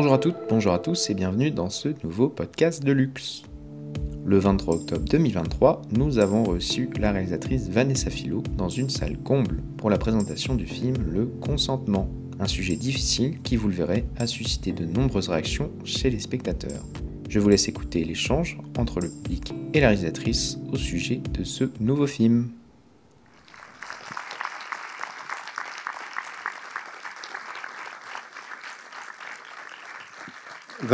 Bonjour 0.00 0.14
à 0.14 0.18
toutes, 0.18 0.36
bonjour 0.48 0.72
à 0.72 0.78
tous 0.78 1.10
et 1.10 1.14
bienvenue 1.14 1.50
dans 1.50 1.68
ce 1.68 1.90
nouveau 2.02 2.30
podcast 2.30 2.82
de 2.82 2.90
luxe. 2.90 3.42
Le 4.24 4.38
23 4.38 4.76
octobre 4.76 5.04
2023, 5.04 5.82
nous 5.92 6.18
avons 6.18 6.42
reçu 6.42 6.88
la 6.98 7.12
réalisatrice 7.12 7.68
Vanessa 7.68 8.08
Philo 8.08 8.42
dans 8.56 8.70
une 8.70 8.88
salle 8.88 9.18
comble 9.18 9.62
pour 9.76 9.90
la 9.90 9.98
présentation 9.98 10.54
du 10.54 10.66
film 10.66 10.96
Le 11.12 11.26
consentement, 11.26 12.08
un 12.38 12.46
sujet 12.46 12.76
difficile 12.76 13.42
qui, 13.42 13.56
vous 13.56 13.68
le 13.68 13.74
verrez, 13.74 14.06
a 14.16 14.26
suscité 14.26 14.72
de 14.72 14.86
nombreuses 14.86 15.28
réactions 15.28 15.70
chez 15.84 16.08
les 16.08 16.20
spectateurs. 16.20 16.82
Je 17.28 17.38
vous 17.38 17.50
laisse 17.50 17.68
écouter 17.68 18.02
l'échange 18.02 18.56
entre 18.78 19.00
le 19.00 19.10
public 19.10 19.52
et 19.74 19.80
la 19.80 19.88
réalisatrice 19.88 20.56
au 20.72 20.76
sujet 20.76 21.20
de 21.34 21.44
ce 21.44 21.64
nouveau 21.78 22.06
film. 22.06 22.48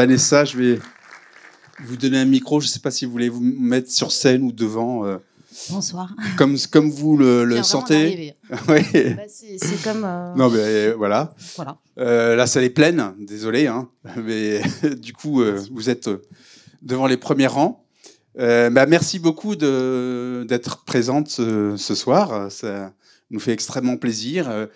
Vanessa, 0.00 0.44
je 0.44 0.58
vais 0.58 0.78
vous 1.82 1.96
donner 1.96 2.18
un 2.18 2.26
micro. 2.26 2.60
Je 2.60 2.66
ne 2.66 2.70
sais 2.70 2.80
pas 2.80 2.90
si 2.90 3.06
vous 3.06 3.12
voulez 3.12 3.30
vous 3.30 3.40
mettre 3.40 3.90
sur 3.90 4.12
scène 4.12 4.42
ou 4.42 4.52
devant. 4.52 5.06
euh, 5.06 5.16
Bonsoir. 5.70 6.14
comme, 6.36 6.56
comme 6.70 6.90
vous 6.90 7.16
le, 7.16 7.44
vraiment 7.46 7.62
sentez. 7.62 7.94
d'arriver. 7.94 8.34
Ouais. 8.68 9.14
Bah, 9.14 9.22
c'est 9.26 9.56
c'est 9.58 9.82
comme. 9.82 10.04
euh, 10.04 10.34
Non, 10.34 10.50
mais 10.50 10.58
euh, 10.60 10.94
voilà. 10.98 11.34
Voilà. 11.56 11.78
Euh, 11.98 12.36
la 12.36 12.46
salle 12.46 12.64
est 12.64 12.70
pleine, 12.70 13.14
désolé. 13.18 13.66
Hein. 13.68 13.88
Mais 14.22 14.60
du 15.00 15.14
coup, 15.14 15.40
euh, 15.40 15.58
vous 15.72 15.88
êtes 15.88 16.08
euh, 16.08 16.20
devant 16.82 17.06
les 17.06 17.16
premiers 17.16 17.46
rangs. 17.46 17.82
Euh, 18.38 18.68
bah, 18.68 18.84
merci 18.84 19.18
beaucoup 19.18 19.56
de- 19.56 20.44
d'être 20.46 20.84
présente 20.84 21.28
ce, 21.28 21.74
ce 21.78 21.94
soir. 21.94 22.52
Ça 22.52 22.92
nous 23.30 23.40
fait 23.40 23.52
extrêmement 23.52 23.96
plaisir. 23.96 24.50
Euh, 24.50 24.66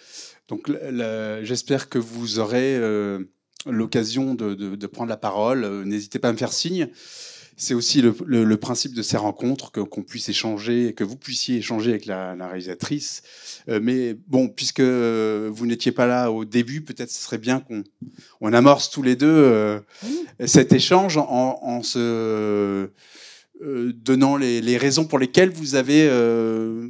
Donc, 0.48 0.66
la- 0.69 0.91
la- 0.91 1.45
j'espère 1.45 1.91
que 1.91 1.98
vous 1.98 2.39
aurez 2.39 2.75
euh, 2.77 3.19
l'occasion 3.66 4.34
de, 4.34 4.55
de- 4.55 4.77
de 4.77 4.86
prendre 4.86 5.08
la 5.11 5.16
parole. 5.16 5.64
Euh, 5.64 5.84
N'hésitez 5.84 6.19
pas 6.19 6.28
à 6.28 6.33
me 6.33 6.39
faire 6.39 6.53
signe. 6.53 6.89
C'est 7.56 7.75
aussi 7.75 8.00
le, 8.00 8.14
le- 8.25 8.44
le 8.44 8.56
principe 8.56 8.94
de 8.94 9.03
ces 9.03 9.19
rencontres, 9.19 9.70
que- 9.70 9.80
qu'on 9.80 10.03
puisse 10.03 10.30
échanger, 10.30 10.94
que 10.94 11.05
vous 11.05 11.16
puissiez 11.16 11.58
échanger 11.58 11.91
avec 11.91 12.06
la, 12.06 12.34
la 12.34 12.47
réalisatrice. 12.48 13.22
Euh, 13.69 13.81
mais 13.83 14.16
bon, 14.28 14.48
puisque 14.48 14.81
euh, 14.81 15.50
vous 15.53 15.66
n'étiez 15.66 15.92
pas 15.92 16.06
là 16.06 16.31
au 16.33 16.47
début, 16.47 16.81
peut-être 16.81 17.11
ce 17.11 17.22
serait 17.22 17.36
bien 17.36 17.61
qu'on 17.61 17.84
on 18.41 18.53
amorce 18.55 18.88
tous 18.91 19.03
les 19.03 19.14
deux 19.14 19.27
euh, 19.28 19.78
cet 20.47 20.72
échange 20.72 21.19
en, 21.19 21.58
en 21.61 21.83
se 21.83 21.98
euh, 23.62 23.92
donnant 23.94 24.38
les, 24.38 24.62
les 24.62 24.78
raisons 24.78 25.05
pour 25.05 25.19
lesquelles 25.19 25.50
vous 25.50 25.75
avez 25.75 26.06
euh, 26.08 26.88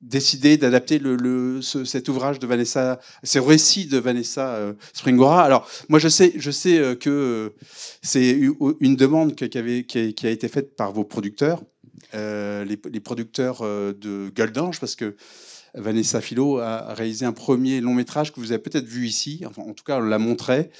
décidé 0.00 0.56
d'adapter 0.56 0.98
le, 0.98 1.16
le- 1.16 1.62
ce- 1.62 1.84
cet 1.84 2.08
ouvrage 2.08 2.38
de 2.38 2.46
Vanessa, 2.46 3.00
ces 3.22 3.40
récits 3.40 3.86
de 3.86 3.98
Vanessa 3.98 4.54
euh, 4.56 4.74
Springora. 4.92 5.42
Alors, 5.42 5.68
moi, 5.88 5.98
je 5.98 6.08
sais, 6.08 6.32
je 6.36 6.50
sais 6.50 6.78
euh, 6.78 6.94
que 6.94 7.10
euh, 7.10 7.48
c'est 8.02 8.38
une 8.80 8.96
demande 8.96 9.34
qui, 9.34 9.58
avait, 9.58 9.84
qui, 9.84 10.26
a, 10.26 10.30
été 10.30 10.48
faite 10.48 10.76
par 10.76 10.92
vos 10.92 11.04
producteurs, 11.04 11.62
les, 12.12 12.78
les 12.90 13.00
producteurs 13.00 13.62
de 13.62 14.30
Gueule 14.34 14.52
d'Ange, 14.52 14.80
parce 14.80 14.96
que 14.96 15.16
Vanessa 15.74 16.20
Philo 16.20 16.58
a 16.58 16.94
réalisé 16.94 17.26
un 17.26 17.32
premier 17.32 17.80
long 17.80 17.94
métrage 17.94 18.32
que 18.32 18.40
vous 18.40 18.52
avez 18.52 18.62
peut-être 18.62 18.86
vu 18.86 19.06
ici, 19.06 19.44
enfin, 19.46 19.62
en 19.62 19.72
tout 19.74 19.84
cas, 19.84 19.98
on 19.98 20.02
l'a 20.02 20.18
montré, 20.18 20.70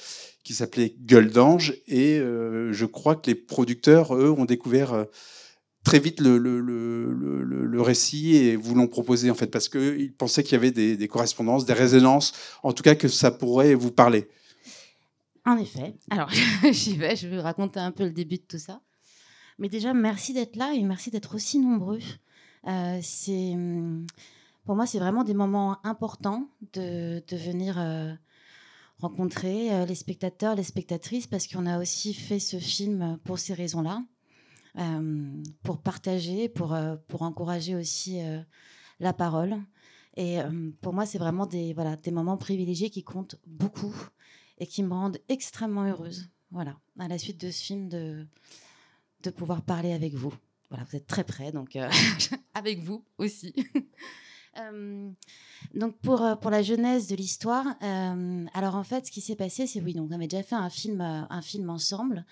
qui 0.43 0.53
s'appelait 0.53 0.95
Gueule 1.01 1.29
d'Ange. 1.29 1.75
Et 1.87 2.17
je 2.19 2.85
crois 2.85 3.15
que 3.15 3.29
les 3.29 3.35
producteurs, 3.35 4.15
eux, 4.15 4.31
ont 4.31 4.45
découvert 4.45 5.05
très 5.87 5.99
vite 5.99 6.19
le, 6.19 7.81
récit 7.81 8.35
et 8.35 8.55
vous 8.57 8.75
l'ont 8.75 8.87
proposé, 8.87 9.31
en 9.31 9.35
fait, 9.35 9.47
parce 9.47 9.69
qu'ils 9.69 10.11
pensaient 10.11 10.43
qu'il 10.43 10.53
y 10.53 10.55
avait 10.55 10.71
des, 10.71 11.07
correspondances, 11.07 11.65
des 11.65 11.73
résonances, 11.73 12.33
en 12.63 12.73
tout 12.73 12.83
cas 12.83 12.95
que 12.95 13.07
ça 13.07 13.31
pourrait 13.31 13.73
vous 13.73 13.91
parler. 13.91 14.27
En 15.45 15.57
effet. 15.57 15.95
Alors, 16.09 16.29
j'y 16.71 16.97
vais. 16.97 17.15
Je 17.15 17.29
vais 17.29 17.39
raconter 17.39 17.79
un 17.79 17.91
peu 17.91 18.03
le 18.03 18.11
début 18.11 18.35
de 18.35 18.43
tout 18.43 18.57
ça. 18.57 18.81
Mais 19.59 19.69
déjà, 19.69 19.93
merci 19.93 20.33
d'être 20.33 20.57
là 20.57 20.73
et 20.73 20.83
merci 20.83 21.09
d'être 21.09 21.35
aussi 21.35 21.57
nombreux. 21.59 22.01
Euh, 22.67 22.99
c'est, 23.01 23.53
hum, 23.53 24.05
pour 24.65 24.75
moi, 24.75 24.85
c'est 24.85 24.99
vraiment 24.99 25.23
des 25.23 25.33
moments 25.33 25.77
importants 25.85 26.49
de, 26.73 27.23
venir 27.31 27.79
euh, 27.79 28.13
rencontrer 28.99 29.73
euh, 29.73 29.85
les 29.85 29.95
spectateurs, 29.95 30.55
les 30.55 30.63
spectatrices, 30.63 31.27
parce 31.27 31.47
qu'on 31.47 31.65
a 31.65 31.79
aussi 31.79 32.13
fait 32.13 32.39
ce 32.39 32.57
film 32.57 33.17
pour 33.23 33.39
ces 33.39 33.53
raisons-là, 33.53 34.03
pour 35.63 35.81
partager, 35.81 36.49
pour, 36.49 36.73
euh, 36.73 36.95
pour 37.07 37.23
encourager 37.23 37.75
aussi 37.75 38.21
euh, 38.21 38.41
la 38.99 39.13
parole. 39.13 39.57
Et 40.15 40.39
euh, 40.39 40.71
pour 40.81 40.93
moi, 40.93 41.05
c'est 41.05 41.17
vraiment 41.17 41.45
des, 41.45 41.73
voilà, 41.73 41.95
des 41.95 42.11
moments 42.11 42.37
privilégiés 42.37 42.89
qui 42.89 43.03
comptent 43.03 43.35
beaucoup 43.45 43.95
et 44.57 44.65
qui 44.65 44.83
me 44.83 44.93
rendent 44.93 45.19
extrêmement 45.29 45.83
heureuse. 45.83 46.29
Voilà, 46.51 46.77
à 46.97 47.07
la 47.07 47.17
suite 47.17 47.39
de 47.41 47.51
ce 47.51 47.63
film, 47.63 47.89
de, 47.89 48.25
de 49.23 49.29
pouvoir 49.29 49.61
parler 49.61 49.93
avec 49.93 50.13
vous. 50.13 50.33
Voilà, 50.69 50.85
vous 50.85 50.95
êtes 50.95 51.07
très 51.07 51.23
près, 51.23 51.51
donc 51.51 51.75
euh, 51.75 51.89
avec 52.53 52.79
vous 52.79 53.05
aussi. 53.17 53.53
Euh, 54.59 55.09
donc 55.73 55.97
pour, 55.97 56.21
euh, 56.21 56.35
pour 56.35 56.51
la 56.51 56.61
jeunesse 56.61 57.07
de 57.07 57.15
l'histoire, 57.15 57.65
euh, 57.83 58.45
alors 58.53 58.75
en 58.75 58.83
fait, 58.83 59.07
ce 59.07 59.11
qui 59.11 59.21
s'est 59.21 59.35
passé, 59.35 59.67
c'est 59.67 59.81
oui, 59.81 59.93
donc 59.93 60.09
on 60.09 60.15
avait 60.15 60.27
déjà 60.27 60.43
fait 60.43 60.55
un 60.55 60.69
film, 60.69 61.01
un 61.01 61.41
film 61.41 61.69
ensemble, 61.69 62.25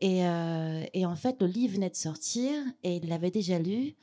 et, 0.00 0.20
et 0.20 1.06
en 1.06 1.16
fait, 1.16 1.40
le 1.40 1.46
livre 1.46 1.74
venait 1.74 1.90
de 1.90 1.96
sortir, 1.96 2.52
et 2.82 2.96
il 2.96 3.08
l'avait 3.08 3.30
déjà 3.30 3.58
lu, 3.58 3.94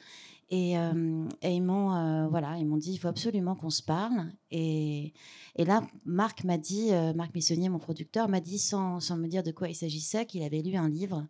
et, 0.49 0.73
et 0.73 1.49
ils 1.53 1.61
m'ont 1.61 2.27
voilà, 2.29 2.57
dit, 2.77 2.93
il 2.93 2.97
faut 2.97 3.07
absolument 3.07 3.55
qu'on 3.55 3.69
se 3.69 3.83
parle, 3.83 4.31
et, 4.49 5.13
et 5.55 5.65
là, 5.65 5.85
Marc 6.05 6.43
m'a 6.43 6.57
dit, 6.57 6.91
Marc 7.15 7.35
Missonnier, 7.35 7.69
mon 7.69 7.79
producteur, 7.79 8.29
m'a 8.29 8.39
dit 8.39 8.59
sans, 8.59 8.99
sans 8.99 9.17
me 9.17 9.27
dire 9.27 9.43
de 9.43 9.51
quoi 9.51 9.69
il 9.69 9.75
s'agissait, 9.75 10.25
qu'il 10.25 10.43
avait 10.43 10.61
lu 10.61 10.75
un 10.75 10.89
livre 10.89 11.27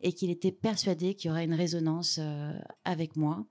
et 0.00 0.12
qu'il 0.12 0.30
était 0.30 0.52
persuadé 0.52 1.14
qu'il 1.14 1.28
y 1.28 1.30
aurait 1.32 1.44
une 1.44 1.54
résonance 1.54 2.20
avec 2.84 3.16
moi. 3.16 3.44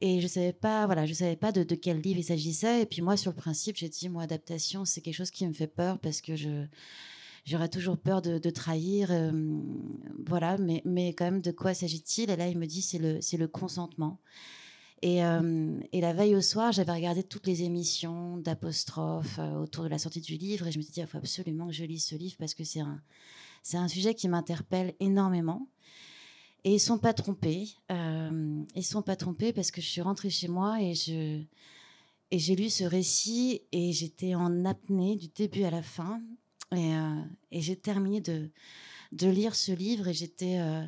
Et 0.00 0.20
je 0.20 0.26
savais 0.26 0.52
pas, 0.54 0.86
voilà, 0.86 1.04
je 1.04 1.12
savais 1.12 1.36
pas 1.36 1.52
de, 1.52 1.62
quel 1.74 2.00
livre 2.00 2.20
il 2.20 2.24
s'agissait. 2.24 2.82
Et 2.82 2.86
puis 2.86 3.02
moi, 3.02 3.16
sur 3.16 3.32
le 3.32 3.36
principe, 3.36 3.76
j'ai 3.76 3.88
dit, 3.88 4.08
moi, 4.08 4.22
adaptation, 4.22 4.84
c'est 4.84 5.00
quelque 5.00 5.14
chose 5.14 5.30
qui 5.30 5.46
me 5.46 5.52
fait 5.52 5.66
peur 5.66 5.98
parce 5.98 6.20
que 6.20 6.36
je 6.36 6.66
j'aurais 7.46 7.68
toujours 7.68 7.96
peur 7.96 8.20
de, 8.22 8.38
de 8.38 8.50
trahir, 8.50 9.10
euh, 9.10 9.32
voilà. 10.26 10.58
Mais, 10.58 10.82
mais 10.84 11.14
quand 11.14 11.24
même, 11.24 11.40
de 11.40 11.50
quoi 11.50 11.74
s'agit-il? 11.74 12.30
Et 12.30 12.36
là, 12.36 12.48
il 12.48 12.58
me 12.58 12.66
dit, 12.66 12.82
c'est 12.82 12.98
le, 12.98 13.20
c'est 13.20 13.36
le 13.38 13.48
consentement. 13.48 14.20
Et, 15.02 15.24
euh, 15.24 15.80
et 15.92 16.00
la 16.00 16.12
veille 16.12 16.36
au 16.36 16.42
soir, 16.42 16.72
j'avais 16.72 16.92
regardé 16.92 17.22
toutes 17.22 17.46
les 17.46 17.62
émissions 17.62 18.36
d'apostrophes 18.36 19.38
euh, 19.38 19.54
autour 19.54 19.84
de 19.84 19.88
la 19.88 19.98
sortie 19.98 20.20
du 20.20 20.36
livre 20.36 20.66
et 20.66 20.72
je 20.72 20.78
me 20.78 20.82
suis 20.82 20.92
dit, 20.92 21.00
il 21.00 21.06
faut 21.06 21.16
absolument 21.16 21.68
que 21.68 21.72
je 21.72 21.84
lise 21.84 22.04
ce 22.04 22.16
livre 22.16 22.36
parce 22.38 22.52
que 22.52 22.64
c'est 22.64 22.80
un, 22.80 23.00
c'est 23.62 23.78
un 23.78 23.88
sujet 23.88 24.14
qui 24.14 24.28
m'interpelle 24.28 24.94
énormément. 25.00 25.66
Et 26.64 26.74
ils 26.74 26.80
sont 26.80 26.98
pas 26.98 27.14
trompés. 27.14 27.68
Euh, 27.90 28.62
ils 28.74 28.84
sont 28.84 29.02
pas 29.02 29.16
trompés 29.16 29.52
parce 29.52 29.70
que 29.70 29.80
je 29.80 29.86
suis 29.86 30.02
rentrée 30.02 30.30
chez 30.30 30.48
moi 30.48 30.80
et 30.80 30.94
je 30.94 31.42
et 32.30 32.38
j'ai 32.38 32.54
lu 32.54 32.70
ce 32.70 32.84
récit 32.84 33.62
et 33.72 33.92
j'étais 33.92 34.34
en 34.34 34.64
apnée 34.64 35.16
du 35.16 35.28
début 35.28 35.64
à 35.64 35.70
la 35.70 35.82
fin. 35.82 36.20
Et, 36.72 36.94
euh, 36.94 37.22
et 37.50 37.60
j'ai 37.60 37.76
terminé 37.76 38.20
de 38.20 38.50
de 39.12 39.26
lire 39.26 39.56
ce 39.56 39.72
livre 39.72 40.06
et 40.06 40.14
j'étais 40.14 40.60
euh, 40.60 40.86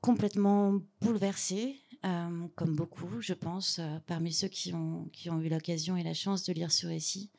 complètement 0.00 0.80
bouleversée, 1.00 1.76
euh, 2.04 2.48
comme 2.56 2.74
beaucoup, 2.74 3.20
je 3.20 3.32
pense, 3.32 3.80
parmi 4.06 4.32
ceux 4.32 4.48
qui 4.48 4.74
ont 4.74 5.08
qui 5.12 5.30
ont 5.30 5.40
eu 5.40 5.48
l'occasion 5.48 5.96
et 5.96 6.02
la 6.02 6.14
chance 6.14 6.42
de 6.44 6.52
lire 6.52 6.72
ce 6.72 6.86
récit. 6.88 7.30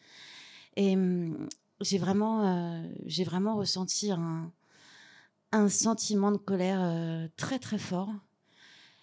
Et 0.78 0.96
hum, 0.96 1.50
j'ai 1.82 1.98
vraiment 1.98 2.86
j'ai 3.06 3.26
vraiment 3.26 3.58
ressenti 3.58 4.12
un 4.12 4.52
un 5.52 5.70
sentiment 5.70 6.32
de 6.32 6.38
colère 6.38 6.82
euh, 6.82 7.28
très 7.36 7.60
très 7.60 7.78
fort, 7.78 8.14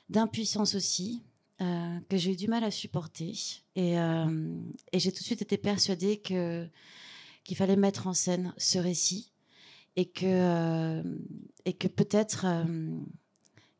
d'impuissance 0.09 0.75
aussi, 0.75 1.23
euh, 1.61 1.99
que 2.09 2.17
j'ai 2.17 2.33
eu 2.33 2.37
du 2.37 2.49
mal 2.49 2.65
à 2.65 2.71
supporter. 2.71 3.33
Et, 3.75 3.99
euh, 3.99 4.55
et 4.93 4.99
j'ai 4.99 5.11
tout 5.11 5.21
de 5.21 5.25
suite 5.25 5.43
été 5.43 5.57
persuadée 5.57 6.19
que 6.19 6.69
qu'il 7.45 7.57
fallait 7.57 7.77
mettre 7.77 8.09
en 8.09 8.13
scène 8.13 8.53
ce 8.57 8.79
récit 8.79 9.33
et 9.95 10.07
que 10.07 11.03
et 11.65 11.73
que 11.73 11.87
peut-être 11.87 12.45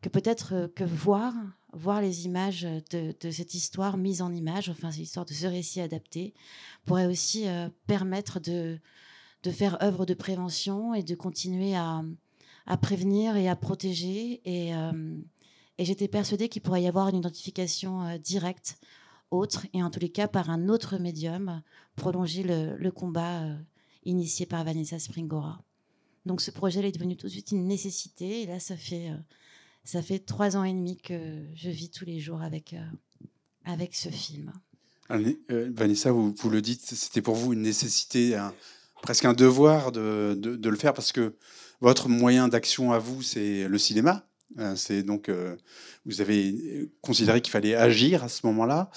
que 0.03 0.09
peut-être 0.09 0.71
que 0.77 0.85
voir 0.85 1.35
voir 1.73 2.01
les 2.01 2.27
images 2.27 2.63
de, 2.91 3.31
cette 3.33 3.55
histoire 3.55 3.97
mise 3.97 4.23
en 4.23 4.33
image, 4.33 4.71
enfin 4.71 4.93
cette 4.93 5.03
histoire 5.03 5.27
de 5.27 5.35
ce 5.35 5.47
récit 5.47 5.81
adapté, 5.81 6.33
pourrait 6.85 7.07
aussi 7.07 7.47
permettre 7.89 8.39
de 8.39 8.79
de 9.43 9.51
faire 9.51 9.83
œuvre 9.83 10.07
de 10.07 10.15
prévention 10.15 10.95
et 10.95 11.03
de 11.03 11.17
continuer 11.17 11.75
à 11.75 12.03
à 12.67 12.77
prévenir 12.77 13.37
et 13.37 13.49
à 13.49 13.57
protéger. 13.57 14.41
Et, 14.45 14.75
euh, 14.75 15.17
et 15.79 15.85
j'étais 15.85 16.09
persuadée 16.09 16.49
qu'il 16.49 16.63
pourrait 16.63 16.83
y 16.83 16.89
avoir 16.89 17.09
une 17.09 17.17
identification 17.17 18.03
euh, 18.03 18.19
directe, 18.19 18.79
autre, 19.31 19.67
et 19.73 19.83
en 19.83 19.91
tous 19.91 20.01
les 20.01 20.09
cas 20.09 20.29
par 20.29 20.51
un 20.51 20.69
autre 20.69 20.99
médium, 20.99 21.63
prolonger 21.97 22.43
le, 22.45 22.91
combat 22.91 23.43
euh, 23.43 23.57
initié 24.05 24.47
par 24.47 24.65
Vanessa 24.65 24.99
Springora. 24.99 25.63
Donc 26.27 26.41
ce 26.41 26.51
projet 26.51 26.87
est 26.87 26.93
devenu 26.93 27.17
tout 27.17 27.27
de 27.27 27.33
suite 27.33 27.53
une 27.53 27.67
nécessité. 27.67 28.43
Et 28.43 28.47
là, 28.47 28.59
ça 28.59 28.77
fait, 28.77 29.11
ça 29.85 30.03
fait 30.03 30.19
trois 30.19 30.57
ans 30.57 30.65
et 30.65 30.73
demi 30.73 30.97
que 30.97 31.45
je 31.55 31.71
vis 31.71 31.91
tous 31.91 32.05
les 32.05 32.19
jours 32.19 32.43
avec, 32.43 32.75
avec 33.65 33.95
ce 33.95 34.09
film. 34.09 34.53
Vanessa, 35.09 36.11
vous, 36.11 36.35
vous 36.37 36.51
le 36.51 36.61
dites, 36.61 36.83
c'était 36.83 37.23
pour 37.23 37.37
vous 37.37 37.53
une 37.53 37.63
nécessité, 37.63 38.37
presque 39.03 39.25
un 39.25 39.33
devoir 39.33 39.93
de, 39.93 40.35
de, 40.37 40.69
le 40.69 40.77
faire 40.77 40.95
parce 40.95 41.13
que 41.13 41.35
votre 41.81 42.09
moyen 42.09 42.49
d'action 42.49 42.93
à 42.93 42.99
vous, 42.99 43.23
c'est 43.23 43.69
le 43.69 43.79
cinéma. 43.79 44.27
C'est 44.75 45.03
donc, 45.03 45.31
vous 46.07 46.21
avez 46.21 46.89
considéré 47.03 47.41
qu'il 47.41 47.51
fallait 47.51 47.75
agir 47.75 48.25
à 48.25 48.29
ce 48.29 48.47
moment-là. 48.47 48.91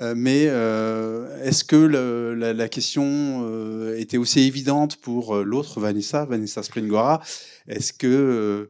Euh, 0.00 0.14
mais 0.16 0.46
euh, 0.48 1.42
est-ce 1.42 1.64
que 1.64 1.76
la, 1.76 2.68
question 2.68 3.04
euh, 3.44 3.98
était 3.98 4.16
aussi 4.16 4.40
évidente 4.40 4.96
pour 4.96 5.36
l'autre 5.36 5.80
Vanessa, 5.80 6.24
Vanessa 6.24 6.62
Springora? 6.62 7.20
Est-ce 7.66 7.92
que 7.92 8.68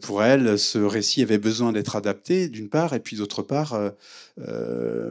pour 0.00 0.22
elle, 0.22 0.58
ce 0.58 0.78
récit 0.78 1.22
avait 1.22 1.38
besoin 1.38 1.72
d'être 1.72 1.96
adapté, 1.96 2.48
d'une 2.48 2.68
part, 2.68 2.94
et 2.94 3.00
puis 3.00 3.16
d'autre 3.16 3.42
part, 3.42 3.78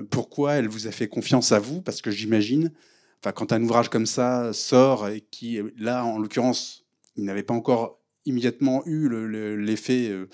pourquoi 0.09 0.53
elle 0.53 0.67
vous 0.67 0.87
a 0.87 0.91
fait 0.91 1.07
confiance 1.07 1.51
à 1.51 1.59
vous? 1.59 1.81
Parce 1.81 2.01
que 2.01 2.11
j'imagine, 2.11 2.71
quand 3.31 3.51
un 3.51 3.63
ouvrage 3.63 3.89
comme 3.89 4.05
ça 4.05 4.53
sort 4.53 5.07
et 5.07 5.21
qui, 5.21 5.59
là, 5.77 6.05
en 6.05 6.19
l'occurrence, 6.19 6.85
il 7.15 7.23
n'avait 7.23 7.43
pas 7.43 7.53
encore 7.53 7.99
immédiatement 8.27 8.83
eu 8.85 9.09
l'effet 9.57 10.09
euh, 10.09 10.27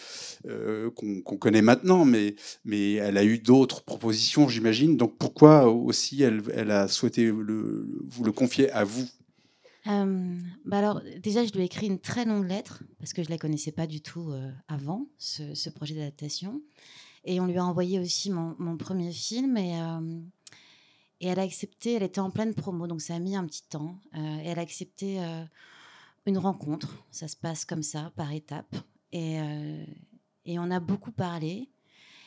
euh, 0.48 0.90
qu'on 0.92 1.38
connaît 1.38 1.62
maintenant, 1.62 2.06
mais, 2.06 2.36
mais 2.66 2.94
elle 2.94 3.18
a 3.18 3.24
eu 3.24 3.38
d'autres 3.38 3.84
propositions, 3.84 4.50
j'imagine. 4.50 4.98
Donc 4.98 5.18
pourquoi 5.18 5.68
aussi 5.68 6.24
elle, 6.24 6.72
a 6.72 6.88
souhaité 6.88 7.30
vous 7.30 7.44
le 7.44 8.31
confier 8.31 8.72
à 8.72 8.84
vous? 8.84 9.07
Euh, 9.88 10.36
bah 10.66 10.78
alors, 10.80 11.01
déjà, 11.22 11.45
je 11.45 11.51
lui 11.51 11.62
ai 11.62 11.66
écrit 11.66 11.88
une 11.88 12.00
très 12.00 12.25
longue 12.25 12.48
lettre 12.48 12.84
parce 13.00 13.13
que 13.13 13.22
je 13.22 13.28
ne 13.28 13.34
la 13.34 13.38
connaissais 13.38 13.72
pas 13.72 13.86
du 13.86 14.01
tout 14.01 14.34
avant, 14.68 15.07
ce, 15.18 15.69
projet 15.69 15.94
d'adaptation. 15.94 16.62
Et 17.25 17.40
on 17.40 17.45
lui 17.45 17.57
a 17.57 17.66
envoyé 17.66 18.00
aussi 18.00 18.31
mon, 18.31 18.56
mon 18.60 18.75
premier 18.75 19.12
film 19.12 19.56
et, 19.56 19.74
et 21.23 21.27
elle 21.27 21.39
a 21.39 21.43
accepté, 21.43 21.93
elle 21.93 22.03
était 22.03 22.19
en 22.19 22.31
pleine 22.31 22.53
promo, 22.53 22.85
donc 22.85 23.01
ça 23.01 23.15
a 23.15 23.19
mis 23.19 23.35
un 23.35 23.45
petit 23.45 23.63
temps. 23.63 23.97
et 24.13 24.45
elle 24.45 24.59
a 24.59 24.61
accepté 24.61 25.19
une 26.25 26.37
rencontre. 26.37 27.05
Ça 27.11 27.27
se 27.27 27.37
passe 27.37 27.63
comme 27.63 27.81
ça, 27.81 28.11
par 28.17 28.31
étapes. 28.33 28.75
Et, 29.11 29.39
euh, 29.39 29.85
et 30.45 30.59
on 30.59 30.69
a 30.69 30.79
beaucoup 30.79 31.11
parlé. 31.11 31.69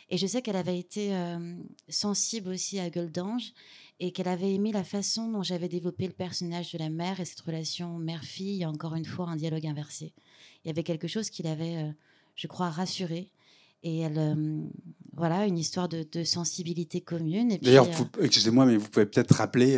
Et 0.08 0.16
je 0.16 0.26
sais 0.26 0.40
qu'elle 0.40 0.56
avait 0.56 0.78
été 0.78 1.14
euh, 1.14 1.56
sensible 1.88 2.50
aussi 2.50 2.78
à 2.78 2.88
Gueule 2.90 3.10
d'Ange 3.10 3.52
et 3.98 4.12
qu'elle 4.12 4.28
avait 4.28 4.54
aimé 4.54 4.70
la 4.70 4.84
façon 4.84 5.30
dont 5.30 5.42
j'avais 5.42 5.68
développé 5.68 6.06
le 6.06 6.12
personnage 6.12 6.72
de 6.72 6.78
la 6.78 6.90
mère 6.90 7.18
et 7.18 7.24
cette 7.24 7.40
relation 7.40 7.98
mère-fille, 7.98 8.64
encore 8.64 8.94
une 8.94 9.04
fois, 9.04 9.28
un 9.28 9.36
dialogue 9.36 9.66
inversé. 9.66 10.14
Il 10.64 10.68
y 10.68 10.70
avait 10.70 10.84
quelque 10.84 11.08
chose 11.08 11.28
qui 11.28 11.42
l'avait, 11.42 11.82
euh, 11.82 11.92
je 12.34 12.46
crois, 12.46 12.70
rassurée. 12.70 13.30
Et 13.82 14.00
elle, 14.00 14.36
voilà, 15.16 15.46
une 15.46 15.58
histoire 15.58 15.88
de, 15.88 16.24
sensibilité 16.24 17.00
commune. 17.00 17.56
D'ailleurs, 17.62 17.88
excusez-moi, 18.20 18.66
mais 18.66 18.76
vous 18.76 18.88
pouvez 18.88 19.06
peut-être 19.06 19.32
rappeler 19.32 19.76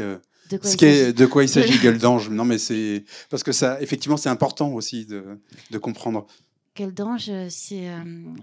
de 0.50 0.56
quoi, 0.56 0.70
il 0.70 1.12
de 1.12 1.26
quoi 1.26 1.44
il 1.44 1.48
s'agit, 1.48 1.78
Gueule 1.82 1.98
d'Ange 1.98 2.30
Non, 2.30 2.44
mais 2.44 2.58
c'est 2.58 3.04
parce 3.30 3.42
que 3.42 3.52
ça, 3.52 3.80
effectivement, 3.82 4.16
c'est 4.16 4.30
important 4.30 4.72
aussi 4.72 5.04
de, 5.04 5.38
de 5.70 5.78
comprendre. 5.78 6.26
Gueule 6.74 6.94
d'Ange, 6.94 7.28
euh, 7.28 7.48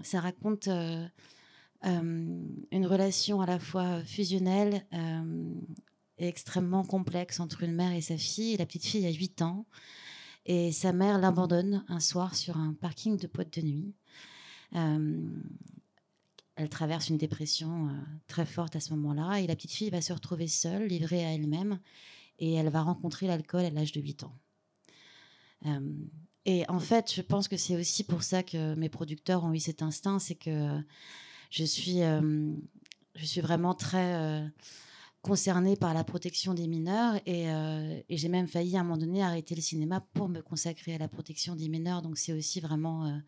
ça 0.02 0.20
raconte 0.20 0.68
euh, 0.68 1.04
euh, 1.86 2.40
une 2.70 2.86
relation 2.86 3.40
à 3.40 3.46
la 3.46 3.58
fois 3.58 4.02
fusionnelle 4.04 4.84
et 6.18 6.28
extrêmement 6.28 6.84
complexe 6.84 7.40
entre 7.40 7.62
une 7.62 7.72
mère 7.72 7.92
et 7.92 8.00
sa 8.00 8.16
fille. 8.16 8.56
La 8.56 8.66
petite 8.66 8.84
fille 8.84 9.06
a 9.06 9.10
8 9.10 9.42
ans 9.42 9.66
et 10.44 10.70
sa 10.70 10.92
mère 10.92 11.18
l'abandonne 11.18 11.84
un 11.88 12.00
soir 12.00 12.34
sur 12.34 12.56
un 12.56 12.74
parking 12.80 13.16
de 13.16 13.26
boîte 13.26 13.58
de 13.58 13.62
nuit 13.62 13.94
elle 16.56 16.70
traverse 16.70 17.10
une 17.10 17.18
dépression 17.18 17.88
euh, 17.88 17.92
très 18.26 18.46
forte 18.46 18.76
à 18.76 18.80
ce 18.80 18.92
moment-là 18.94 19.40
et 19.40 19.46
la 19.46 19.54
petite 19.54 19.72
fille 19.72 19.90
va 19.90 20.00
se 20.00 20.12
retrouver 20.12 20.48
seule, 20.48 20.86
livrée 20.86 21.24
à 21.24 21.32
elle-même 21.32 21.78
et 22.38 22.54
elle 22.54 22.70
va 22.70 22.82
rencontrer 22.82 23.26
l'alcool 23.26 23.64
à 23.64 23.70
l'âge 23.70 23.92
de 23.92 24.00
8 24.00 24.24
ans. 24.24 24.34
Euh, 25.66 25.92
et 26.46 26.64
en 26.68 26.80
fait, 26.80 27.12
je 27.14 27.20
pense 27.20 27.48
que 27.48 27.56
c'est 27.56 27.76
aussi 27.76 28.04
pour 28.04 28.22
ça 28.22 28.42
que 28.42 28.74
mes 28.74 28.88
producteurs 28.88 29.44
ont 29.44 29.52
eu 29.52 29.60
cet 29.60 29.82
instinct, 29.82 30.18
c'est 30.18 30.34
que 30.34 30.80
je 31.50 31.64
suis, 31.64 32.02
euh, 32.02 32.52
je 33.16 33.24
suis 33.26 33.40
vraiment 33.40 33.74
très 33.74 34.42
concernée 35.22 35.76
par 35.76 35.92
la 35.92 36.04
protection 36.04 36.54
des 36.54 36.68
mineurs 36.68 37.20
et 37.26 37.48
j'ai 38.08 38.28
même 38.28 38.46
failli 38.46 38.76
à 38.76 38.80
un 38.80 38.82
moment 38.84 38.96
donné 38.96 39.24
arrêter 39.24 39.56
le 39.56 39.60
cinéma 39.60 40.06
pour 40.14 40.28
me 40.28 40.40
consacrer 40.40 40.94
à 40.94 40.98
la 40.98 41.08
protection 41.08 41.56
des 41.56 41.68
mineurs. 41.68 42.00
Donc 42.00 42.16
c'est 42.16 42.32
aussi 42.32 42.60
vraiment 42.60 43.20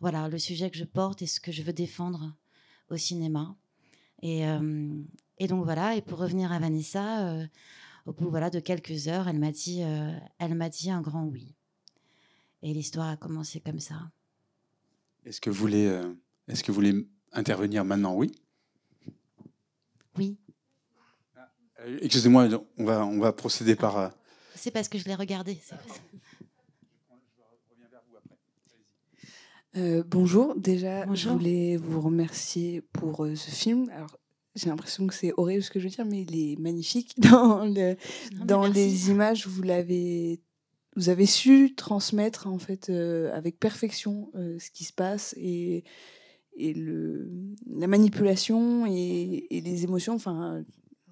voilà 0.00 0.28
le 0.28 0.38
sujet 0.38 0.70
que 0.70 0.76
je 0.76 0.84
porte 0.84 1.22
et 1.22 1.26
ce 1.26 1.40
que 1.40 1.52
je 1.52 1.62
veux 1.62 1.72
défendre 1.72 2.34
au 2.90 2.96
cinéma. 2.96 3.56
Et, 4.22 4.46
euh, 4.46 5.02
et, 5.38 5.46
donc 5.46 5.64
voilà, 5.64 5.96
et 5.96 6.02
pour 6.02 6.18
revenir 6.18 6.52
à 6.52 6.58
Vanessa, 6.58 7.28
euh, 7.28 7.46
au 8.06 8.12
bout 8.12 8.30
voilà, 8.30 8.50
de 8.50 8.60
quelques 8.60 9.08
heures, 9.08 9.28
elle 9.28 9.38
m'a 9.38 9.52
dit, 9.52 9.82
euh, 9.82 10.12
elle 10.38 10.54
m'a 10.54 10.68
dit 10.68 10.90
un 10.90 11.00
grand 11.00 11.24
oui. 11.24 11.54
Et 12.62 12.72
l'histoire 12.72 13.08
a 13.08 13.16
commencé 13.16 13.60
comme 13.60 13.80
ça. 13.80 14.10
Est-ce 15.24 15.40
que 15.40 15.50
vous 15.50 15.56
voulez, 15.56 16.02
est-ce 16.48 16.62
que 16.62 16.70
vous 16.70 16.76
voulez 16.76 17.06
intervenir 17.32 17.84
maintenant? 17.84 18.14
Oui. 18.14 18.32
Oui. 20.16 20.38
Excusez-moi, 22.00 22.48
on 22.78 22.84
va, 22.84 23.04
on 23.04 23.18
va 23.18 23.32
procéder 23.32 23.76
par. 23.76 24.12
C'est 24.54 24.70
parce 24.70 24.88
que 24.88 24.98
je 24.98 25.04
l'ai 25.04 25.14
regardé. 25.14 25.60
Euh, 29.76 30.02
bonjour, 30.06 30.54
déjà 30.56 31.12
je 31.12 31.28
voulais 31.28 31.76
vous 31.76 32.00
remercier 32.00 32.80
pour 32.80 33.24
euh, 33.24 33.34
ce 33.34 33.50
film. 33.50 33.90
Alors 33.90 34.16
j'ai 34.54 34.70
l'impression 34.70 35.06
que 35.06 35.12
c'est 35.12 35.34
horrible 35.36 35.62
ce 35.62 35.70
que 35.70 35.78
je 35.78 35.84
veux 35.84 35.90
dire, 35.90 36.06
mais 36.06 36.22
il 36.22 36.34
est 36.34 36.58
magnifique 36.58 37.12
dans, 37.20 37.66
le, 37.66 37.96
dans 38.42 38.66
les 38.66 39.10
images. 39.10 39.46
Vous 39.46 39.62
l'avez, 39.62 40.40
vous 40.96 41.10
avez 41.10 41.26
su 41.26 41.74
transmettre 41.74 42.46
en 42.46 42.58
fait 42.58 42.88
euh, 42.88 43.30
avec 43.36 43.60
perfection 43.60 44.30
ce 44.34 44.70
qui 44.70 44.84
se 44.84 44.94
passe 44.94 45.34
et, 45.36 45.84
et 46.56 46.72
le, 46.72 47.30
la 47.68 47.86
manipulation 47.86 48.86
et, 48.86 49.46
et 49.50 49.60
les 49.60 49.84
émotions. 49.84 50.14
Enfin, 50.14 50.64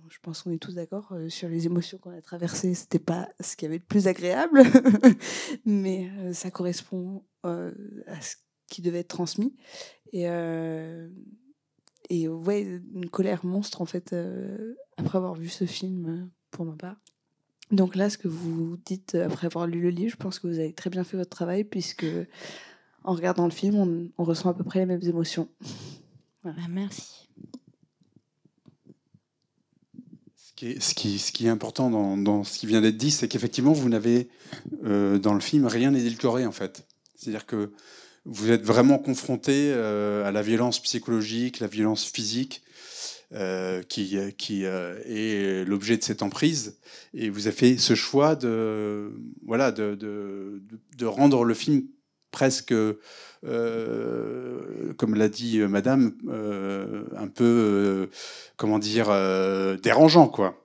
je 0.09 0.19
pense 0.23 0.43
qu'on 0.43 0.53
est 0.53 0.63
tous 0.63 0.77
d'accord 0.77 1.15
sur 1.29 1.51
les 1.51 1.67
émotions 1.67 1.99
qu'on 1.99 2.17
a 2.17 2.23
traversées. 2.23 2.73
C'était 2.73 2.99
pas 2.99 3.29
ce 3.41 3.57
qui 3.57 3.67
avait 3.67 3.79
le 3.79 3.85
plus 3.85 4.07
agréable, 4.07 4.63
mais 5.67 6.09
ça 6.33 6.51
correspond 6.51 7.25
à 7.43 8.23
ce 8.23 8.37
qui 8.69 8.83
devait 8.83 9.01
être 9.01 9.09
transmis. 9.09 9.55
Et, 10.13 10.29
euh, 10.29 11.09
et 12.09 12.29
ouais, 12.29 12.81
une 12.95 13.11
colère 13.11 13.45
monstre, 13.45 13.83
en 13.83 13.85
fait, 13.85 14.13
euh, 14.13 14.75
après 14.97 15.19
avoir 15.19 15.35
vu 15.35 15.49
ce 15.49 15.67
film, 15.67 16.07
euh, 16.07 16.25
pour 16.53 16.65
ma 16.65 16.77
part. 16.77 16.97
Donc 17.73 17.97
là, 17.97 18.09
ce 18.11 18.17
que 18.17 18.29
vous 18.29 18.77
dites 18.85 19.17
après 19.17 19.47
avoir 19.47 19.67
lu 19.67 19.81
le 19.81 19.91
livre, 19.91 20.13
je 20.13 20.17
pense 20.17 20.39
que 20.39 20.47
vous 20.47 20.59
avez 20.59 20.73
très 20.73 20.91
bien 20.91 21.03
fait 21.03 21.17
votre 21.17 21.31
travail, 21.31 21.65
puisque 21.65 22.07
en 23.03 23.15
regardant 23.15 23.45
le 23.45 23.51
film, 23.51 24.11
on, 24.17 24.25
ressent 24.25 24.51
à 24.51 24.55
peu 24.55 24.65
près 24.65 24.81
les 24.81 24.87
mêmes 24.87 25.05
émotions. 25.05 25.49
Bah, 26.45 26.53
merci. 26.69 27.31
Ce 30.37 30.53
qui, 30.55 30.67
est, 30.67 30.81
ce, 30.81 30.95
qui, 30.95 31.19
ce 31.19 31.33
qui 31.33 31.47
est 31.47 31.49
important 31.49 31.89
dans, 31.89 32.19
dans 32.19 32.45
ce 32.45 32.59
qui 32.59 32.67
vient 32.67 32.83
d'être 32.83 32.99
dit, 32.99 33.11
c'est 33.11 33.29
qu'effectivement, 33.29 33.73
vous 33.73 33.89
n'avez 33.89 34.29
dans 34.83 35.33
le 35.33 35.41
film 35.41 35.65
rien 35.65 35.95
édulcoré, 35.95 36.45
en 36.45 36.53
fait. 36.53 36.87
C'est-à-dire 37.15 37.47
que 37.47 37.73
vous 38.27 38.51
êtes 38.51 38.63
vraiment 38.63 38.99
confronté 38.99 39.71
euh, 39.73 40.27
à 40.27 40.33
la 40.33 40.43
violence 40.43 40.81
psychologique, 40.81 41.61
la 41.61 41.67
violence 41.67 42.05
physique, 42.05 42.63
euh, 43.35 43.83
qui, 43.83 44.17
qui 44.37 44.65
euh, 44.65 44.99
est 45.07 45.65
l'objet 45.67 45.97
de 45.97 46.03
cette 46.03 46.23
emprise. 46.23 46.79
Et 47.13 47.29
vous 47.29 47.47
avez 47.47 47.57
fait 47.57 47.77
ce 47.77 47.95
choix 47.95 48.35
de, 48.37 49.13
voilà, 49.45 49.73
de, 49.73 49.95
de, 49.95 51.07
rendre 51.07 51.45
le 51.45 51.55
film 51.55 51.85
presque, 52.31 52.75
comme 53.43 55.15
l'a 55.15 55.29
dit 55.29 55.59
Madame, 55.61 56.15
un 57.17 57.29
peu, 57.29 58.09
comment 58.57 58.79
dire, 58.79 59.07
dérangeant, 59.83 60.29
quoi. 60.29 60.61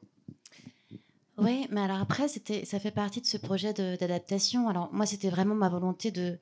Oui, 1.38 1.68
mais 1.70 1.82
alors 1.82 2.02
après, 2.02 2.28
ça 2.28 2.80
fait 2.80 2.92
partie 2.92 3.22
de 3.22 3.26
ce 3.26 3.38
projet 3.38 3.74
d'adaptation. 3.74 4.68
Alors 4.68 4.90
moi, 4.92 5.06
c'était 5.06 5.30
vraiment 5.30 5.56
ma 5.56 5.70
volonté 5.70 6.12
de, 6.12 6.38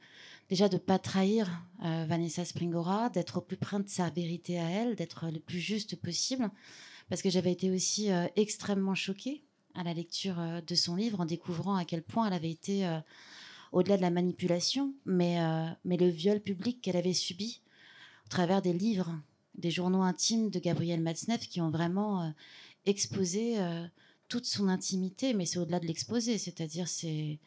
déjà 0.49 0.69
de 0.69 0.75
ne 0.75 0.79
pas 0.79 0.99
trahir 0.99 1.49
euh, 1.83 2.05
Vanessa 2.07 2.45
Springora, 2.45 3.09
d'être 3.09 3.37
au 3.37 3.41
plus 3.41 3.57
près 3.57 3.79
de 3.79 3.89
sa 3.89 4.09
vérité 4.09 4.59
à 4.59 4.69
elle, 4.69 4.95
d'être 4.95 5.29
le 5.31 5.39
plus 5.39 5.59
juste 5.59 5.95
possible, 5.95 6.49
parce 7.09 7.21
que 7.21 7.29
j'avais 7.29 7.51
été 7.51 7.71
aussi 7.71 8.11
euh, 8.11 8.27
extrêmement 8.35 8.95
choquée 8.95 9.43
à 9.75 9.83
la 9.83 9.93
lecture 9.93 10.39
euh, 10.39 10.61
de 10.61 10.75
son 10.75 10.95
livre 10.95 11.19
en 11.19 11.25
découvrant 11.25 11.75
à 11.75 11.85
quel 11.85 12.01
point 12.01 12.27
elle 12.27 12.33
avait 12.33 12.51
été, 12.51 12.89
au-delà 13.71 13.97
de 13.97 14.01
la 14.01 14.09
manipulation, 14.09 14.93
mais, 15.05 15.37
mais 15.83 15.97
le 15.97 16.07
viol 16.07 16.39
public 16.39 16.81
qu'elle 16.81 16.95
avait 16.95 17.13
subi 17.13 17.61
au 18.25 18.29
travers 18.29 18.61
des 18.61 18.73
livres, 18.73 19.13
des 19.55 19.71
journaux 19.71 20.01
intimes 20.01 20.49
de 20.49 20.59
Gabriel 20.59 21.01
Matzneff 21.01 21.47
qui 21.47 21.59
ont 21.61 21.69
vraiment 21.69 22.33
exposé 22.85 23.57
toute 24.29 24.45
son 24.45 24.69
intimité, 24.69 25.33
mais 25.33 25.45
c'est 25.45 25.59
au-delà 25.59 25.79
de 25.79 25.87
l'exposer, 25.87 26.37
c'est-à-dire 26.37 26.87
c'est 26.87 27.39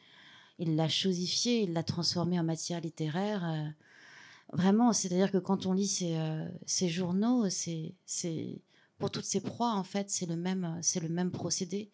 il 0.61 0.77
l'a 0.77 0.89
chosifié, 0.89 1.63
il 1.63 1.73
l'a 1.73 1.83
transformé 1.83 2.39
en 2.39 2.45
matière 2.45 2.81
littéraire. 2.81 3.45
Euh, 3.45 3.69
vraiment, 4.53 4.93
c'est-à-dire 4.93 5.33
que 5.33 5.39
quand 5.39 5.67
on 5.67 5.73
lit 5.73 5.89
ces, 5.89 6.17
euh, 6.17 6.89
journaux, 6.89 7.47
pour 8.99 9.11
toutes 9.11 9.25
ces 9.25 9.41
proies, 9.41 9.73
en 9.73 9.85
fait, 9.85 10.11
c'est 10.11 10.27
le 10.27 10.37
même, 10.37 11.31
procédé. 11.33 11.91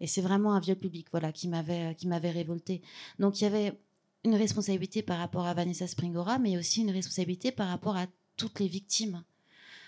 Et 0.00 0.06
c'est 0.06 0.20
vraiment 0.20 0.54
un 0.54 0.60
viol 0.60 0.76
public, 0.76 1.08
voilà, 1.10 1.32
qui 1.32 1.48
m'avait 1.48 1.94
qui 1.96 2.08
m'avait 2.08 2.30
révolté. 2.30 2.82
Donc 3.18 3.40
il 3.40 3.44
y 3.44 3.46
avait 3.46 3.78
une 4.24 4.34
responsabilité 4.34 5.02
par 5.02 5.18
rapport 5.18 5.46
à 5.46 5.54
Vanessa 5.54 5.86
Springora, 5.86 6.38
mais 6.38 6.56
aussi 6.56 6.82
une 6.82 6.90
responsabilité 6.90 7.52
par 7.52 7.68
rapport 7.68 7.96
à 7.96 8.06
toutes 8.36 8.58
les 8.58 8.68
victimes 8.68 9.22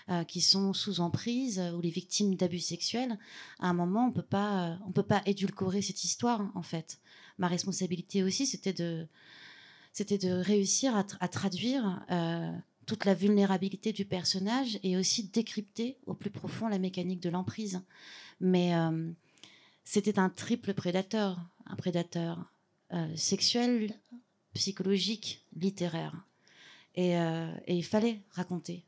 euh, 0.09 0.23
qui 0.23 0.39
sont 0.39 0.73
sous 0.73 1.01
emprise 1.01 1.61
ou 1.75 1.81
les 1.81 1.89
victimes 1.89 2.35
d'abus 2.35 2.59
sexuels. 2.59 3.17
À 3.59 3.69
un 3.69 3.73
moment, 3.73 4.05
on 4.05 4.77
on 4.87 4.91
peut 4.91 5.03
pas 5.03 5.21
édulcorer 5.25 5.81
cette 5.81 6.03
histoire, 6.03 6.49
en 6.55 6.61
fait. 6.61 6.99
Ma 7.37 7.47
responsabilité 7.47 8.23
aussi, 8.23 8.45
c'était 8.45 8.73
de, 8.73 9.07
réussir 10.41 10.95
à, 10.95 11.27
traduire 11.27 12.05
euh, 12.11 12.51
toute 12.85 13.05
la 13.05 13.13
vulnérabilité 13.13 13.93
du 13.93 14.05
personnage 14.05 14.79
et 14.83 14.97
aussi 14.97 15.25
décrypter 15.25 15.97
au 16.05 16.13
plus 16.13 16.31
profond 16.31 16.67
la 16.67 16.79
mécanique 16.79 17.21
de 17.21 17.29
l'emprise. 17.29 17.81
Mais 18.39 18.75
euh, 18.75 19.11
c'était 19.83 20.19
un 20.19 20.29
triple 20.29 20.73
prédateur, 20.73 21.39
un 21.65 21.75
prédateur 21.75 22.51
sexuel, 23.15 23.93
psychologique, 24.53 25.45
littéraire. 25.55 26.27
Euh, 26.97 27.53
et, 27.67 27.75
il 27.75 27.83
fallait 27.83 28.21
raconter 28.31 28.83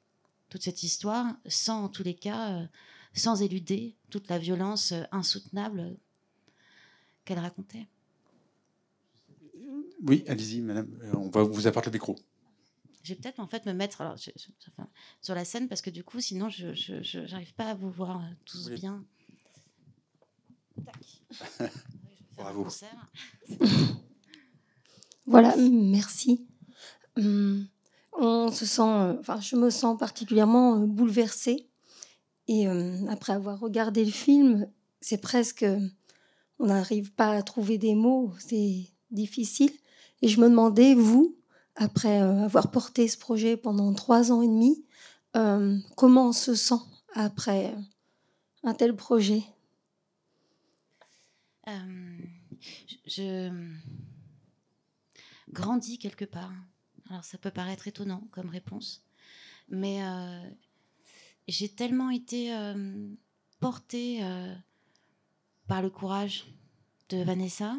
toute 0.50 0.64
cette 0.64 0.82
histoire 0.82 1.28
sans, 1.46 1.84
en 1.84 1.90
tous 1.90 2.04
les 2.04 2.16
cas, 2.16 2.54
euh, 2.54 2.66
sans 3.14 3.42
éluder 3.42 3.96
toute 4.10 4.28
la 4.30 4.40
violence 4.40 4.94
euh, 4.94 5.04
insoutenable 5.12 5.96
qu'elle 7.24 7.40
racontait. 7.40 7.86
Oui, 10.06 10.24
allez-y, 10.28 10.62
madame. 10.62 10.88
On 11.14 11.30
va 11.30 11.44
vous 11.44 11.68
apporter 11.68 11.90
le 11.90 11.94
micro. 11.94 12.16
Je 13.04 13.14
vais 13.14 13.20
peut-être 13.20 13.40
en 13.40 13.48
fait 13.48 13.66
me 13.66 13.74
mettre 13.74 14.02
alors, 14.02 14.18
sur 15.22 15.36
la 15.36 15.46
scène 15.46 15.68
parce 15.68 15.82
que 15.82 15.90
du 15.90 16.04
coup, 16.04 16.20
sinon, 16.20 16.50
je 16.50 17.32
n'arrive 17.32 17.54
pas 17.54 17.72
à 17.72 17.74
vous 17.74 17.90
voir 17.90 18.22
tous 18.46 18.70
bien. 18.70 19.04
Tac. 20.86 21.72
Bravo. 22.38 22.68
Voilà, 25.26 25.56
merci. 25.58 26.48
Hum, 27.18 27.68
on 28.14 28.52
se 28.52 28.66
sent, 28.66 28.82
euh, 28.82 29.20
enfin, 29.20 29.40
je 29.40 29.56
me 29.56 29.70
sens 29.70 29.98
particulièrement 29.98 30.82
euh, 30.82 30.86
bouleversée. 30.86 31.70
Et 32.48 32.68
euh, 32.68 33.06
après 33.10 33.34
avoir 33.34 33.60
regardé 33.60 34.04
le 34.04 34.12
film, 34.12 34.68
c'est 35.02 35.22
presque, 35.22 35.66
on 36.58 36.66
n'arrive 36.66 37.12
pas 37.14 37.32
à 37.32 37.44
trouver 37.44 37.78
des 37.78 37.94
mots, 37.94 38.34
c'est 38.40 38.88
difficile. 39.12 39.72
Et 40.22 40.28
je 40.28 40.40
me 40.42 40.50
demandais, 40.50 40.94
vous, 40.96 41.36
après 41.76 42.18
avoir 42.20 42.72
porté 42.72 43.08
ce 43.08 43.18
projet 43.18 43.58
pendant 43.58 43.94
trois 43.94 44.32
ans 44.32 44.42
et 44.42 44.48
demi, 44.48 44.86
comment 45.96 46.30
on 46.30 46.34
se 46.34 46.56
sent 46.56 46.82
après 47.14 47.76
un 48.64 48.74
tel 48.74 48.96
projet? 48.96 49.44
Je 53.06 53.52
grandi 55.52 55.98
quelque 55.98 56.26
part. 56.26 56.52
Alors 57.10 57.24
ça 57.24 57.38
peut 57.38 57.52
paraître 57.52 57.88
étonnant 57.88 58.28
comme 58.32 58.50
réponse, 58.50 59.04
mais 59.68 60.04
euh, 60.04 60.50
j'ai 61.48 61.70
tellement 61.70 62.10
été 62.10 62.54
euh, 62.54 63.10
portée 63.60 64.24
euh, 64.24 64.54
par 65.68 65.82
le 65.82 65.90
courage 65.90 66.46
de 67.10 67.24
Vanessa, 67.24 67.76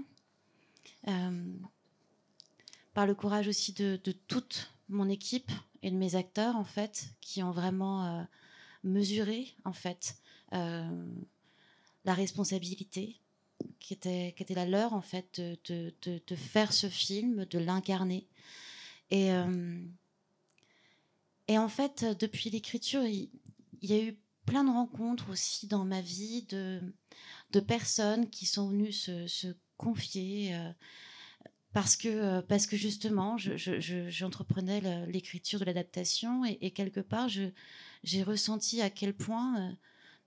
le 3.06 3.14
courage 3.14 3.48
aussi 3.48 3.72
de, 3.72 3.96
toute 4.28 4.72
mon 4.88 5.08
équipe 5.08 5.50
et 5.82 5.90
de 5.90 5.96
mes 5.96 6.14
acteurs 6.14 6.56
en 6.56 6.64
fait, 6.64 7.10
qui 7.20 7.42
ont 7.42 7.52
vraiment 7.52 8.26
mesuré 8.84 9.54
en 9.64 9.72
fait 9.72 10.16
la 10.52 12.14
responsabilité 12.14 13.20
qui 13.78 13.94
était, 13.94 14.34
qui 14.36 14.42
était 14.42 14.54
la 14.54 14.66
leur, 14.66 14.92
en 14.92 15.00
fait, 15.00 15.40
de, 15.40 15.92
de, 16.02 16.36
faire 16.36 16.72
ce 16.72 16.88
film, 16.88 17.44
de 17.46 17.58
l'incarner. 17.58 18.26
Et, 19.10 19.32
euh, 19.32 19.82
et 21.48 21.58
en 21.58 21.68
fait, 21.68 22.04
depuis 22.18 22.50
l'écriture, 22.50 23.02
il, 23.04 23.30
y 23.82 23.92
a 23.94 24.02
eu 24.02 24.16
plein 24.46 24.64
de 24.64 24.70
rencontres 24.70 25.30
aussi 25.30 25.66
dans 25.66 25.84
ma 25.84 26.00
vie 26.00 26.42
de, 26.42 26.80
de 27.52 27.60
personnes 27.60 28.30
qui 28.30 28.46
sont 28.46 28.68
venues 28.68 28.92
se, 28.92 29.54
confier. 29.76 30.54
Euh, 30.54 30.70
parce 31.72 31.96
que, 31.96 32.08
euh, 32.08 32.42
parce 32.42 32.66
que 32.66 32.76
justement, 32.76 33.36
j'entreprenais 33.38 34.80
je, 34.80 35.10
l'écriture 35.10 35.60
de 35.60 35.64
l'adaptation 35.64 36.44
et, 36.44 36.70
quelque 36.70 37.00
part, 37.00 37.28
j'ai 37.28 38.22
ressenti 38.22 38.82
à 38.82 38.90
quel 38.90 39.14
point, 39.14 39.76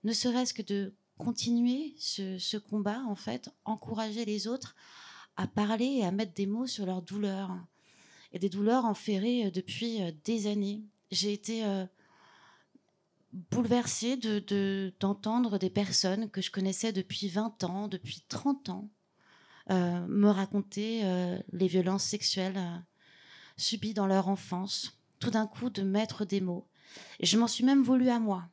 ne 0.04 0.12
serait-ce 0.12 0.54
que 0.54 0.62
de 0.62 0.94
continuer 1.18 1.94
ce, 1.98 2.56
combat, 2.56 3.02
en 3.06 3.14
fait, 3.14 3.50
encourager 3.64 4.24
les 4.24 4.46
autres 4.46 4.74
à 5.36 5.46
parler 5.46 5.98
et 6.00 6.04
à 6.04 6.10
mettre 6.10 6.34
des 6.34 6.46
mots 6.46 6.66
sur 6.66 6.86
leurs 6.86 7.02
douleurs. 7.02 7.56
Et 8.32 8.38
des 8.38 8.48
douleurs 8.48 8.84
enferrées 8.84 9.46
euh, 9.46 9.50
depuis 9.50 10.02
euh, 10.02 10.10
des 10.24 10.48
années. 10.48 10.82
J'ai 11.12 11.32
été 11.32 11.64
euh, 11.64 11.86
bouleversée 13.32 14.16
d'entendre 14.98 15.52
de, 15.52 15.58
des 15.58 15.70
personnes 15.70 16.28
que 16.30 16.40
je 16.40 16.50
connaissais 16.50 16.92
depuis 16.92 17.28
20 17.28 17.62
ans, 17.64 17.88
depuis 17.88 18.24
30 18.28 18.70
ans, 18.70 18.88
me 19.70 20.28
raconter 20.28 21.02
les 21.52 21.66
violences 21.66 22.04
sexuelles 22.04 22.84
subies 23.56 23.94
dans 23.94 24.06
leur 24.06 24.28
enfance. 24.28 24.98
Tout 25.20 25.30
d'un 25.30 25.46
coup, 25.46 25.70
de 25.70 25.82
mettre 25.82 26.24
des 26.24 26.40
mots. 26.40 26.66
Et 27.20 27.26
je 27.26 27.38
m'en 27.38 27.46
suis 27.46 27.64
même 27.64 27.82
voulu 27.82 28.10
à 28.10 28.18
moi. 28.18 28.48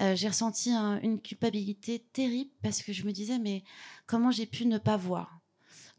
Euh, 0.00 0.16
j'ai 0.16 0.28
ressenti 0.28 0.70
une 0.70 1.20
culpabilité 1.20 2.06
terrible 2.12 2.50
parce 2.62 2.82
que 2.82 2.92
je 2.92 3.04
me 3.04 3.12
disais, 3.12 3.38
mais 3.38 3.62
comment 4.06 4.30
j'ai 4.30 4.46
pu 4.46 4.64
ne 4.66 4.78
pas 4.78 4.96
voir? 4.96 5.40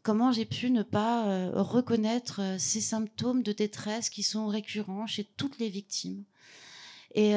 Comment 0.02 0.32
j'ai 0.32 0.44
pu 0.44 0.70
ne 0.70 0.82
pas 0.82 1.26
euh, 1.28 1.50
reconnaître 1.54 2.40
euh, 2.42 2.56
ces 2.58 2.80
symptômes 2.80 3.42
de 3.42 3.52
détresse 3.52 4.10
qui 4.10 4.22
sont 4.22 4.48
récurrents 4.48 5.06
chez 5.06 5.24
toutes 5.36 5.58
les 5.58 5.68
victimes? 5.68 6.24
Et, 7.16 7.34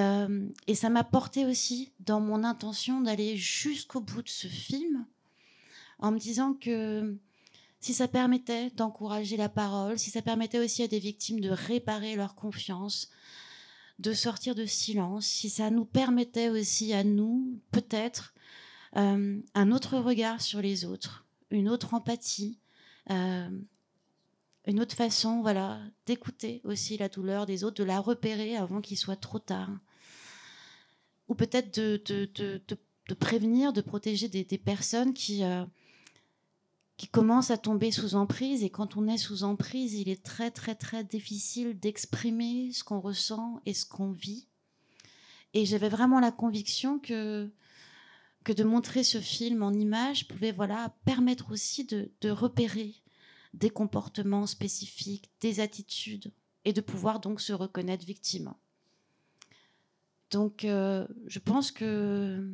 et 0.65 0.73
ça 0.73 0.89
m'a 0.89 1.03
porté 1.03 1.45
aussi 1.45 1.93
dans 1.99 2.19
mon 2.19 2.43
intention 2.43 2.99
d'aller 2.99 3.37
jusqu'au 3.37 4.01
bout 4.01 4.23
de 4.23 4.27
ce 4.27 4.47
film 4.47 5.05
en 5.99 6.11
me 6.11 6.19
disant 6.19 6.53
que 6.53 7.17
si 7.79 7.93
ça 7.93 8.07
permettait 8.07 8.69
d'encourager 8.71 9.37
la 9.37 9.49
parole, 9.49 9.99
si 9.99 10.09
ça 10.09 10.21
permettait 10.21 10.59
aussi 10.59 10.83
à 10.83 10.87
des 10.87 10.99
victimes 10.99 11.39
de 11.39 11.49
réparer 11.49 12.15
leur 12.15 12.35
confiance, 12.35 13.09
de 13.99 14.13
sortir 14.13 14.55
de 14.55 14.65
silence, 14.65 15.25
si 15.25 15.49
ça 15.49 15.69
nous 15.69 15.85
permettait 15.85 16.49
aussi 16.49 16.93
à 16.93 17.03
nous, 17.03 17.59
peut-être, 17.71 18.33
euh, 18.95 19.39
un 19.53 19.71
autre 19.71 19.97
regard 19.97 20.41
sur 20.41 20.61
les 20.61 20.85
autres, 20.85 21.25
une 21.51 21.69
autre 21.69 21.93
empathie, 21.93 22.59
euh, 23.09 23.49
une 24.65 24.81
autre 24.81 24.95
façon 24.95 25.41
voilà, 25.41 25.79
d'écouter 26.05 26.61
aussi 26.63 26.97
la 26.97 27.09
douleur 27.09 27.45
des 27.45 27.63
autres, 27.63 27.81
de 27.81 27.87
la 27.87 27.99
repérer 27.99 28.55
avant 28.57 28.81
qu'il 28.81 28.97
soit 28.97 29.15
trop 29.15 29.39
tard. 29.39 29.69
Ou 31.27 31.35
peut-être 31.35 31.77
de, 31.79 33.13
prévenir, 33.19 33.73
de 33.73 33.81
protéger 33.81 34.27
des, 34.29 34.57
personnes 34.57 35.13
qui, 35.13 35.43
euh, 35.43 35.65
qui 36.97 37.07
commence 37.07 37.51
à 37.51 37.57
tomber 37.57 37.91
sous 37.91 38.15
emprise. 38.15 38.63
Et 38.63 38.69
quand 38.69 38.97
on 38.97 39.07
est 39.07 39.17
sous 39.17 39.43
emprise, 39.43 39.93
il 39.93 40.09
est 40.09 40.23
très, 40.23 40.51
très, 40.51 40.75
très 40.75 41.03
difficile 41.03 41.79
d'exprimer 41.79 42.71
ce 42.73 42.83
qu'on 42.83 42.99
ressent 42.99 43.61
et 43.65 43.73
ce 43.73 43.85
qu'on 43.85 44.11
vit. 44.11 44.47
Et 45.53 45.65
j'avais 45.65 45.89
vraiment 45.89 46.19
la 46.19 46.31
conviction 46.31 46.99
que, 46.99 47.49
que 48.43 48.51
de 48.51 48.63
montrer 48.63 49.03
ce 49.03 49.19
film 49.19 49.63
en 49.63 49.73
image 49.73 50.27
pouvait 50.27 50.51
voilà, 50.51 50.95
permettre 51.05 51.51
aussi 51.51 51.85
de, 51.85 52.11
de 52.21 52.29
repérer 52.29 52.95
des 53.53 53.69
comportements 53.69 54.45
spécifiques, 54.45 55.29
des 55.39 55.59
attitudes, 55.59 56.31
et 56.65 56.73
de 56.73 56.81
pouvoir 56.81 57.21
donc 57.21 57.39
se 57.39 57.53
reconnaître 57.53 58.05
victime. 58.05 58.53
Donc, 60.31 60.65
euh, 60.65 61.07
je 61.27 61.39
pense 61.39 61.71
que 61.71 62.45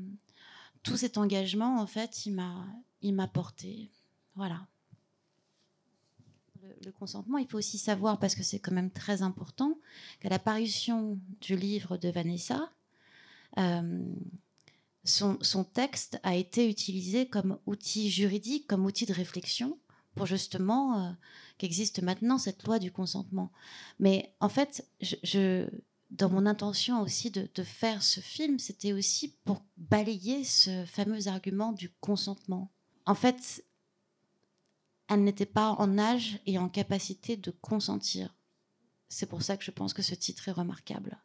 tout 0.84 0.98
cet 0.98 1.18
engagement, 1.18 1.80
en 1.82 1.88
fait, 1.88 2.28
il 2.28 2.36
m'a 2.36 3.28
porté. 3.28 3.90
Voilà. 4.36 4.68
Le, 6.86 6.92
consentement, 6.92 7.38
il 7.38 7.48
faut 7.48 7.58
aussi 7.58 7.78
savoir, 7.78 8.20
parce 8.20 8.36
que 8.36 8.44
c'est 8.44 8.60
quand 8.60 8.72
même 8.72 8.92
très 8.92 9.22
important, 9.22 9.78
qu'à 10.20 10.30
la 10.30 10.40
parution 10.40 11.20
du 11.42 11.56
livre 11.56 11.98
de 11.98 12.10
Vanessa, 12.10 12.72
euh, 13.58 14.04
son, 15.04 15.64
texte 15.64 16.20
a 16.24 16.36
été 16.36 16.70
utilisé 16.70 17.28
comme 17.28 17.60
outil 17.66 18.10
juridique, 18.10 18.68
comme 18.68 18.86
outil 18.86 19.06
de 19.06 19.14
réflexion, 19.14 19.78
pour 20.16 20.26
justement 20.26 21.00
euh, 21.00 21.12
qu'existe 21.58 22.02
maintenant 22.02 22.38
cette 22.38 22.64
loi 22.64 22.80
du 22.80 22.92
consentement. 22.92 23.52
Mais 24.00 24.34
en 24.40 24.50
fait, 24.50 24.88
dans 26.12 26.30
mon 26.30 26.46
intention 26.46 27.02
aussi 27.02 27.32
de, 27.32 27.50
de 27.54 27.64
faire 27.64 28.04
ce 28.04 28.20
film, 28.20 28.60
c'était 28.60 28.94
aussi 28.94 29.36
pour 29.44 29.64
balayer 29.78 30.44
ce 30.44 30.86
fameux 30.86 31.28
argument 31.28 31.74
du 31.74 31.90
consentement. 32.00 32.72
En 33.06 33.16
fait, 33.16 33.66
elle 35.14 35.24
n'était 35.24 35.46
pas 35.46 35.72
en 35.72 35.98
âge 35.98 36.40
et 36.46 36.58
en 36.58 36.70
capacité 36.70 37.38
de 37.38 37.52
consentir. 37.52 38.36
C'est 39.10 39.28
pour 39.28 39.44
ça 39.44 39.58
que 39.58 39.64
je 39.64 39.72
pense 39.72 39.94
que 39.94 40.02
ce 40.02 40.16
titre 40.16 40.50
est 40.50 40.54
remarquable. 40.54 41.18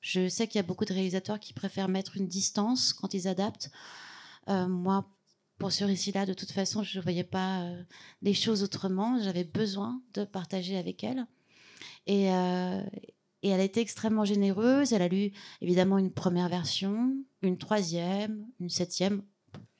Je 0.00 0.28
sais 0.28 0.48
qu'il 0.48 0.56
y 0.56 0.64
a 0.64 0.66
beaucoup 0.66 0.84
de 0.84 0.92
réalisateurs 0.92 1.38
qui 1.38 1.52
préfèrent 1.52 1.88
mettre 1.88 2.16
une 2.16 2.26
distance 2.26 2.92
quand 2.92 3.14
ils 3.14 3.28
adaptent. 3.28 3.70
moi, 4.48 5.08
pour 5.58 5.70
ce 5.70 5.84
récit-là, 5.84 6.26
de 6.26 6.34
toute 6.34 6.50
façon, 6.50 6.82
je 6.82 6.98
ne 6.98 7.02
voyais 7.02 7.24
pas 7.24 7.70
les 8.20 8.34
choses 8.34 8.64
autrement. 8.64 9.20
J'avais 9.22 9.44
besoin 9.44 10.02
de 10.14 10.24
partager 10.24 10.76
avec 10.76 11.04
elle. 11.04 11.24
Et, 12.08 12.24
et 12.24 13.48
elle 13.48 13.60
a 13.60 13.64
été 13.64 13.80
extrêmement 13.80 14.24
généreuse. 14.24 14.92
Elle 14.92 15.02
a 15.02 15.08
lu 15.08 15.30
évidemment 15.60 15.98
une 15.98 16.12
première 16.12 16.48
version, 16.48 17.16
une 17.42 17.58
troisième, 17.58 18.44
une 18.58 18.70
septième. 18.70 19.22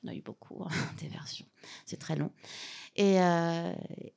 On 0.04 0.08
a 0.08 0.14
eu 0.14 0.22
beaucoup 0.22 0.62
hein, 0.62 0.68
des 1.00 1.08
versions. 1.08 1.46
C'est 1.86 1.98
très 1.98 2.16
long. 2.16 2.30
Et, 2.96 3.20
euh, 3.20 3.72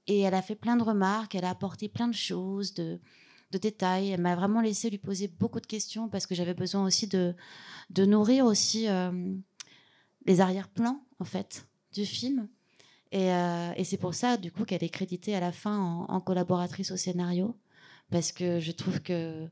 et, 0.07 0.21
elle 0.21 0.33
a 0.33 0.41
fait 0.41 0.55
plein 0.55 0.75
de 0.75 0.83
remarques. 0.83 1.35
Elle 1.35 1.45
a 1.45 1.49
apporté 1.49 1.89
plein 1.89 2.07
de 2.07 2.15
choses, 2.15 2.73
de, 2.73 2.99
de 3.51 3.57
détails. 3.57 4.09
Elle 4.09 4.21
m'a 4.21 4.35
vraiment 4.35 4.61
laissé 4.61 4.89
lui 4.89 4.97
poser 4.97 5.27
beaucoup 5.27 5.59
de 5.59 5.67
questions 5.67 6.09
parce 6.09 6.25
que 6.25 6.35
j'avais 6.35 6.53
besoin 6.53 6.85
aussi 6.85 7.07
de, 7.07 7.35
de 7.89 8.05
nourrir 8.05 8.45
aussi 8.45 8.87
euh, 8.89 9.35
les 10.25 10.41
arrière-plans 10.41 11.03
en 11.19 11.25
fait 11.25 11.67
du 11.93 12.05
film. 12.05 12.49
Et, 13.11 13.31
euh, 13.31 13.71
et 13.77 13.83
c'est 13.83 13.97
pour 13.97 14.13
ça, 14.13 14.37
du 14.37 14.51
coup, 14.51 14.65
qu'elle 14.65 14.83
est 14.83 14.89
créditée 14.89 15.35
à 15.35 15.39
la 15.39 15.51
fin 15.51 16.05
en 16.09 16.19
collaboratrice 16.19 16.91
au 16.91 16.97
scénario 16.97 17.55
parce 18.09 18.31
que 18.31 18.59
je 18.59 18.71
trouve 18.71 19.01
que, 19.01 19.47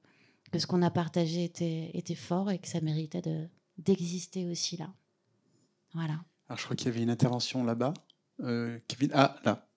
que 0.51 0.59
ce 0.59 0.67
qu'on 0.67 0.81
a 0.81 0.91
partagé 0.91 1.43
était, 1.43 1.91
était 1.93 2.15
fort 2.15 2.51
et 2.51 2.59
que 2.59 2.67
ça 2.67 2.81
méritait 2.81 3.21
d'exister 3.77 4.47
aussi 4.47 4.77
là. 4.77 4.93
Voilà. 5.93 6.19
Alors, 6.47 6.57
je 6.57 6.63
crois 6.63 6.75
qu'il 6.75 6.88
y 6.88 6.89
avait 6.89 7.03
une 7.03 7.09
intervention 7.09 7.63
là-bas. 7.63 7.93
Euh, 8.41 8.77
Kevin, 8.88 9.12
ah, 9.13 9.35
là. 9.45 9.67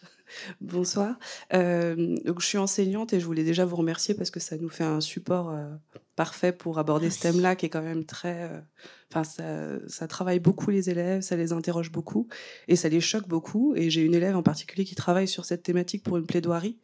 Bonsoir. 0.60 1.18
Euh, 1.54 2.16
donc, 2.24 2.40
je 2.40 2.46
suis 2.46 2.58
enseignante 2.58 3.12
et 3.12 3.20
je 3.20 3.26
voulais 3.26 3.44
déjà 3.44 3.64
vous 3.64 3.76
remercier 3.76 4.14
parce 4.14 4.30
que 4.30 4.40
ça 4.40 4.56
nous 4.56 4.68
fait 4.68 4.84
un 4.84 5.00
support 5.00 5.50
euh, 5.50 5.68
parfait 6.16 6.52
pour 6.52 6.78
aborder 6.78 7.10
ce 7.10 7.20
thème-là 7.20 7.56
qui 7.56 7.66
est 7.66 7.68
quand 7.70 7.82
même 7.82 8.04
très. 8.04 8.64
Enfin, 9.10 9.22
ça, 9.22 9.88
ça, 9.88 10.08
travaille 10.08 10.40
beaucoup 10.40 10.70
les 10.70 10.90
élèves, 10.90 11.20
ça 11.20 11.36
les 11.36 11.52
interroge 11.52 11.92
beaucoup 11.92 12.26
et 12.66 12.74
ça 12.74 12.88
les 12.88 13.00
choque 13.00 13.28
beaucoup. 13.28 13.74
Et 13.76 13.90
j'ai 13.90 14.02
une 14.02 14.14
élève 14.14 14.36
en 14.36 14.42
particulier 14.42 14.84
qui 14.84 14.94
travaille 14.94 15.28
sur 15.28 15.44
cette 15.44 15.62
thématique 15.62 16.02
pour 16.02 16.16
une 16.16 16.26
plaidoirie 16.26 16.78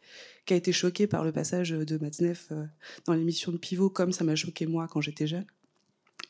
qui 0.45 0.53
a 0.53 0.57
été 0.57 0.71
choquée 0.71 1.07
par 1.07 1.23
le 1.23 1.31
passage 1.31 1.69
de 1.69 1.97
Matzneff 1.97 2.47
euh, 2.51 2.65
dans 3.05 3.13
l'émission 3.13 3.51
de 3.51 3.57
Pivot, 3.57 3.89
comme 3.89 4.11
ça 4.11 4.23
m'a 4.23 4.35
choqué 4.35 4.65
moi 4.65 4.87
quand 4.87 5.01
j'étais 5.01 5.27
jeune. 5.27 5.45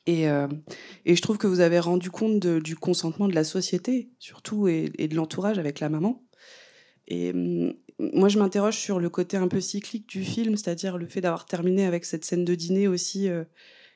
Et, 0.06 0.28
euh, 0.30 0.48
et, 1.06 1.16
je 1.16 1.22
trouve 1.22 1.38
que 1.38 1.48
vous 1.48 1.62
avez 1.62 1.80
rendu 1.80 2.12
compte 2.12 2.46
du 2.46 2.76
consentement 2.76 3.28
de 3.28 3.36
la 3.36 3.44
société, 3.44 4.10
surtout, 4.20 4.68
et, 4.68 4.90
de 4.90 5.16
l'entourage 5.16 5.60
avec 5.60 5.80
la 5.80 5.90
maman. 5.90 6.24
Et 7.08 7.32
hum, 7.32 7.74
moi, 8.00 8.28
je 8.28 8.38
m'interroge 8.38 8.78
sur 8.78 9.00
le 9.00 9.10
côté 9.10 9.38
un 9.38 9.48
peu 9.48 9.62
cyclique 9.62 10.08
du 10.08 10.24
film, 10.24 10.58
c'est-à-dire 10.58 10.98
le 10.98 11.08
fait 11.08 11.22
d'avoir 11.22 11.46
terminé 11.46 11.86
avec 11.86 12.06
cette 12.06 12.26
scène 12.26 12.44
de 12.44 12.56
dîner 12.56 12.88
aussi 12.88 13.30
euh, 13.30 13.46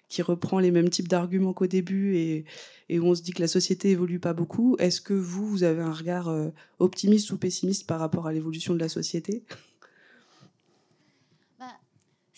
qui 0.07 0.21
reprend 0.21 0.59
les 0.59 0.71
mêmes 0.71 0.89
types 0.89 1.09
d'arguments 1.09 1.53
qu'au 1.53 1.67
début 1.67 2.15
et, 2.15 2.45
et, 2.87 2.99
où 2.99 3.05
on 3.07 3.15
se 3.15 3.21
dit 3.21 3.31
que 3.31 3.41
la 3.41 3.49
société 3.49 3.89
évolue 3.89 4.19
pas 4.19 4.33
beaucoup. 4.33 4.77
Est-ce 4.79 5.01
que 5.01 5.13
vous, 5.13 5.45
vous 5.45 5.63
avez 5.63 5.81
un 5.81 5.91
regard 5.91 6.33
optimiste 6.79 7.31
ou 7.31 7.37
pessimiste 7.37 7.85
par 7.85 7.99
rapport 7.99 8.27
à 8.27 8.31
l'évolution 8.31 8.73
de 8.73 8.79
la 8.79 8.87
société? 8.87 9.43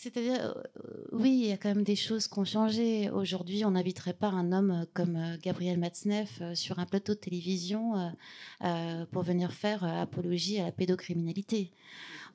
C'est-à-dire, 0.01 0.55
euh, 0.55 0.63
oui, 1.11 1.31
il 1.31 1.47
y 1.49 1.51
a 1.51 1.57
quand 1.57 1.67
même 1.67 1.83
des 1.83 1.97
choses 1.97 2.29
qui 2.29 2.39
ont 2.39 2.45
changé. 2.45 3.09
Aujourd'hui, 3.09 3.65
on 3.65 3.71
n'inviterait 3.71 4.13
pas 4.13 4.29
un 4.29 4.53
homme 4.53 4.71
euh, 4.71 4.85
comme 4.93 5.17
euh, 5.17 5.35
Gabriel 5.43 5.77
Matzneff 5.77 6.41
sur 6.53 6.79
un 6.79 6.85
plateau 6.85 7.15
de 7.15 7.19
télévision 7.19 8.13
pour 9.11 9.23
venir 9.23 9.51
faire 9.51 9.83
apologie 9.83 10.57
à 10.59 10.63
la 10.63 10.71
pédocriminalité. 10.71 11.73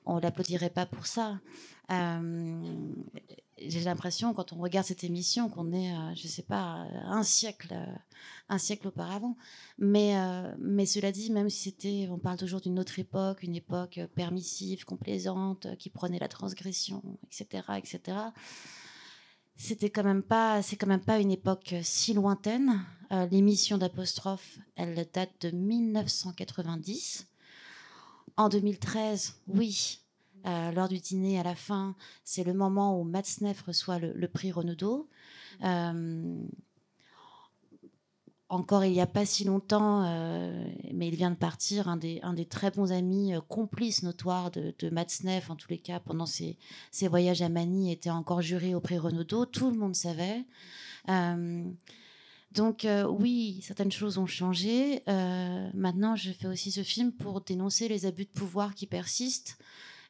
On 0.04 0.18
l'applaudirait 0.18 0.68
pas 0.68 0.84
pour 0.84 1.06
ça. 1.06 1.40
J'ai 3.58 3.80
l'impression, 3.80 4.34
quand 4.34 4.52
on 4.52 4.56
regarde 4.56 4.86
cette 4.86 5.04
émission, 5.04 5.48
qu'on 5.48 5.72
est, 5.72 5.94
je 6.16 6.24
ne 6.24 6.28
sais 6.28 6.42
pas, 6.42 6.86
un 7.06 7.22
siècle 7.22 7.74
un 8.48 8.58
siècle 8.58 8.88
auparavant. 8.88 9.36
Mais, 9.78 10.16
euh, 10.16 10.54
mais 10.58 10.86
cela 10.86 11.12
dit, 11.12 11.30
même 11.30 11.50
si 11.50 11.62
c'était, 11.62 12.08
on 12.10 12.18
parle 12.18 12.38
toujours 12.38 12.60
d'une 12.60 12.78
autre 12.78 12.98
époque, 12.98 13.42
une 13.42 13.54
époque 13.54 14.00
permissive, 14.14 14.84
complaisante, 14.84 15.76
qui 15.78 15.90
prenait 15.90 16.18
la 16.18 16.28
transgression, 16.28 17.02
etc., 17.24 17.64
etc. 17.76 18.18
C'était 19.56 19.90
quand 19.90 20.02
même 20.02 20.22
pas, 20.22 20.62
c'est 20.62 20.76
quand 20.76 20.88
même 20.88 21.04
pas 21.04 21.20
une 21.20 21.30
époque 21.30 21.74
si 21.82 22.12
lointaine. 22.12 22.84
Euh, 23.12 23.26
l'émission 23.26 23.78
d'apostrophe, 23.78 24.58
elle 24.74 25.06
date 25.12 25.30
de 25.42 25.50
1990. 25.50 27.26
En 28.36 28.48
2013, 28.48 29.36
oui, 29.46 30.00
euh, 30.46 30.70
lors 30.72 30.88
du 30.88 30.98
dîner 30.98 31.38
à 31.38 31.42
la 31.42 31.54
fin, 31.54 31.94
c'est 32.24 32.44
le 32.44 32.54
moment 32.54 32.98
où 33.00 33.04
Matzneff 33.04 33.62
reçoit 33.62 33.98
le, 33.98 34.28
prix 34.28 34.52
Renaudot 34.52 35.08
encore 38.54 38.84
il 38.84 38.92
n'y 38.92 39.00
a 39.00 39.06
pas 39.06 39.26
si 39.26 39.44
longtemps, 39.44 40.04
euh, 40.04 40.64
mais 40.92 41.08
il 41.08 41.16
vient 41.16 41.30
de 41.30 41.36
partir, 41.36 41.88
un 41.88 41.96
des, 41.96 42.46
très 42.48 42.70
bons 42.70 42.92
amis, 42.92 43.34
euh, 43.34 43.40
complices 43.40 44.02
notoires 44.02 44.50
de, 44.50 44.74
de 44.78 44.90
Matzneff, 44.90 45.50
en 45.50 45.56
tous 45.56 45.70
les 45.70 45.78
cas, 45.78 46.00
pendant 46.00 46.26
ses, 46.26 46.56
ses, 46.90 47.08
voyages 47.08 47.42
à 47.42 47.48
Manille, 47.48 47.92
était 47.92 48.10
encore 48.10 48.42
juré 48.42 48.74
au 48.74 48.80
prix 48.80 48.98
Renaudot. 48.98 49.46
Tout 49.46 49.70
le 49.70 49.76
monde 49.76 49.94
savait. 49.94 50.44
Euh, 51.08 51.64
donc 52.52 52.86
oui, 53.08 53.60
certaines 53.66 53.90
choses 53.90 54.16
ont 54.16 54.26
changé. 54.26 55.02
maintenant, 55.74 56.14
je 56.14 56.30
fais 56.30 56.46
aussi 56.46 56.70
ce 56.70 56.84
film 56.84 57.10
pour 57.10 57.40
dénoncer 57.40 57.88
les 57.88 58.06
abus 58.06 58.26
de 58.26 58.30
pouvoir 58.30 58.76
qui 58.76 58.86
persistent 58.86 59.58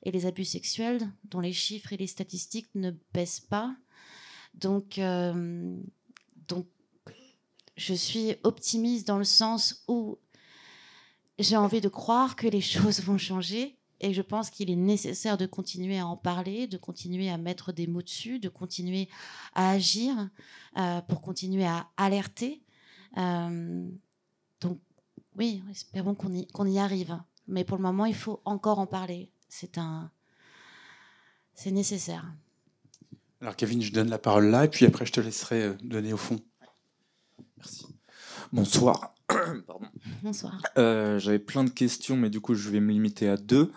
et 0.05 0.11
les 0.11 0.27
abus 0.27 0.45
sexuels 0.45 1.11
dont 1.25 1.41
les 1.41 1.53
chiffres 1.53 1.93
et 1.93 1.97
les 1.97 2.07
statistiques 2.07 2.69
ne 2.75 2.93
baissent 3.13 3.41
pas. 3.41 3.75
Donc, 4.55 5.01
donc 6.49 6.67
je 7.77 7.95
suis 7.95 8.37
optimiste 8.45 9.07
dans 9.07 9.19
le 9.19 9.25
sens 9.25 9.83
où 9.89 10.19
j'ai 11.39 11.57
envie 11.57 11.81
de 11.81 11.89
croire 11.89 12.37
que 12.37 12.47
les 12.47 12.61
choses 12.61 13.01
vont 13.01 13.19
changer 13.19 13.77
et 14.01 14.13
je 14.13 14.23
pense 14.23 14.51
qu'il 14.51 14.71
est 14.71 14.77
nécessaire 14.77 15.39
de 15.39 15.47
continuer 15.47 15.99
à 15.99 16.07
en 16.07 16.17
parler, 16.17 16.67
de 16.67 16.77
continuer 16.77 17.31
à 17.31 17.39
mettre 17.39 17.73
des 17.73 17.87
mots 17.87 18.03
dessus, 18.03 18.39
de 18.39 18.49
continuer 18.49 19.09
à 19.55 19.71
agir 19.71 20.29
euh, 20.77 21.01
pour 21.03 21.23
continuer 21.23 21.65
à 21.65 21.89
alerter. 21.97 22.63
Euh, 23.17 23.89
donc 24.61 24.79
oui, 25.37 25.63
espérons 25.71 26.15
qu'on 26.15 26.67
y 26.67 26.79
arrive. 26.79 27.19
Mais 27.47 27.65
pour 27.65 27.77
le 27.77 27.83
moment, 27.83 28.05
il 28.05 28.15
faut 28.15 28.41
encore 28.45 28.79
en 28.79 28.87
parler. 28.87 29.31
C'est 29.57 29.79
un, 29.79 30.11
c'est 31.55 31.71
nécessaire. 31.71 32.25
Alors 33.41 33.55
Kevin, 33.55 33.81
je 33.83 33.93
donne 33.93 34.11
la 34.11 34.19
parole 34.19 34.47
là, 34.47 34.65
et 34.65 34.69
puis 34.69 34.85
après 34.85 35.07
je 35.07 35.13
te 35.13 35.21
laisserai 35.21 35.63
euh, 35.63 35.75
donner 35.81 36.13
au 36.13 36.17
fond. 36.17 36.41
Bonsoir. 38.53 39.15
Bonsoir. 40.25 40.61
Euh, 40.77 41.21
j'avais 41.21 41.39
plein 41.39 41.63
de 41.63 41.71
questions, 41.71 42.17
mais 42.17 42.31
du 42.31 42.41
coup, 42.41 42.57
je 42.57 42.69
vais 42.69 42.81
me 42.81 42.91
limiter 42.91 43.29
à 43.29 43.37
deux. 43.37 43.71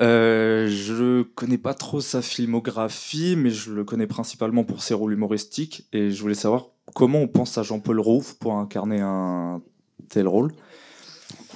Euh, 0.00 0.68
je 0.68 1.22
connais 1.22 1.58
pas 1.58 1.74
trop 1.74 2.00
sa 2.00 2.22
filmographie, 2.22 3.34
mais 3.34 3.50
je 3.50 3.72
le 3.72 3.82
connais 3.82 4.06
principalement 4.06 4.62
pour 4.62 4.84
ses 4.84 4.94
rôles 4.94 5.14
humoristiques. 5.14 5.88
Et 5.92 6.12
je 6.12 6.22
voulais 6.22 6.36
savoir 6.36 6.66
comment 6.94 7.18
on 7.18 7.28
pense 7.28 7.58
à 7.58 7.64
Jean-Paul 7.64 7.98
Rouve 7.98 8.36
pour 8.36 8.54
incarner 8.54 9.00
un 9.00 9.62
tel 10.10 10.28
rôle. 10.28 10.52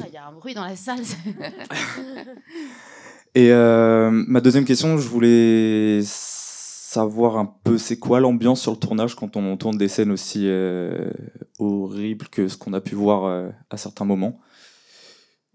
Il 0.05 0.12
y 0.12 0.16
a 0.16 0.27
un 0.27 0.33
bruit 0.33 0.53
dans 0.53 0.64
la 0.64 0.75
salle. 0.75 1.05
et 3.35 3.51
euh, 3.51 4.11
ma 4.11 4.40
deuxième 4.40 4.64
question, 4.64 4.99
je 4.99 5.09
voulais 5.09 6.01
savoir 6.05 7.38
un 7.38 7.47
peu 7.64 7.79
c'est 7.79 7.99
quoi 7.99 8.21
l'ambiance 8.21 8.61
sur 8.61 8.73
le 8.73 8.77
tournage 8.77 9.14
quand 9.14 9.37
on 9.37 9.57
tourne 9.57 9.79
des 9.79 9.88
scènes 9.88 10.11
aussi 10.11 10.42
euh, 10.45 11.11
horribles 11.59 12.29
que 12.29 12.49
ce 12.49 12.59
qu'on 12.59 12.75
a 12.75 12.83
pu 12.83 12.95
voir 12.95 13.25
euh, 13.25 13.49
à 13.71 13.79
certains 13.79 14.05
moments? 14.05 14.38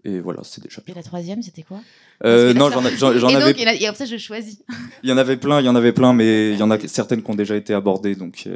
Et 0.04 0.20
voilà, 0.20 0.40
c'est 0.42 0.62
déjà. 0.62 0.80
Et 0.86 0.94
la 0.94 1.02
troisième, 1.02 1.42
c'était 1.42 1.62
quoi? 1.62 1.80
Euh, 2.24 2.54
Non, 2.54 2.70
j'en, 2.70 2.84
avais. 2.84 3.52
Donc, 3.52 3.58
et, 3.58 3.94
ça, 3.94 4.04
je 4.04 4.16
choisis. 4.16 4.58
Il 5.04 5.10
y 5.10 5.12
en 5.12 5.18
avait 5.18 5.36
plein, 5.36 5.60
il 5.60 5.66
y 5.66 5.68
en 5.68 5.76
avait 5.76 5.92
plein, 5.92 6.12
mais 6.12 6.52
il 6.52 6.58
y 6.58 6.62
en 6.62 6.70
a 6.70 6.78
certaines 6.88 7.22
qui 7.22 7.30
ont 7.30 7.36
déjà 7.36 7.56
été 7.56 7.74
abordées, 7.74 8.16
donc 8.16 8.48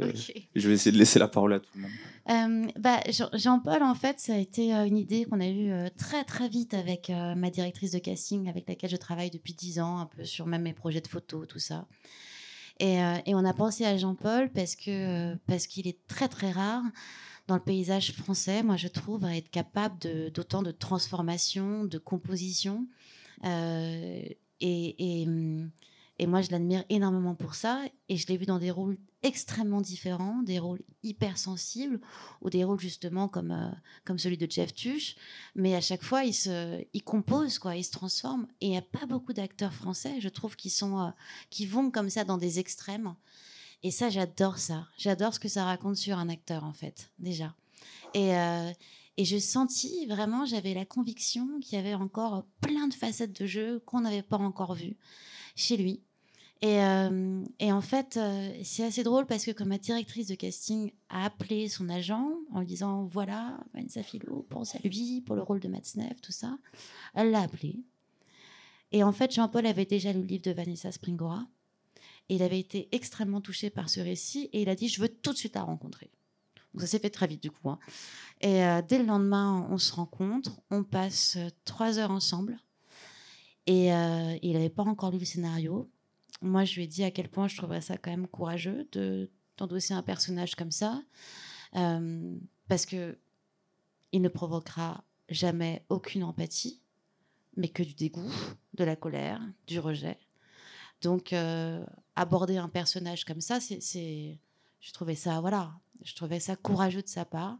je 0.55 0.67
vais 0.67 0.73
essayer 0.73 0.91
de 0.91 0.97
laisser 0.97 1.19
la 1.19 1.27
parole 1.27 1.53
à 1.53 1.59
tout 1.59 1.69
le 1.75 1.83
monde. 1.83 1.91
Bah, 2.25 2.99
Jean-Paul, 3.33 3.83
en 3.83 3.95
fait, 3.95 4.19
ça 4.19 4.33
a 4.33 4.37
été 4.37 4.71
une 4.71 4.97
idée 4.97 5.25
qu'on 5.25 5.39
a 5.39 5.47
eue 5.47 5.89
très 5.97 6.23
très 6.23 6.47
vite 6.47 6.73
avec 6.73 7.09
ma 7.09 7.49
directrice 7.49 7.91
de 7.91 7.99
casting, 7.99 8.49
avec 8.49 8.67
laquelle 8.67 8.89
je 8.89 8.97
travaille 8.97 9.29
depuis 9.29 9.53
dix 9.53 9.79
ans, 9.79 9.99
un 9.99 10.05
peu 10.05 10.23
sur 10.23 10.45
même 10.45 10.63
mes 10.63 10.73
projets 10.73 11.01
de 11.01 11.07
photos, 11.07 11.47
tout 11.47 11.59
ça. 11.59 11.85
Euh, 12.81 13.17
et, 13.25 13.35
on 13.35 13.45
a 13.45 13.53
pensé 13.53 13.85
à 13.85 13.97
Jean-Paul 13.97 14.49
parce 14.51 14.75
que 14.75 15.35
parce 15.45 15.67
qu'il 15.67 15.87
est 15.87 15.99
très 16.07 16.27
très 16.27 16.51
rare 16.51 16.83
dans 17.47 17.55
le 17.55 17.61
paysage 17.61 18.13
français, 18.13 18.63
moi 18.63 18.77
je 18.77 18.87
trouve, 18.87 19.25
à 19.25 19.35
être 19.35 19.49
capable 19.49 19.97
d'autant 20.31 20.63
de, 20.63 20.71
transformation, 20.71 21.83
de 21.83 21.97
composition. 21.97 22.87
Euh, 23.45 24.23
et, 24.59 25.21
et, 25.21 25.27
hum, 25.27 25.69
et 26.19 26.27
moi, 26.27 26.41
je 26.41 26.51
l'admire 26.51 26.83
énormément 26.89 27.33
pour 27.33 27.55
ça. 27.55 27.83
Et 28.07 28.17
je 28.17 28.27
l'ai 28.27 28.37
vu 28.37 28.45
dans 28.45 28.59
des 28.59 28.71
rôles 28.71 28.97
extrêmement 29.23 29.81
différents, 29.81 30.43
des 30.43 30.59
rôles 30.59 30.83
hypersensibles, 31.01 31.99
ou 32.41 32.49
des 32.49 32.63
rôles 32.63 32.79
justement 32.79 33.27
comme, 33.27 33.51
euh, 33.51 33.71
comme 34.05 34.19
celui 34.19 34.37
de 34.37 34.49
Jeff 34.49 34.73
Tuch. 34.73 35.15
Mais 35.55 35.75
à 35.75 35.81
chaque 35.81 36.03
fois, 36.03 36.23
il, 36.23 36.33
se, 36.33 36.83
il 36.93 37.03
compose, 37.03 37.57
quoi, 37.57 37.75
il 37.75 37.83
se 37.83 37.91
transforme. 37.91 38.47
Et 38.61 38.67
il 38.67 38.69
n'y 38.71 38.77
a 38.77 38.83
pas 38.83 39.05
beaucoup 39.07 39.33
d'acteurs 39.33 39.73
français, 39.73 40.19
je 40.19 40.29
trouve, 40.29 40.55
qui, 40.55 40.69
sont, 40.69 40.99
euh, 40.99 41.09
qui 41.49 41.65
vont 41.65 41.89
comme 41.89 42.09
ça 42.09 42.23
dans 42.23 42.37
des 42.37 42.59
extrêmes. 42.59 43.15
Et 43.81 43.91
ça, 43.91 44.09
j'adore 44.09 44.59
ça. 44.59 44.87
J'adore 44.97 45.33
ce 45.33 45.39
que 45.39 45.49
ça 45.49 45.65
raconte 45.65 45.97
sur 45.97 46.17
un 46.17 46.29
acteur, 46.29 46.63
en 46.63 46.73
fait, 46.73 47.11
déjà. 47.17 47.55
Et, 48.13 48.37
euh, 48.37 48.71
et 49.17 49.25
je 49.25 49.37
sentis 49.37 50.05
vraiment, 50.05 50.45
j'avais 50.45 50.75
la 50.75 50.85
conviction 50.85 51.59
qu'il 51.59 51.77
y 51.77 51.81
avait 51.81 51.95
encore 51.95 52.45
plein 52.61 52.87
de 52.87 52.93
facettes 52.93 53.39
de 53.39 53.47
jeu 53.47 53.81
qu'on 53.85 54.01
n'avait 54.01 54.23
pas 54.23 54.37
encore 54.37 54.75
vues 54.75 54.97
chez 55.55 55.77
lui. 55.77 56.01
Et, 56.63 56.81
euh, 56.81 57.43
en 57.61 57.81
fait, 57.81 58.15
euh, 58.15 58.53
c'est 58.63 58.85
assez 58.85 59.03
drôle 59.03 59.25
parce 59.25 59.43
que 59.43 59.51
comme 59.51 59.67
ma 59.67 59.77
directrice 59.77 60.27
de 60.27 60.35
casting 60.35 60.93
a 61.09 61.25
appelé 61.25 61.67
son 61.67 61.89
agent 61.89 62.25
en 62.53 62.61
lui 62.61 62.67
disant 62.67 63.03
voilà, 63.03 63.59
Vanessa 63.73 64.01
Philo 64.01 64.45
pense 64.49 64.73
à 64.73 64.79
lui 64.79 65.19
pour 65.19 65.35
le 65.35 65.41
rôle 65.41 65.59
de 65.59 65.67
Matsneff, 65.67 66.21
tout 66.21 66.31
ça, 66.31 66.57
elle 67.15 67.31
l'a 67.31 67.41
appelé. 67.41 67.83
Et 68.93 69.03
en 69.03 69.11
fait, 69.11 69.33
Jean-Paul 69.33 69.65
avait 69.65 69.85
déjà 69.85 70.13
lu 70.13 70.21
le 70.21 70.25
livre 70.25 70.43
de 70.43 70.51
Vanessa 70.51 70.89
Springora. 70.89 71.45
Et 72.29 72.35
il 72.35 72.43
avait 72.43 72.61
été 72.61 72.87
extrêmement 72.93 73.41
touché 73.41 73.69
par 73.69 73.89
ce 73.89 73.99
récit 73.99 74.49
et 74.53 74.61
il 74.61 74.69
a 74.69 74.75
dit 74.75 74.87
je 74.87 75.01
veux 75.01 75.09
tout 75.09 75.33
de 75.33 75.37
suite 75.37 75.55
la 75.55 75.63
rencontrer. 75.63 76.11
Donc 76.73 76.79
ça 76.81 76.87
s'est 76.87 76.99
fait 76.99 77.09
très 77.09 77.27
vite 77.27 77.43
du 77.43 77.51
coup. 77.51 77.69
Hein. 77.69 77.79
Et 78.39 78.63
euh, 78.63 78.81
dès 78.81 78.99
le 78.99 79.05
lendemain, 79.05 79.67
on 79.69 79.77
se 79.77 79.91
rencontre, 79.91 80.61
on 80.71 80.85
passe 80.85 81.37
trois 81.65 81.99
heures 81.99 82.11
ensemble. 82.11 82.57
Et 83.65 83.87
il 83.87 84.53
n'avait 84.53 84.69
pas 84.69 84.83
encore 84.83 85.11
lu 85.11 85.19
le 85.19 85.25
scénario 85.25 85.89
moi, 86.43 86.65
je 86.65 86.75
lui 86.75 86.83
ai 86.83 86.87
dit 86.87 87.03
à 87.03 87.11
quel 87.11 87.29
point 87.29 87.47
je 87.47 87.55
trouverais 87.57 87.81
ça 87.81 87.97
quand 87.97 88.11
même 88.11 88.27
courageux 88.27 88.87
de 88.91 89.31
d'endosser 89.57 89.93
un 89.93 90.01
personnage 90.01 90.55
comme 90.55 90.71
ça, 90.71 91.03
euh, 91.75 92.35
parce 92.67 92.87
que 92.87 93.19
il 94.11 94.21
ne 94.21 94.27
provoquera 94.27 95.03
jamais 95.29 95.85
aucune 95.89 96.23
empathie, 96.23 96.81
mais 97.55 97.69
que 97.69 97.83
du 97.83 97.93
dégoût, 97.93 98.31
de 98.73 98.83
la 98.83 98.95
colère, 98.95 99.39
du 99.67 99.79
rejet. 99.79 100.17
Donc, 101.01 101.33
euh, 101.33 101.85
aborder 102.15 102.57
un 102.57 102.67
personnage 102.67 103.25
comme 103.25 103.41
ça, 103.41 103.59
c'est, 103.59 104.39
je 104.79 104.91
trouvais 104.91 105.15
ça, 105.15 105.39
voilà, 105.39 105.71
je 106.03 106.15
trouvais 106.15 106.39
ça 106.39 106.55
courageux 106.55 107.03
de 107.03 107.07
sa 107.07 107.25
part. 107.25 107.59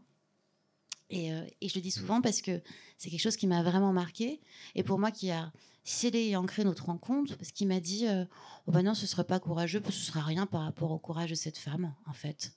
Et, 1.10 1.32
euh, 1.32 1.46
et, 1.60 1.68
je 1.68 1.76
le 1.76 1.80
dis 1.80 1.92
souvent 1.92 2.20
parce 2.20 2.42
que 2.42 2.60
c'est 2.98 3.10
quelque 3.10 3.20
chose 3.20 3.36
qui 3.36 3.46
m'a 3.46 3.62
vraiment 3.62 3.92
marqué. 3.92 4.40
Et 4.74 4.82
pour 4.82 4.98
moi, 4.98 5.12
qui 5.12 5.30
a 5.30 5.52
scellé 5.84 6.28
et 6.28 6.36
ancré 6.36 6.64
notre 6.64 6.86
rencontre, 6.86 7.36
parce 7.36 7.52
qu'il 7.52 7.68
m'a 7.68 7.80
dit 7.80 8.08
euh, 8.08 8.24
oh 8.66 8.72
ben 8.72 8.82
non, 8.82 8.94
ce 8.94 9.06
serait 9.06 9.24
pas 9.24 9.38
courageux, 9.38 9.80
parce 9.80 9.94
que 9.94 10.00
ce 10.00 10.06
sera 10.06 10.22
rien 10.22 10.46
par 10.46 10.62
rapport 10.62 10.90
au 10.90 10.98
courage 10.98 11.30
de 11.30 11.34
cette 11.34 11.58
femme, 11.58 11.94
en 12.06 12.14
fait. 12.14 12.52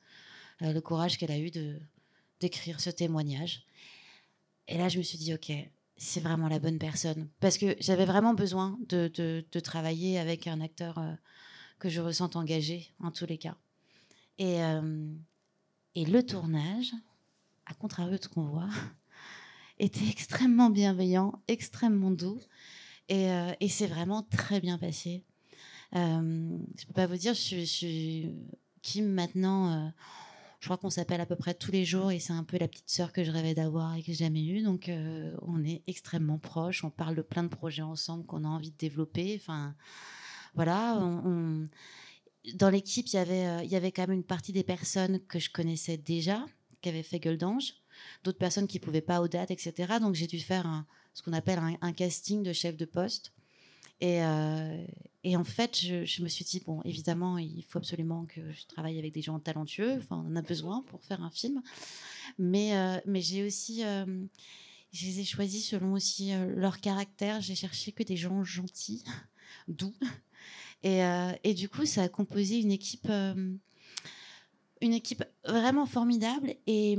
Euh, 0.62 0.74
le 0.74 0.82
courage 0.82 1.18
qu'elle 1.18 1.32
a 1.32 1.38
eu 1.38 1.52
de 1.52 1.80
d'écrire 2.40 2.80
ce 2.80 2.90
témoignage. 2.90 3.66
Et 4.68 4.78
là, 4.78 4.90
je 4.90 4.98
me 5.00 5.04
suis 5.04 5.18
dit 5.18 5.34
ok, 5.34 5.52
c'est 5.98 6.20
vraiment 6.20 6.48
la 6.48 6.60
bonne 6.60 6.78
personne. 6.78 7.30
Parce 7.40 7.58
que 7.58 7.76
j'avais 7.80 8.06
vraiment 8.06 8.34
besoin 8.36 8.78
de, 8.90 9.12
de, 9.52 9.60
travailler 9.60 10.20
avec 10.20 10.46
un 10.46 10.62
acteur 10.62 11.02
que 11.80 11.90
je 11.90 12.00
ressente 12.00 12.36
engagé, 12.36 12.92
en 13.00 13.10
tous 13.10 13.26
les 13.26 13.40
cas. 13.40 13.56
Et, 14.38 14.60
et 15.96 16.06
le 16.06 16.24
tournage, 16.24 16.92
à 17.66 17.74
contrario 17.74 18.18
de 18.18 18.24
ce 18.24 18.30
qu'on 18.30 18.46
voit, 18.46 18.70
était 19.80 20.08
extrêmement 20.08 20.70
bienveillant, 20.70 21.42
extrêmement 21.48 22.12
doux. 22.12 22.40
Et, 23.10 23.32
euh, 23.32 23.54
c'est 23.70 23.88
vraiment 23.88 24.24
très 24.24 24.60
bien 24.60 24.78
passé. 24.78 25.24
Euh, 25.96 26.58
je 26.78 26.86
peux 26.86 26.93
pas 26.93 27.08
vous 27.08 27.17
dire, 27.17 27.34
je, 27.34 28.30
Kim 28.82 29.08
maintenant. 29.08 29.72
Euh, 29.72 29.89
je 30.60 30.65
crois 30.65 30.78
qu'on 30.78 30.89
s'appelle 30.89 31.22
à 31.22 31.28
peu 31.28 31.36
près 31.36 31.54
tous 31.54 31.72
les 31.72 31.86
jours 31.86 32.12
et 32.12 32.20
c'est 32.20 32.34
un 32.34 32.43
peu 32.43 32.58
la 32.58 32.67
petite 32.67 32.89
sœur 32.89 33.13
que 33.13 33.24
je 33.24 33.30
rêvais 33.30 33.54
d'avoir 33.54 33.96
et 33.96 34.02
que 34.02 34.08
j'ai 34.08 34.26
jamais 34.26 34.43
eue. 34.43 34.63
Donc 34.63 34.89
euh, 34.89 35.36
on 35.43 35.63
est 35.63 35.84
extrêmement 35.86 36.39
proches. 36.39 36.84
On 36.84 36.89
parle 36.89 37.15
de 37.15 37.22
plein 37.22 37.43
de 37.43 37.48
projets 37.48 37.84
ensemble 37.84 38.26
qu'on 38.26 38.43
a 38.43 38.48
envie 38.48 38.72
de 38.72 38.78
développer. 38.78 39.39
Enfin, 39.39 39.76
voilà. 40.56 41.00
Dans 42.56 42.70
l'équipe, 42.70 43.08
il 43.08 43.15
y 43.15 43.20
avait, 43.20 43.65
il 43.65 43.72
y 43.72 43.76
avait 43.76 43.91
quand 43.91 44.08
même 44.08 44.17
une 44.17 44.24
partie 44.24 44.52
des 44.52 44.63
personnes 44.63 45.20
que 45.28 45.38
je 45.38 45.52
connaissais 45.52 45.98
déjà 45.98 46.43
qui 46.82 46.89
avait 46.89 47.04
fait 47.04 47.20
Gueule 47.20 47.38
d'Ange, 47.38 47.74
d'autres 48.24 48.38
personnes 48.38 48.67
qui 48.67 48.80
pouvaient 48.80 49.02
pas 49.02 49.22
aux 49.22 49.28
dates, 49.28 49.52
etc. 49.52 50.00
Donc 50.00 50.15
j'ai 50.15 50.28
dû 50.28 50.39
faire 50.39 50.86
ce 51.18 51.24
qu'on 51.24 51.34
appelle 51.34 51.60
un, 51.82 51.94
casting 51.94 52.44
de 52.44 52.54
chef 52.54 52.78
de 52.78 52.86
poste. 52.86 53.34
Et, 54.02 54.22
euh, 54.22 54.86
et 55.24 55.36
en 55.36 55.44
fait, 55.44 55.76
je, 55.76 56.22
me 56.22 56.28
suis 56.28 56.46
dit, 56.46 56.62
bon, 56.64 56.80
évidemment, 56.84 57.40
il 57.40 57.64
faut 57.68 57.80
absolument 57.80 58.28
que 58.28 58.52
je 58.52 58.68
travaille 58.68 59.00
avec 59.00 59.14
des 59.14 59.24
gens 59.24 59.40
talentueux. 59.40 59.98
Enfin, 59.98 60.24
on 60.24 60.32
en 60.32 60.36
a 60.36 60.44
besoin 60.44 60.84
pour 60.84 61.04
faire 61.04 61.24
un 61.24 61.32
film. 61.32 61.64
Mais, 62.38 62.78
euh, 62.78 63.00
mais 63.08 63.22
j'ai 63.22 63.44
aussi, 63.44 63.84
euh, 63.84 64.06
je 64.92 65.08
les 65.08 65.22
ai 65.22 65.24
choisis 65.24 65.68
selon 65.68 65.94
aussi 65.94 66.34
leur 66.56 66.80
caractère. 66.82 67.42
J'ai 67.42 67.56
cherché 67.56 67.92
que 67.92 68.04
des 68.04 68.16
gens 68.16 68.44
gentils, 68.44 69.04
doux. 69.68 69.96
Et, 70.84 71.00
et, 71.44 71.56
du 71.56 71.68
coup, 71.68 71.88
ça 71.88 72.04
a 72.04 72.10
composé 72.10 72.60
une 72.60 72.72
équipe 72.72 73.12
une 74.82 74.94
équipe 74.94 75.24
vraiment 75.46 75.86
formidable. 75.86 76.56
Et, 76.68 76.98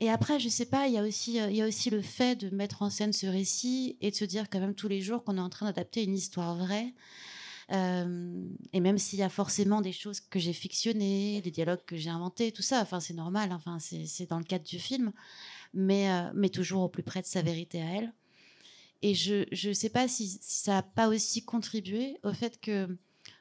et, 0.00 0.10
après, 0.10 0.38
je 0.38 0.48
sais 0.48 0.66
pas, 0.66 0.86
il 0.86 0.94
y, 0.94 0.98
a 0.98 1.02
aussi, 1.02 1.36
il 1.36 1.56
y 1.56 1.62
a 1.62 1.66
aussi 1.66 1.90
le 1.90 2.02
fait 2.02 2.36
de 2.36 2.54
mettre 2.54 2.82
en 2.82 2.90
scène 2.90 3.12
ce 3.12 3.26
récit 3.26 3.96
et 4.00 4.10
de 4.10 4.16
se 4.16 4.24
dire 4.24 4.48
quand 4.50 4.60
même 4.60 4.74
tous 4.74 4.88
les 4.88 5.00
jours 5.00 5.24
qu'on 5.24 5.36
est 5.36 5.40
en 5.40 5.50
train 5.50 5.66
d'adapter 5.66 6.04
une 6.04 6.14
histoire 6.14 6.56
vraie. 6.56 6.94
Euh, 7.72 8.44
et 8.72 8.80
même 8.80 8.98
s'il 8.98 9.18
y 9.18 9.24
a 9.24 9.28
forcément 9.28 9.80
des 9.80 9.92
choses 9.92 10.20
que 10.20 10.38
j'ai 10.38 10.52
fictionnées, 10.52 11.40
des 11.40 11.50
dialogues 11.50 11.84
que 11.84 11.96
j'ai 11.96 12.10
inventés, 12.10 12.52
tout 12.52 12.62
ça, 12.62 12.80
enfin 12.80 13.00
c'est 13.00 13.14
normal, 13.14 13.50
enfin 13.52 13.78
c'est 13.80 14.28
dans 14.28 14.38
le 14.38 14.44
cadre 14.44 14.64
du 14.64 14.78
film, 14.78 15.12
mais, 15.74 16.10
euh, 16.10 16.30
mais 16.34 16.48
toujours 16.48 16.82
au 16.82 16.88
plus 16.88 17.02
près 17.02 17.22
de 17.22 17.26
sa 17.26 17.42
vérité 17.42 17.82
à 17.82 17.86
elle. 17.96 18.14
Et 19.02 19.14
je 19.14 19.68
ne 19.68 19.72
sais 19.72 19.90
pas 19.90 20.08
si, 20.08 20.28
si 20.40 20.58
ça 20.60 20.74
n'a 20.74 20.82
pas 20.82 21.08
aussi 21.08 21.44
contribué 21.44 22.18
au 22.22 22.32
fait 22.32 22.60
que 22.60 22.96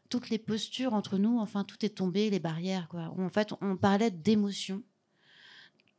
toutes 0.09 0.29
les 0.29 0.37
postures 0.37 0.93
entre 0.93 1.17
nous, 1.17 1.39
enfin, 1.39 1.63
tout 1.63 1.83
est 1.85 1.89
tombé, 1.89 2.29
les 2.29 2.39
barrières, 2.39 2.87
quoi. 2.87 3.13
En 3.17 3.29
fait, 3.29 3.53
on 3.61 3.77
parlait 3.77 4.11
d'émotion 4.11 4.83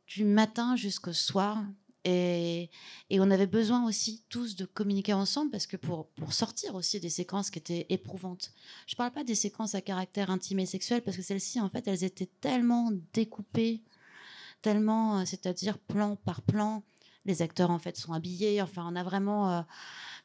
du 0.07 0.23
matin 0.23 0.75
jusqu'au 0.75 1.13
soir. 1.13 1.63
Et, 2.03 2.69
et, 3.09 3.19
on 3.19 3.29
avait 3.29 3.47
besoin 3.47 3.85
aussi 3.85 4.23
tous 4.29 4.55
de 4.55 4.63
communiquer 4.63 5.11
ensemble 5.11 5.51
parce 5.51 5.67
que 5.67 5.75
pour, 5.75 6.07
pour 6.11 6.31
sortir 6.31 6.75
aussi 6.75 7.01
des 7.01 7.09
séquences 7.09 7.49
qui 7.49 7.59
étaient 7.59 7.85
éprouvantes. 7.89 8.53
Je 8.85 8.93
ne 8.93 8.97
parle 8.97 9.11
pas 9.11 9.25
des 9.25 9.35
séquences 9.35 9.75
à 9.75 9.81
caractère 9.81 10.29
intime 10.29 10.59
et 10.59 10.65
sexuel 10.65 11.01
parce 11.01 11.17
que 11.17 11.23
celles-ci, 11.23 11.59
en 11.59 11.69
fait, 11.69 11.85
elles 11.85 12.05
étaient 12.05 12.29
tellement 12.39 12.91
découpées, 13.11 13.81
tellement, 14.61 15.19
euh, 15.19 15.25
c'est-à-dire 15.25 15.77
plan 15.77 16.15
par 16.15 16.41
plan. 16.43 16.83
Les 17.27 17.41
acteurs, 17.41 17.69
en 17.69 17.79
fait, 17.79 17.97
sont 17.97 18.13
habillés. 18.13 18.61
Enfin, 18.61 18.87
on 18.91 18.95
a 18.95 19.03
vraiment. 19.03 19.51
Euh, 19.51 19.61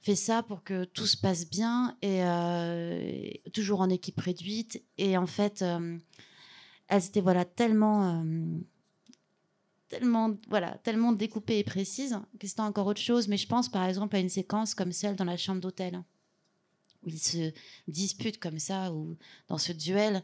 fait 0.02 0.16
ça 0.16 0.42
pour 0.42 0.64
que 0.64 0.84
tout 0.84 1.06
se 1.06 1.16
passe 1.16 1.48
bien 1.48 1.96
et 2.02 2.24
euh, 2.24 3.30
toujours 3.52 3.80
en 3.80 3.88
équipe 3.88 4.18
réduite. 4.20 4.82
Et 4.98 5.16
en 5.16 5.26
fait, 5.26 5.62
euh, 5.62 5.96
elles 6.88 7.06
étaient 7.06 7.20
voilà 7.20 7.44
tellement 7.44 8.24
tellement 9.88 10.36
voilà 10.48 10.78
tellement 10.78 11.12
découpées 11.12 11.58
et 11.58 11.64
précises 11.64 12.18
que 12.38 12.48
c'était 12.48 12.60
encore 12.60 12.88
autre 12.88 13.00
chose. 13.00 13.28
Mais 13.28 13.36
je 13.36 13.46
pense 13.46 13.68
par 13.68 13.84
exemple 13.84 14.16
à 14.16 14.18
une 14.18 14.28
séquence 14.28 14.74
comme 14.74 14.92
celle 14.92 15.14
dans 15.14 15.24
la 15.24 15.36
chambre 15.36 15.60
d'hôtel 15.60 16.02
où 17.04 17.08
ils 17.08 17.18
se 17.18 17.52
disputent 17.88 18.38
comme 18.38 18.58
ça 18.58 18.92
ou 18.92 19.16
dans 19.48 19.58
ce 19.58 19.72
duel 19.72 20.22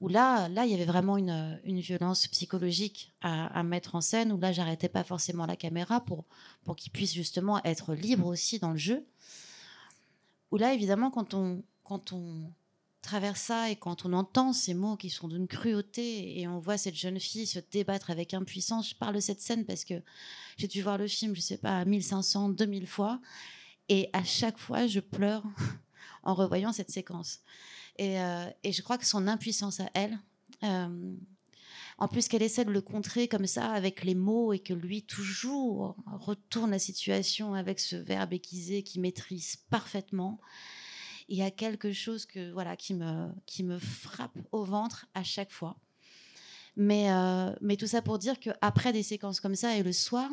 où 0.00 0.08
là, 0.08 0.48
là, 0.48 0.66
il 0.66 0.70
y 0.70 0.74
avait 0.74 0.84
vraiment 0.84 1.16
une, 1.16 1.58
une 1.64 1.80
violence 1.80 2.26
psychologique 2.26 3.14
à, 3.22 3.62
mettre 3.62 3.94
en 3.94 4.00
scène, 4.00 4.30
où 4.30 4.38
là, 4.38 4.52
j'arrêtais 4.52 4.90
pas 4.90 5.04
forcément 5.04 5.46
la 5.46 5.56
caméra 5.56 6.00
pour, 6.00 6.24
pour 6.64 6.76
qu'ils 6.76 6.92
puissent 6.92 7.14
justement 7.14 7.62
être 7.64 7.94
libres 7.94 8.26
aussi 8.26 8.58
dans 8.58 8.72
le 8.72 8.76
jeu. 8.76 9.06
Où 10.50 10.58
là, 10.58 10.74
évidemment, 10.74 11.10
quand 11.10 11.32
on, 11.32 11.62
quand 11.82 12.12
on 12.12 12.52
traverse 13.00 13.40
ça 13.40 13.70
et 13.70 13.76
quand 13.76 14.04
on 14.04 14.12
entend 14.12 14.52
ces 14.52 14.74
mots 14.74 14.96
qui 14.96 15.08
sont 15.10 15.28
d'une 15.28 15.46
cruauté 15.46 16.40
et 16.40 16.46
on 16.46 16.58
voit 16.58 16.76
cette 16.76 16.96
jeune 16.96 17.20
fille 17.20 17.46
se 17.46 17.60
débattre 17.70 18.10
avec 18.10 18.34
impuissance, 18.34 18.90
je 18.90 18.94
parle 18.96 19.14
de 19.14 19.20
cette 19.20 19.40
scène 19.40 19.64
parce 19.64 19.84
que 19.84 19.94
j'ai 20.58 20.68
dû 20.68 20.82
voir 20.82 20.98
le 20.98 21.06
film, 21.06 21.34
je 21.34 21.40
sais 21.40 21.56
pas, 21.56 21.84
1500, 21.84 22.50
2000 22.50 22.86
fois, 22.86 23.20
et 23.88 24.10
à 24.12 24.24
chaque 24.24 24.58
fois, 24.58 24.86
je 24.86 25.00
pleure 25.00 25.42
en 26.22 26.34
revoyant 26.34 26.72
cette 26.72 26.90
séquence. 26.90 27.40
Et, 27.98 28.20
euh, 28.20 28.46
et, 28.62 28.72
je 28.72 28.82
crois 28.82 28.98
que 28.98 29.06
son 29.06 29.26
impuissance 29.26 29.80
à 29.80 29.88
elle, 29.94 30.18
euh, 30.62 31.16
en 31.98 32.08
plus 32.08 32.28
qu'elle 32.28 32.42
essaie 32.42 32.64
de 32.64 32.70
le 32.70 32.82
contrer 32.82 33.26
comme 33.26 33.46
ça 33.46 33.70
avec 33.72 34.04
les 34.04 34.14
mots 34.14 34.52
et 34.52 34.58
que 34.58 34.74
lui 34.74 35.02
toujours 35.02 35.96
retourne 36.06 36.70
la 36.70 36.78
situation 36.78 37.54
avec 37.54 37.80
ce 37.80 37.96
verbe 37.96 38.34
aiguisé 38.34 38.82
qu'il 38.82 39.00
maîtrise 39.00 39.56
parfaitement. 39.70 40.40
Il 41.28 41.38
y 41.38 41.42
a 41.42 41.50
quelque 41.50 41.92
chose 41.92 42.26
que 42.26 42.52
voilà 42.52 42.76
qui 42.76 42.94
me 42.94 43.28
qui 43.46 43.64
me 43.64 43.78
frappe 43.78 44.38
au 44.52 44.64
ventre 44.64 45.06
à 45.14 45.24
chaque 45.24 45.50
fois. 45.50 45.76
Mais 46.76 47.10
euh, 47.10 47.54
mais 47.62 47.76
tout 47.76 47.86
ça 47.86 48.02
pour 48.02 48.18
dire 48.18 48.38
que 48.38 48.50
après 48.60 48.92
des 48.92 49.02
séquences 49.02 49.40
comme 49.40 49.56
ça 49.56 49.76
et 49.76 49.82
le 49.82 49.92
soir, 49.92 50.30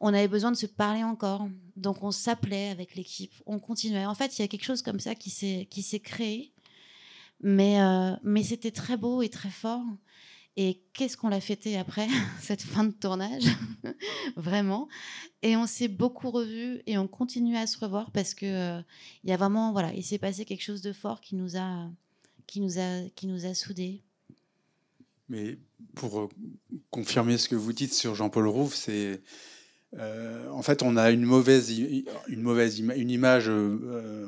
on 0.00 0.08
avait 0.08 0.28
besoin 0.28 0.50
de 0.50 0.56
se 0.56 0.66
parler 0.66 1.04
encore. 1.04 1.46
Donc 1.76 2.02
on 2.02 2.10
s'appelait 2.10 2.70
avec 2.70 2.94
l'équipe, 2.94 3.34
on 3.44 3.58
continuait. 3.58 4.06
En 4.06 4.14
fait, 4.14 4.38
il 4.38 4.42
y 4.42 4.44
a 4.44 4.48
quelque 4.48 4.64
chose 4.64 4.82
comme 4.82 5.00
ça 5.00 5.14
qui 5.14 5.28
s'est 5.28 5.68
qui 5.70 5.82
s'est 5.82 6.00
créé. 6.00 6.53
Mais 7.42 7.80
euh, 7.80 8.14
mais 8.22 8.42
c'était 8.42 8.70
très 8.70 8.96
beau 8.96 9.22
et 9.22 9.28
très 9.28 9.50
fort. 9.50 9.84
Et 10.56 10.80
qu'est-ce 10.92 11.16
qu'on 11.16 11.28
l'a 11.28 11.40
fêté 11.40 11.76
après 11.76 12.06
cette 12.40 12.62
fin 12.62 12.84
de 12.84 12.92
tournage, 12.92 13.44
vraiment. 14.36 14.88
Et 15.42 15.56
on 15.56 15.66
s'est 15.66 15.88
beaucoup 15.88 16.30
revus 16.30 16.80
et 16.86 16.96
on 16.96 17.08
continue 17.08 17.56
à 17.56 17.66
se 17.66 17.78
revoir 17.78 18.12
parce 18.12 18.34
que 18.34 18.46
euh, 18.46 18.80
il 19.24 19.30
y 19.30 19.32
a 19.32 19.36
vraiment 19.36 19.72
voilà, 19.72 19.92
il 19.94 20.04
s'est 20.04 20.18
passé 20.18 20.44
quelque 20.44 20.62
chose 20.62 20.80
de 20.80 20.92
fort 20.92 21.20
qui 21.20 21.34
nous 21.34 21.56
a 21.56 21.90
qui 22.46 22.60
nous 22.60 22.78
a 22.78 23.08
qui 23.16 23.26
nous 23.26 23.46
a 23.46 23.54
soudés. 23.54 24.02
Mais 25.28 25.58
pour 25.94 26.28
confirmer 26.90 27.38
ce 27.38 27.48
que 27.48 27.56
vous 27.56 27.72
dites 27.72 27.94
sur 27.94 28.14
Jean-Paul 28.14 28.46
Rouve, 28.46 28.74
c'est 28.74 29.22
en 29.96 30.62
fait, 30.62 30.82
on 30.82 30.96
a 30.96 31.12
une 31.12 31.22
mauvaise, 31.22 31.70
une 31.70 32.42
mauvaise 32.42 32.80
une 32.80 33.10
image 33.10 33.48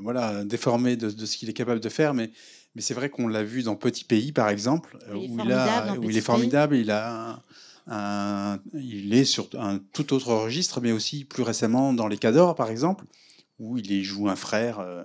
voilà, 0.01 0.45
déformée 0.45 0.97
de, 0.97 1.11
de 1.11 1.27
ce 1.27 1.37
qu'il 1.37 1.51
est 1.51 1.55
capable 1.55 1.81
de 1.81 1.89
faire, 1.89 2.15
mais 2.15 2.31
mais 2.77 2.83
c'est 2.83 2.93
vrai 2.93 3.09
qu'on 3.09 3.27
l'a 3.27 3.43
vu 3.43 3.63
dans 3.63 3.75
Petit 3.75 4.05
Pays, 4.05 4.33
par 4.33 4.51
exemple, 4.51 4.99
où, 5.11 5.39
il, 5.43 5.51
a, 5.51 5.95
où 5.95 6.11
il 6.11 6.17
est 6.19 6.21
formidable. 6.21 6.77
Il, 6.77 6.91
a 6.91 7.41
un, 7.87 8.59
il 8.75 9.15
est 9.15 9.25
sur 9.25 9.49
un 9.59 9.81
tout 9.95 10.13
autre 10.13 10.35
registre, 10.35 10.83
mais 10.83 10.93
aussi 10.93 11.25
plus 11.25 11.43
récemment 11.43 11.95
dans 11.95 12.07
Les 12.07 12.19
Cadors, 12.19 12.55
par 12.55 12.69
exemple, 12.69 13.07
où 13.59 13.79
il 13.79 14.05
joue 14.05 14.29
un 14.29 14.37
frère 14.37 14.81
euh, 14.81 15.03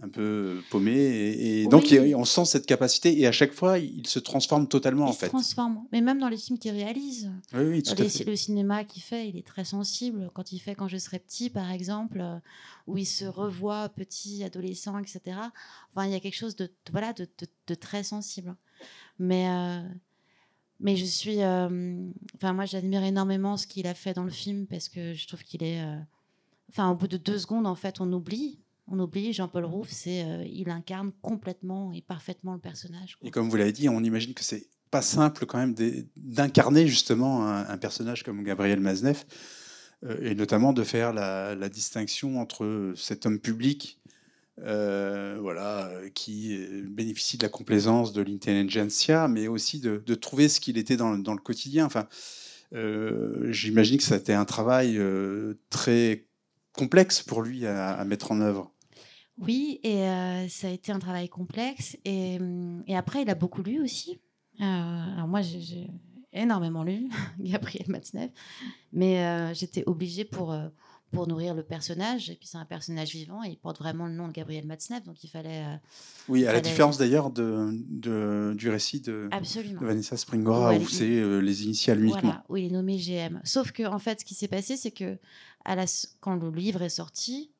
un 0.00 0.08
peu 0.08 0.62
paumé. 0.70 0.92
Et, 0.92 1.66
donc, 1.66 1.92
on 1.92 2.24
sent 2.24 2.44
cette 2.44 2.66
capacité. 2.66 3.18
Et 3.18 3.26
à 3.26 3.32
chaque 3.32 3.52
fois, 3.52 3.78
il 3.78 4.06
se 4.06 4.20
transforme 4.20 4.68
totalement, 4.68 5.06
il 5.06 5.10
en 5.10 5.12
fait. 5.12 5.26
se 5.26 5.30
transforme. 5.30 5.84
Mais 5.90 6.00
même 6.00 6.20
dans 6.20 6.28
les 6.28 6.36
films 6.36 6.58
qu'il 6.58 6.70
réalise. 6.70 7.30
Oui, 7.52 7.64
oui, 7.64 7.82
tout 7.82 7.94
Le 8.00 8.36
cinéma 8.36 8.84
qu'il 8.84 9.02
fait, 9.02 9.28
il 9.28 9.36
est 9.36 9.46
très 9.46 9.64
sensible. 9.64 10.30
Quand 10.34 10.52
il 10.52 10.60
fait 10.60 10.76
Quand 10.76 10.86
je 10.86 10.98
serai 10.98 11.18
petit, 11.18 11.50
par 11.50 11.70
exemple, 11.70 12.20
euh, 12.20 12.38
où 12.86 12.96
il 12.96 13.06
se 13.06 13.24
revoit 13.24 13.88
petit, 13.88 14.44
adolescent, 14.44 14.96
etc. 14.98 15.38
Enfin, 15.90 16.06
il 16.06 16.12
y 16.12 16.14
a 16.16 16.20
quelque 16.20 16.36
chose 16.36 16.54
de, 16.54 16.70
voilà, 16.92 17.12
de, 17.12 17.26
de, 17.66 17.74
très 17.74 18.04
sensible. 18.04 18.54
Mais. 19.18 19.48
Euh, 19.48 19.82
mais 20.82 20.96
je 20.96 21.04
suis. 21.04 21.44
Enfin, 21.44 22.54
moi, 22.54 22.64
j'admire 22.64 23.02
énormément 23.02 23.58
ce 23.58 23.66
qu'il 23.66 23.86
a 23.86 23.92
fait 23.94 24.14
dans 24.14 24.24
le 24.24 24.30
film 24.30 24.66
parce 24.66 24.88
que 24.88 25.12
je 25.12 25.26
trouve 25.28 25.42
qu'il 25.42 25.62
est 25.62 25.84
enfin, 26.70 26.90
au 26.90 26.94
bout 26.94 27.08
de 27.08 27.16
deux 27.16 27.38
secondes, 27.38 27.66
en 27.66 27.74
fait, 27.74 28.00
on 28.00 28.12
oublie. 28.12 28.60
On 28.86 28.98
oublie 28.98 29.32
Jean-Paul 29.32 29.64
Rouff, 29.64 29.88
c'est, 29.90 30.24
euh, 30.24 30.44
il 30.50 30.68
incarne 30.70 31.12
complètement 31.22 31.92
et 31.92 32.00
parfaitement 32.00 32.54
le 32.54 32.58
personnage. 32.58 33.16
Et 33.22 33.30
comme 33.30 33.48
vous 33.48 33.56
l'avez 33.56 33.72
dit, 33.72 33.88
on 33.88 34.02
imagine 34.02 34.34
que 34.34 34.42
c'est 34.42 34.66
pas 34.90 35.02
simple 35.02 35.46
quand 35.46 35.58
même 35.58 35.74
d'incarner 36.16 36.88
justement 36.88 37.46
un, 37.46 37.78
personnage 37.78 38.24
comme 38.24 38.42
Gabriel 38.42 38.80
Maznev, 38.80 39.22
euh, 40.04 40.18
et 40.22 40.34
notamment 40.34 40.72
de 40.72 40.82
faire 40.82 41.12
la, 41.12 41.68
distinction 41.68 42.40
entre 42.40 42.92
cet 42.96 43.26
homme 43.26 43.38
public, 43.38 44.00
euh, 44.62 45.38
voilà, 45.40 45.92
qui 46.12 46.58
bénéficie 46.88 47.38
de 47.38 47.44
la 47.44 47.48
complaisance 47.48 48.12
de 48.12 48.22
l'intelligentsia, 48.22 49.28
mais 49.28 49.46
aussi 49.46 49.78
de, 49.78 50.14
trouver 50.16 50.48
ce 50.48 50.58
qu'il 50.58 50.76
était 50.76 50.96
dans, 50.96 51.16
dans, 51.16 51.34
le 51.34 51.40
quotidien. 51.40 51.86
Enfin, 51.86 52.08
j'imagine 53.52 53.98
que 53.98 54.02
ça 54.02 54.16
a 54.16 54.18
été 54.18 54.34
un 54.34 54.44
travail 54.44 55.00
très 55.70 56.26
complexe 56.72 57.22
pour 57.22 57.42
lui 57.42 57.66
à, 57.66 58.04
mettre 58.04 58.32
en 58.32 58.40
œuvre. 58.40 58.72
Oui, 59.38 59.80
et 59.82 60.02
euh, 60.02 60.48
ça 60.48 60.68
a 60.68 60.70
été 60.70 60.92
un 60.92 60.98
travail 60.98 61.28
complexe. 61.28 61.96
Et, 62.04 62.38
et 62.86 62.96
après, 62.96 63.22
il 63.22 63.30
a 63.30 63.34
beaucoup 63.34 63.62
lu 63.62 63.82
aussi. 63.82 64.20
Euh, 64.60 64.64
alors 64.64 65.28
moi, 65.28 65.40
j'ai 65.40 65.88
énormément 66.32 66.84
lu 66.84 67.08
Gabriel 67.38 67.86
Matzneff, 67.88 68.30
mais 68.92 69.24
euh, 69.24 69.54
j'étais 69.54 69.82
obligée 69.86 70.24
pour, 70.24 70.54
pour 71.12 71.26
nourrir 71.26 71.54
le 71.54 71.62
personnage. 71.62 72.30
Et 72.30 72.36
puis 72.36 72.46
c'est 72.46 72.58
un 72.58 72.64
personnage 72.64 73.10
vivant 73.10 73.42
et 73.44 73.48
il 73.48 73.56
porte 73.56 73.78
vraiment 73.78 74.06
le 74.06 74.12
nom 74.12 74.28
de 74.28 74.32
Gabriel 74.32 74.66
Matzneff, 74.66 75.04
donc 75.04 75.22
il 75.24 75.28
fallait... 75.28 75.64
oui, 76.28 76.46
à 76.46 76.52
la 76.52 76.60
différence 76.60 76.98
d'ailleurs 76.98 77.30
de, 77.30 77.70
de, 77.88 78.54
du 78.56 78.68
récit 78.68 79.00
de, 79.00 79.28
Vanessa 79.80 80.16
Springora, 80.16 80.74
où, 80.74 80.88
c'est 80.88 81.40
les 81.40 81.64
initiales 81.64 82.00
uniquement. 82.00 82.20
Voilà, 82.20 82.44
où 82.48 82.56
il 82.56 82.66
est 82.66 82.70
nommé 82.70 82.96
GM. 82.96 83.40
Sauf 83.44 83.72
que, 83.72 83.82
en 83.82 83.98
fait, 83.98 84.20
ce 84.20 84.24
qui 84.24 84.34
s'est 84.34 84.48
passé, 84.48 84.76
c'est 84.76 84.90
que 84.90 85.18
quand 86.20 86.34
le 86.36 86.50
livre 86.50 86.82
est 86.82 86.88
sorti, 86.88 87.50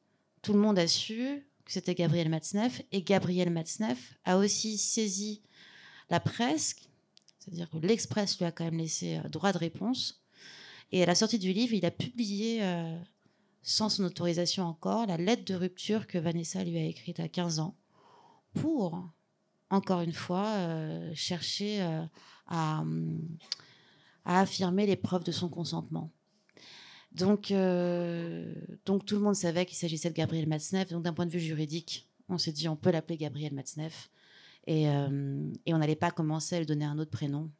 tout 0.42 0.52
le 0.52 0.58
monde 0.58 0.78
a 0.78 0.86
su 0.86 1.46
que 1.70 1.74
c'était 1.74 1.94
Gabriel 1.94 2.28
Matzneff. 2.28 2.82
Et 2.92 3.02
Gabriel 3.02 3.50
Matzneff 3.50 4.14
a 4.24 4.38
aussi 4.38 4.76
saisi 4.76 5.42
la 6.10 6.18
presse, 6.18 6.74
c'est-à-dire 7.38 7.70
que 7.70 7.78
l'Express 7.78 8.38
lui 8.38 8.44
a 8.46 8.50
quand 8.50 8.64
même 8.64 8.78
laissé 8.78 9.18
euh, 9.18 9.28
droit 9.28 9.52
de 9.52 9.58
réponse. 9.58 10.20
Et 10.92 11.02
à 11.02 11.06
la 11.06 11.14
sortie 11.14 11.38
du 11.38 11.52
livre, 11.52 11.74
il 11.74 11.86
a 11.86 11.92
publié, 11.92 12.62
euh, 12.62 12.98
sans 13.62 13.88
son 13.88 14.04
autorisation 14.04 14.64
encore, 14.64 15.06
la 15.06 15.16
lettre 15.16 15.44
de 15.44 15.54
rupture 15.54 16.06
que 16.06 16.18
Vanessa 16.18 16.64
lui 16.64 16.78
a 16.78 16.84
écrite 16.84 17.20
à 17.20 17.28
15 17.28 17.60
ans 17.60 17.76
pour, 18.54 19.08
encore 19.70 20.00
une 20.00 20.12
fois, 20.12 20.46
euh, 20.46 21.10
chercher 21.14 21.80
à, 22.46 22.82
à 24.24 24.40
affirmer 24.40 24.86
les 24.86 24.96
preuves 24.96 25.24
de 25.24 25.32
son 25.32 25.48
consentement. 25.48 26.10
Donc, 27.12 27.50
euh, 27.50 28.54
donc 28.86 29.04
tout 29.04 29.16
le 29.16 29.20
monde 29.20 29.34
savait 29.34 29.66
qu'il 29.66 29.76
s'agissait 29.76 30.10
de 30.10 30.14
Gabriel 30.14 30.48
Matzneff. 30.48 30.90
Donc 30.90 31.02
d'un 31.02 31.12
point 31.12 31.26
de 31.26 31.32
vue 31.32 31.40
juridique, 31.40 32.08
on 32.28 32.38
s'est 32.38 32.52
dit 32.52 32.68
on 32.68 32.76
peut 32.76 32.90
l'appeler 32.90 33.16
Gabriel 33.16 33.52
Matzneff. 33.52 34.10
Et, 34.66 34.88
euh, 34.88 35.50
et 35.66 35.74
on 35.74 35.78
n'allait 35.78 35.96
pas 35.96 36.10
commencer 36.10 36.56
à 36.56 36.58
lui 36.58 36.66
donner 36.66 36.84
un 36.84 36.98
autre 36.98 37.10
prénom 37.10 37.50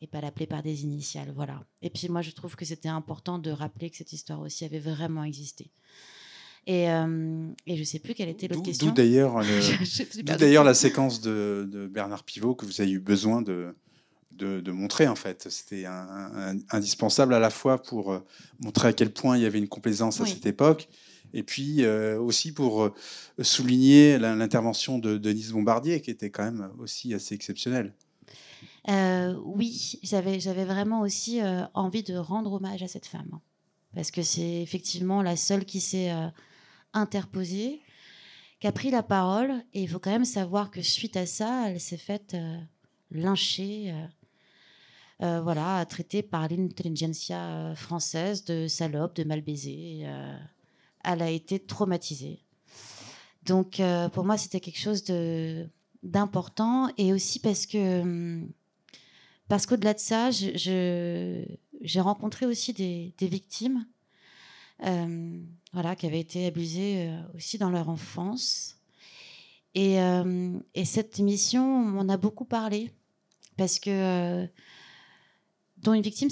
et 0.00 0.06
pas 0.06 0.20
l'appeler 0.20 0.46
par 0.46 0.62
des 0.62 0.84
initiales. 0.84 1.32
Voilà. 1.34 1.62
Et 1.82 1.90
puis 1.90 2.08
moi, 2.08 2.22
je 2.22 2.30
trouve 2.30 2.56
que 2.56 2.64
c'était 2.64 2.88
important 2.88 3.38
de 3.38 3.50
rappeler 3.50 3.90
que 3.90 3.96
cette 3.96 4.12
histoire 4.12 4.40
aussi 4.40 4.64
avait 4.64 4.78
vraiment 4.78 5.24
existé. 5.24 5.70
Et, 6.66 6.90
euh, 6.90 7.48
et 7.66 7.76
je 7.76 7.80
ne 7.80 7.84
sais 7.84 7.98
plus 7.98 8.14
quelle 8.14 8.28
était 8.28 8.46
l'autre 8.46 8.62
question. 8.62 8.88
D'où 8.88 8.92
d'ailleurs, 8.92 9.42
d'ailleurs 10.22 10.64
la 10.64 10.74
séquence 10.74 11.20
de, 11.20 11.66
de, 11.70 11.86
Bernard 11.86 12.24
Pivot 12.24 12.54
que 12.54 12.66
vous 12.66 12.80
avez 12.80 12.90
eu 12.90 13.00
besoin 13.00 13.40
de, 13.40 13.74
de, 14.32 14.70
montrer 14.70 15.08
en 15.08 15.14
fait. 15.14 15.48
C'était 15.50 15.86
indispensable 16.70 17.32
à 17.32 17.38
la 17.38 17.48
fois 17.48 17.80
pour 17.80 18.12
euh, 18.12 18.18
montrer 18.60 18.88
à 18.88 18.92
quel 18.92 19.10
point 19.10 19.38
il 19.38 19.44
y 19.44 19.46
avait 19.46 19.58
une 19.58 19.68
complaisance 19.68 20.20
à 20.20 20.26
cette 20.26 20.44
époque, 20.44 20.90
et 21.32 21.42
puis 21.42 21.84
euh, 21.84 22.20
aussi 22.20 22.52
pour 22.52 22.94
souligner 23.40 24.18
l'intervention 24.18 24.98
de 24.98 25.16
Denise 25.16 25.52
Bombardier, 25.52 26.02
qui 26.02 26.10
était 26.10 26.28
quand 26.28 26.44
même 26.44 26.70
aussi 26.78 27.14
assez 27.14 27.34
exceptionnelle. 27.34 27.94
Oui, 28.86 29.98
j'avais, 30.02 30.38
vraiment 30.64 31.00
aussi 31.00 31.40
envie 31.74 32.02
de 32.02 32.16
rendre 32.16 32.52
hommage 32.52 32.82
à 32.82 32.88
cette 32.88 33.06
femme, 33.06 33.40
parce 33.94 34.10
que 34.10 34.22
c'est 34.22 34.62
effectivement 34.62 35.22
la 35.22 35.36
seule 35.36 35.64
qui 35.64 35.80
s'est 35.80 36.12
interposée, 36.92 37.80
qui 38.60 38.66
a 38.66 38.72
pris 38.72 38.90
la 38.90 39.02
parole, 39.02 39.62
et 39.74 39.82
il 39.82 39.88
faut 39.88 39.98
quand 39.98 40.10
même 40.10 40.24
savoir 40.24 40.70
que 40.70 40.82
suite 40.82 41.16
à 41.16 41.26
ça, 41.26 41.68
elle 41.68 41.80
s'est 41.80 41.96
faite 41.96 42.36
lyncher 43.10 43.94
euh, 45.20 45.40
voilà, 45.40 45.84
traitée 45.84 46.22
par 46.22 46.48
l'intelligentsia 46.48 47.38
euh, 47.38 47.74
française 47.74 48.44
de 48.44 48.68
salope, 48.68 49.16
de 49.16 49.24
mal 49.24 49.40
baisée. 49.40 50.02
Euh, 50.04 50.38
elle 51.02 51.22
a 51.22 51.30
été 51.30 51.58
traumatisée. 51.58 52.44
Donc, 53.44 53.80
pour 54.12 54.24
moi, 54.24 54.36
c'était 54.36 54.60
quelque 54.60 54.78
chose 54.78 55.04
d'important 56.02 56.90
et 56.98 57.14
aussi 57.14 57.40
parce 57.40 57.64
que 57.64 58.02
hum, 58.02 58.52
parce 59.48 59.66
qu'au-delà 59.66 59.94
de 59.94 59.98
ça, 59.98 60.30
j'ai 60.30 62.00
rencontré 62.00 62.46
aussi 62.46 62.72
des, 62.72 63.14
victimes 63.20 63.86
voilà, 64.80 65.96
qui 65.96 66.06
avaient 66.06 66.20
été 66.20 66.46
abusées 66.46 67.10
aussi 67.34 67.58
dans 67.58 67.70
leur 67.70 67.88
enfance. 67.88 68.76
Et, 69.74 69.96
et 70.74 70.84
cette 70.84 71.18
émission 71.18 71.64
m'en 71.84 72.08
a 72.08 72.16
beaucoup 72.16 72.44
parlé 72.44 72.90
parce 73.56 73.78
que 73.78 74.48
dont 75.78 75.92
une 75.92 76.02
victime, 76.02 76.28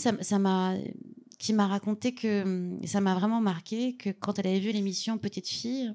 qui 1.39 1.53
m'a 1.53 1.67
raconté 1.67 2.15
que 2.15 2.79
ça 2.85 3.01
m'a 3.01 3.15
vraiment 3.15 3.41
marqué 3.41 3.97
que 3.97 4.11
quand 4.11 4.39
elle 4.39 4.47
avait 4.47 4.61
vu 4.61 4.73
l'émission 4.73 5.19
Petite 5.19 5.49
fille, 5.49 5.93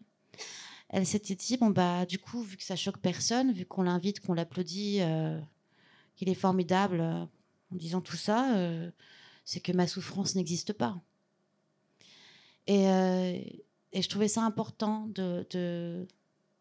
elle 0.89 1.05
s'était 1.05 1.35
dit 1.35 1.57
bon 1.57 1.69
bah 1.69 2.05
du 2.05 2.19
coup 2.19 2.41
vu 2.41 2.57
que 2.57 2.63
ça 2.63 2.75
choque 2.75 2.99
personne, 2.99 3.51
vu 3.51 3.65
qu'on 3.65 3.83
l'invite, 3.83 4.19
qu'on 4.19 4.33
l'applaudit, 4.33 4.97
euh, 5.01 5.39
qu'il 6.21 6.29
est 6.29 6.35
formidable 6.35 6.99
euh, 7.01 7.25
en 7.73 7.75
disant 7.75 7.99
tout 7.99 8.15
ça, 8.15 8.55
euh, 8.55 8.91
c'est 9.43 9.59
que 9.59 9.71
ma 9.71 9.87
souffrance 9.87 10.35
n'existe 10.35 10.71
pas. 10.71 11.01
Et, 12.67 12.83
et, 13.91 14.03
je 14.03 14.07
trouvais 14.07 14.27
ça 14.27 14.43
important 14.43 15.07
de, 15.07 16.07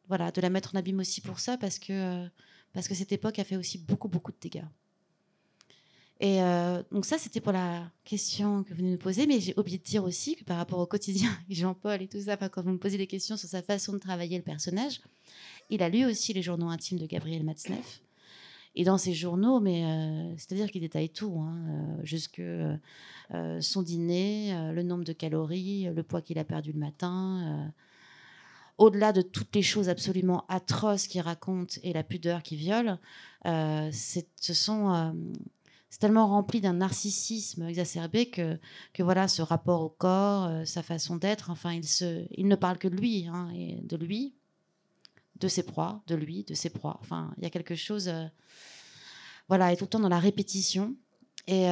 voilà 0.08 0.30
de 0.32 0.40
la 0.40 0.48
mettre 0.48 0.74
en 0.74 0.78
abîme 0.78 1.00
aussi 1.00 1.20
pour 1.20 1.38
ça 1.40 1.58
parce 1.58 1.78
que 1.78 2.26
parce 2.72 2.88
que 2.88 2.94
cette 2.94 3.12
époque 3.12 3.38
a 3.38 3.44
fait 3.44 3.56
aussi 3.56 3.76
beaucoup 3.76 4.08
beaucoup 4.08 4.32
de 4.32 4.38
dégâts. 4.40 4.64
Et 6.20 6.42
euh, 6.42 6.82
donc 6.90 7.04
ça, 7.04 7.18
c'était 7.18 7.40
pour 7.40 7.52
la 7.52 7.90
question 8.04 8.64
que 8.64 8.70
vous 8.70 8.76
venez 8.76 8.92
me 8.92 8.98
poser, 8.98 9.26
mais 9.26 9.40
j'ai 9.40 9.54
oublié 9.58 9.76
de 9.76 9.82
dire 9.82 10.04
aussi 10.04 10.36
que 10.36 10.44
par 10.44 10.56
rapport 10.56 10.78
au 10.78 10.86
quotidien, 10.86 11.30
Jean-Paul 11.50 12.00
et 12.00 12.08
tout 12.08 12.20
ça, 12.20 12.36
quand 12.36 12.62
vous 12.62 12.72
me 12.72 12.78
posez 12.78 12.96
des 12.96 13.06
questions 13.06 13.36
sur 13.36 13.48
sa 13.48 13.62
façon 13.62 13.92
de 13.92 13.98
travailler 13.98 14.38
le 14.38 14.44
personnage, 14.44 15.00
il 15.68 15.82
a 15.82 15.88
lu 15.90 16.06
aussi 16.06 16.32
les 16.32 16.42
journaux 16.42 16.68
intimes 16.68 16.98
de 16.98 17.06
Gabriel 17.06 17.44
Matzneff. 17.44 18.00
Et 18.76 18.84
dans 18.84 18.98
ces 18.98 19.14
journaux, 19.14 19.58
mais 19.58 19.84
euh, 19.84 20.32
c'est-à-dire 20.36 20.70
qu'il 20.70 20.80
détaille 20.80 21.10
tout, 21.10 21.38
hein, 21.40 21.56
euh, 21.68 22.04
jusque 22.04 22.42
son 23.60 23.82
dîner, 23.82 24.72
le 24.72 24.82
nombre 24.82 25.04
de 25.04 25.12
calories, 25.12 25.84
le 25.84 26.02
poids 26.02 26.20
qu'il 26.20 26.38
a 26.38 26.44
perdu 26.44 26.72
le 26.72 26.80
matin. 26.80 27.72
au-delà 28.76 29.12
de 29.12 29.22
toutes 29.22 29.54
les 29.54 29.62
choses 29.62 29.88
absolument 29.88 30.44
atroces 30.48 31.06
qu'il 31.06 31.20
raconte 31.20 31.78
et 31.84 31.92
la 31.92 32.02
pudeur 32.02 32.42
qu'il 32.42 32.58
viole, 32.58 32.98
ce 33.44 34.52
sont 34.52 35.14
c'est 35.90 35.98
tellement 35.98 36.28
rempli 36.28 36.60
d'un 36.60 36.74
narcissisme 36.74 37.64
exacerbé 37.64 38.26
que, 38.26 38.58
que 38.94 39.02
voilà, 39.02 39.26
ce 39.26 39.42
rapport 39.42 39.82
au 39.82 39.88
corps, 39.88 40.44
euh, 40.44 40.64
sa 40.64 40.82
façon 40.82 41.16
d'être, 41.16 41.50
enfin, 41.50 41.72
il, 41.72 41.86
se, 41.86 42.24
il 42.30 42.46
ne 42.46 42.54
parle 42.54 42.78
que 42.78 42.86
de 42.86 42.96
lui, 42.96 43.26
hein, 43.26 43.50
et 43.54 43.80
de 43.82 43.96
lui, 43.96 44.32
de 45.40 45.48
ses 45.48 45.62
proies, 45.62 46.02
de 46.06 46.14
lui, 46.14 46.44
de 46.44 46.54
ses 46.54 46.70
proies. 46.70 46.98
Enfin, 47.00 47.32
il 47.38 47.42
y 47.42 47.46
a 47.46 47.50
quelque 47.50 47.74
chose. 47.74 48.08
Euh, 48.08 48.26
voilà, 49.48 49.72
est 49.72 49.76
tout 49.76 49.84
le 49.84 49.90
temps 49.90 50.00
dans 50.00 50.08
la 50.08 50.20
répétition. 50.20 50.94
Et, 51.46 51.64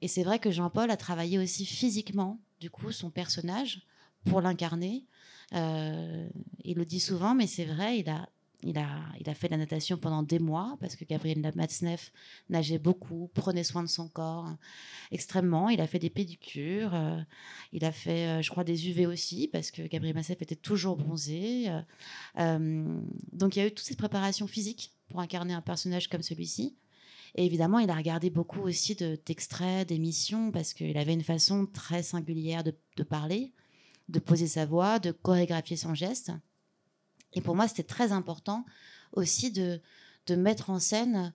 et 0.00 0.08
c'est 0.08 0.22
vrai 0.22 0.38
que 0.38 0.50
Jean-Paul 0.50 0.90
a 0.90 0.96
travaillé 0.96 1.38
aussi 1.38 1.66
physiquement, 1.66 2.40
du 2.60 2.70
coup, 2.70 2.92
son 2.92 3.10
personnage 3.10 3.82
pour 4.24 4.40
l'incarner. 4.40 5.04
il 5.52 6.74
le 6.74 6.84
dit 6.86 7.00
souvent, 7.00 7.34
mais 7.34 7.46
c'est 7.46 7.66
vrai, 7.66 7.98
il 7.98 8.08
a 8.08 8.30
il 8.62 8.78
a, 8.78 9.00
il 9.20 9.28
a 9.28 9.34
fait 9.34 9.48
la 9.48 9.56
natation 9.56 9.96
pendant 9.96 10.22
des 10.22 10.38
mois 10.38 10.76
parce 10.80 10.96
que 10.96 11.04
Gabriel 11.04 11.40
Matzneff 11.54 12.12
nageait 12.48 12.78
beaucoup, 12.78 13.30
prenait 13.34 13.64
soin 13.64 13.82
de 13.82 13.88
son 13.88 14.08
corps 14.08 14.48
extrêmement. 15.12 15.68
Il 15.68 15.80
a 15.80 15.86
fait 15.86 15.98
des 15.98 16.10
pédicures, 16.10 16.94
euh, 16.94 17.20
il 17.72 17.84
a 17.84 17.92
fait, 17.92 18.26
euh, 18.26 18.42
je 18.42 18.50
crois, 18.50 18.64
des 18.64 18.88
UV 18.88 19.06
aussi 19.06 19.48
parce 19.48 19.70
que 19.70 19.82
Gabriel 19.82 20.14
Matzneff 20.14 20.40
était 20.42 20.56
toujours 20.56 20.96
bronzé. 20.96 21.70
Euh, 22.38 23.00
donc 23.32 23.56
il 23.56 23.58
y 23.58 23.62
a 23.62 23.66
eu 23.66 23.70
toute 23.70 23.86
cette 23.86 23.98
préparation 23.98 24.46
physique 24.46 24.92
pour 25.08 25.20
incarner 25.20 25.54
un 25.54 25.62
personnage 25.62 26.08
comme 26.08 26.22
celui-ci. 26.22 26.76
Et 27.34 27.44
évidemment, 27.44 27.78
il 27.78 27.90
a 27.90 27.94
regardé 27.94 28.30
beaucoup 28.30 28.60
aussi 28.60 28.94
d'extraits, 28.94 29.88
d'émissions 29.88 30.50
parce 30.50 30.72
qu'il 30.72 30.96
avait 30.96 31.12
une 31.12 31.22
façon 31.22 31.66
très 31.66 32.02
singulière 32.02 32.64
de, 32.64 32.74
de 32.96 33.02
parler, 33.02 33.52
de 34.08 34.18
poser 34.18 34.46
sa 34.46 34.64
voix, 34.64 34.98
de 34.98 35.10
chorégraphier 35.10 35.76
son 35.76 35.94
geste. 35.94 36.32
Et 37.32 37.40
pour 37.40 37.54
moi, 37.54 37.68
c'était 37.68 37.82
très 37.82 38.12
important 38.12 38.64
aussi 39.12 39.50
de, 39.50 39.80
de 40.26 40.34
mettre 40.34 40.70
en 40.70 40.78
scène 40.78 41.32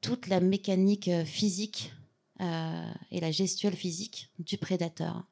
toute 0.00 0.28
la 0.28 0.40
mécanique 0.40 1.08
euh, 1.08 1.24
physique 1.24 1.92
euh, 2.40 2.92
et 3.10 3.20
la 3.20 3.30
gestuelle 3.30 3.74
physique 3.74 4.30
du 4.38 4.58
prédateur. 4.58 5.26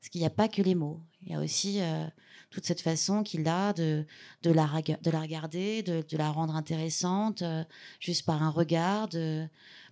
Parce 0.00 0.10
qu'il 0.10 0.20
n'y 0.20 0.26
a 0.26 0.30
pas 0.30 0.48
que 0.48 0.62
les 0.62 0.76
mots. 0.76 1.00
Il 1.22 1.32
y 1.32 1.34
a 1.34 1.40
aussi 1.40 1.80
euh, 1.80 2.06
toute 2.50 2.64
cette 2.64 2.80
façon 2.80 3.24
qu'il 3.24 3.48
a 3.48 3.72
de, 3.72 4.06
de, 4.42 4.50
la, 4.52 4.68
de 5.02 5.10
la 5.10 5.20
regarder, 5.20 5.82
de, 5.82 6.04
de 6.08 6.16
la 6.16 6.30
rendre 6.30 6.54
intéressante, 6.54 7.42
juste 7.98 8.24
par 8.24 8.40
un 8.40 8.50
regard, 8.50 9.08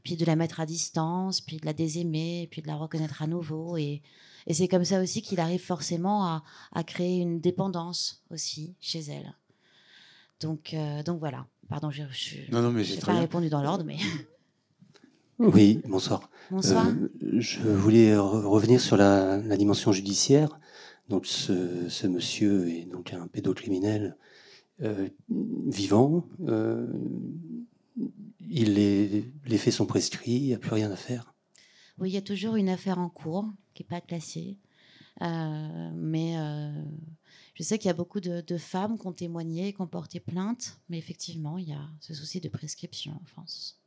puis 0.04 0.16
de 0.16 0.24
la 0.24 0.36
mettre 0.36 0.60
à 0.60 0.66
distance, 0.66 1.40
puis 1.40 1.56
de 1.56 1.66
la 1.66 1.72
désaimer, 1.72 2.46
puis 2.52 2.62
de 2.62 2.68
la 2.68 2.76
reconnaître 2.76 3.20
à 3.20 3.26
nouveau. 3.26 3.76
Et, 3.76 4.00
et 4.46 4.54
c'est 4.54 4.68
comme 4.68 4.84
ça 4.84 5.00
aussi 5.02 5.22
qu'il 5.22 5.40
arrive 5.40 5.62
forcément 5.62 6.24
à, 6.24 6.44
à, 6.72 6.84
créer 6.84 7.18
une 7.18 7.40
dépendance 7.40 8.22
aussi 8.30 8.74
chez 8.80 9.00
elle. 9.00 9.34
Donc, 10.40 10.74
euh, 10.74 11.02
donc 11.02 11.18
voilà. 11.18 11.46
Pardon, 11.68 11.90
je 11.90 12.02
n'ai 12.02 13.00
pas 13.00 13.18
répondu 13.18 13.48
dans 13.48 13.62
l'ordre, 13.62 13.84
mais. 13.84 13.98
Oui, 15.38 15.82
bonsoir. 15.86 16.30
Bonsoir. 16.50 16.86
Euh, 16.86 17.10
je 17.38 17.60
voulais 17.60 18.16
revenir 18.16 18.80
sur 18.80 18.96
la, 18.96 19.38
dimension 19.58 19.92
judiciaire. 19.92 20.58
Donc, 21.10 21.26
ce, 21.26 22.06
monsieur 22.06 22.70
est 22.70 22.86
donc 22.86 23.12
un 23.12 23.26
pédocriminel 23.26 24.16
euh, 24.80 25.10
vivant. 25.28 26.26
il 28.48 28.74
les 28.74 29.58
faits 29.58 29.74
sont 29.74 29.84
prescrits, 29.84 30.36
il 30.36 30.46
n'y 30.46 30.54
a 30.54 30.58
plus 30.58 30.72
rien 30.72 30.90
à 30.90 30.96
faire. 30.96 31.34
Oui, 31.98 32.10
il 32.10 32.14
y 32.14 32.18
a 32.18 32.22
toujours 32.22 32.56
une 32.56 32.68
affaire 32.68 32.98
en 32.98 33.08
cours 33.08 33.46
qui 33.74 33.82
n'est 33.82 33.88
pas 33.88 34.00
classée. 34.00 34.58
mais 35.20 36.36
je 37.56 37.62
sais 37.62 37.78
qu'il 37.78 37.86
y 37.86 37.90
a 37.90 37.94
beaucoup 37.94 38.20
de, 38.20 38.58
femmes 38.58 38.98
qui 38.98 39.06
ont 39.06 39.12
témoigné, 39.12 39.72
qui 39.72 39.80
ont 39.80 39.86
porté 39.86 40.20
plainte, 40.20 40.78
mais 40.90 40.98
effectivement, 40.98 41.56
il 41.56 41.70
y 41.70 41.72
a 41.72 41.88
ce 42.00 42.12
souci 42.12 42.38
de 42.40 42.50
prescription 42.50 43.12
en 43.12 43.24
France. 43.24 43.80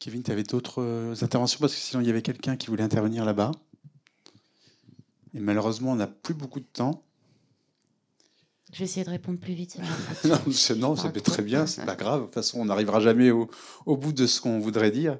Kevin, 0.00 0.22
tu 0.22 0.30
avais 0.30 0.42
d'autres 0.42 0.82
euh, 0.82 1.14
interventions? 1.22 1.58
Parce 1.60 1.74
que 1.74 1.80
sinon 1.80 2.00
il 2.00 2.06
y 2.06 2.10
avait 2.10 2.22
quelqu'un 2.22 2.56
qui 2.56 2.68
voulait 2.68 2.84
intervenir 2.84 3.24
là-bas. 3.24 3.50
Et 5.34 5.40
malheureusement, 5.40 5.92
on 5.92 5.96
n'a 5.96 6.06
plus 6.06 6.34
beaucoup 6.34 6.60
de 6.60 6.66
temps. 6.72 7.04
Je 8.72 8.80
vais 8.80 8.84
essayer 8.84 9.04
de 9.04 9.10
répondre 9.10 9.38
plus 9.38 9.54
vite. 9.54 9.78
non, 10.76 10.96
ça 10.96 11.10
fait 11.10 11.20
très 11.20 11.42
bien, 11.42 11.66
c'est 11.66 11.86
pas 11.86 11.96
grave. 11.96 12.20
De 12.20 12.24
toute 12.26 12.34
façon, 12.34 12.60
on 12.60 12.66
n'arrivera 12.66 13.00
jamais 13.00 13.30
au, 13.30 13.48
bout 13.86 14.12
de 14.12 14.26
ce 14.26 14.40
qu'on 14.40 14.58
voudrait 14.58 14.90
dire. 14.90 15.18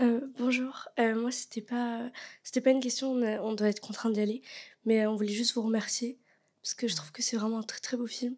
Euh, 0.00 0.20
bonjour, 0.38 0.88
euh, 0.98 1.14
moi 1.14 1.30
c'était 1.30 1.60
pas 1.60 2.10
c'était 2.42 2.60
pas 2.60 2.70
une 2.70 2.80
question, 2.80 3.12
on, 3.12 3.52
doit 3.54 3.68
être 3.68 3.80
contraint 3.80 4.10
d'y 4.10 4.20
aller, 4.20 4.42
mais 4.84 5.06
on 5.06 5.14
voulait 5.14 5.32
juste 5.32 5.54
vous 5.54 5.62
remercier 5.62 6.18
parce 6.62 6.74
que 6.74 6.88
je 6.88 6.96
trouve 6.96 7.12
que 7.12 7.22
c'est 7.22 7.36
vraiment 7.36 7.60
un 7.60 7.62
très 7.62 7.78
très 7.78 7.96
beau 7.96 8.08
film 8.08 8.34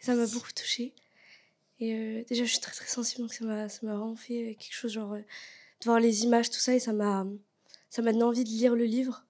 et 0.00 0.04
ça 0.04 0.14
m'a 0.14 0.26
beaucoup 0.26 0.52
touchée. 0.52 0.94
Et 1.80 1.94
euh, 1.94 2.24
déjà, 2.28 2.44
je 2.44 2.50
suis 2.50 2.60
très 2.60 2.72
très 2.72 2.86
sensible 2.86 3.22
donc 3.22 3.32
ça 3.32 3.44
m'a 3.44 3.68
ça 3.68 3.80
m'a 3.82 3.96
vraiment 3.96 4.14
fait 4.14 4.56
quelque 4.60 4.72
chose 4.74 4.92
genre 4.92 5.16
de 5.16 5.24
voir 5.84 5.98
les 5.98 6.22
images 6.22 6.50
tout 6.50 6.60
ça 6.60 6.72
et 6.74 6.78
ça 6.78 6.92
m'a 6.92 7.26
ça 7.90 8.00
m'a 8.02 8.12
donné 8.12 8.24
envie 8.24 8.44
de 8.44 8.50
lire 8.50 8.76
le 8.76 8.84
livre 8.84 9.26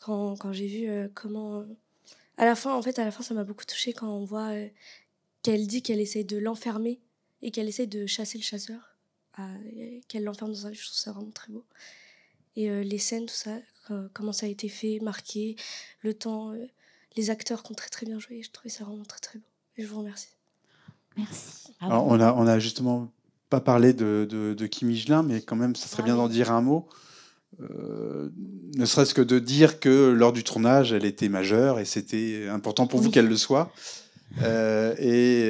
quand, 0.00 0.36
quand 0.38 0.52
j'ai 0.54 0.66
vu 0.66 1.10
comment 1.14 1.66
à 2.38 2.46
la 2.46 2.54
fin 2.54 2.74
en 2.74 2.80
fait 2.80 2.98
à 2.98 3.04
la 3.04 3.10
fin 3.10 3.22
ça 3.22 3.34
m'a 3.34 3.44
beaucoup 3.44 3.66
touchée 3.66 3.92
quand 3.92 4.08
on 4.08 4.24
voit 4.24 4.52
qu'elle 5.42 5.66
dit 5.66 5.82
qu'elle 5.82 6.00
essaye 6.00 6.24
de 6.24 6.38
l'enfermer 6.38 7.00
et 7.42 7.50
qu'elle 7.50 7.68
essaye 7.68 7.88
de 7.88 8.06
chasser 8.06 8.38
le 8.38 8.44
chasseur 8.44 8.95
qu'elle 10.08 10.24
l'enferme 10.24 10.52
dans 10.52 10.66
un 10.66 10.70
livre, 10.70 10.82
je 10.82 10.88
trouve 10.88 10.98
ça 10.98 11.12
vraiment 11.12 11.30
très 11.30 11.52
beau. 11.52 11.64
Et 12.56 12.70
euh, 12.70 12.82
les 12.82 12.98
scènes, 12.98 13.26
tout 13.26 13.34
ça, 13.34 13.58
comment 14.12 14.32
ça 14.32 14.46
a 14.46 14.48
été 14.48 14.68
fait, 14.68 14.98
marqué, 15.00 15.56
le 16.00 16.14
temps, 16.14 16.52
euh, 16.52 16.66
les 17.16 17.30
acteurs 17.30 17.62
qui 17.62 17.72
ont 17.72 17.74
très 17.74 17.90
très 17.90 18.06
bien 18.06 18.18
joué, 18.18 18.42
je 18.42 18.50
trouvais 18.50 18.70
ça 18.70 18.84
vraiment 18.84 19.04
très 19.04 19.20
très 19.20 19.38
beau. 19.38 19.44
Et 19.76 19.82
je 19.82 19.88
vous 19.88 19.98
remercie. 19.98 20.28
Merci. 21.16 21.74
Alors, 21.80 22.06
on, 22.06 22.18
a, 22.20 22.32
on 22.32 22.46
a 22.46 22.58
justement 22.58 23.12
pas 23.50 23.60
parlé 23.60 23.92
de, 23.92 24.26
de, 24.28 24.54
de 24.54 24.66
Kim 24.66 24.92
mais 25.24 25.42
quand 25.42 25.56
même, 25.56 25.76
ça 25.76 25.86
serait 25.86 26.02
bien 26.02 26.16
d'en 26.16 26.28
dire 26.28 26.50
un 26.50 26.62
mot. 26.62 26.88
Euh, 27.60 28.30
ne 28.74 28.84
serait-ce 28.84 29.14
que 29.14 29.22
de 29.22 29.38
dire 29.38 29.78
que 29.78 30.10
lors 30.10 30.32
du 30.32 30.42
tournage, 30.42 30.92
elle 30.92 31.04
était 31.04 31.28
majeure 31.28 31.78
et 31.78 31.84
c'était 31.84 32.48
important 32.48 32.86
pour 32.86 33.00
vous 33.00 33.10
qu'elle 33.10 33.28
le 33.28 33.36
soit. 33.36 33.70
et 34.38 35.44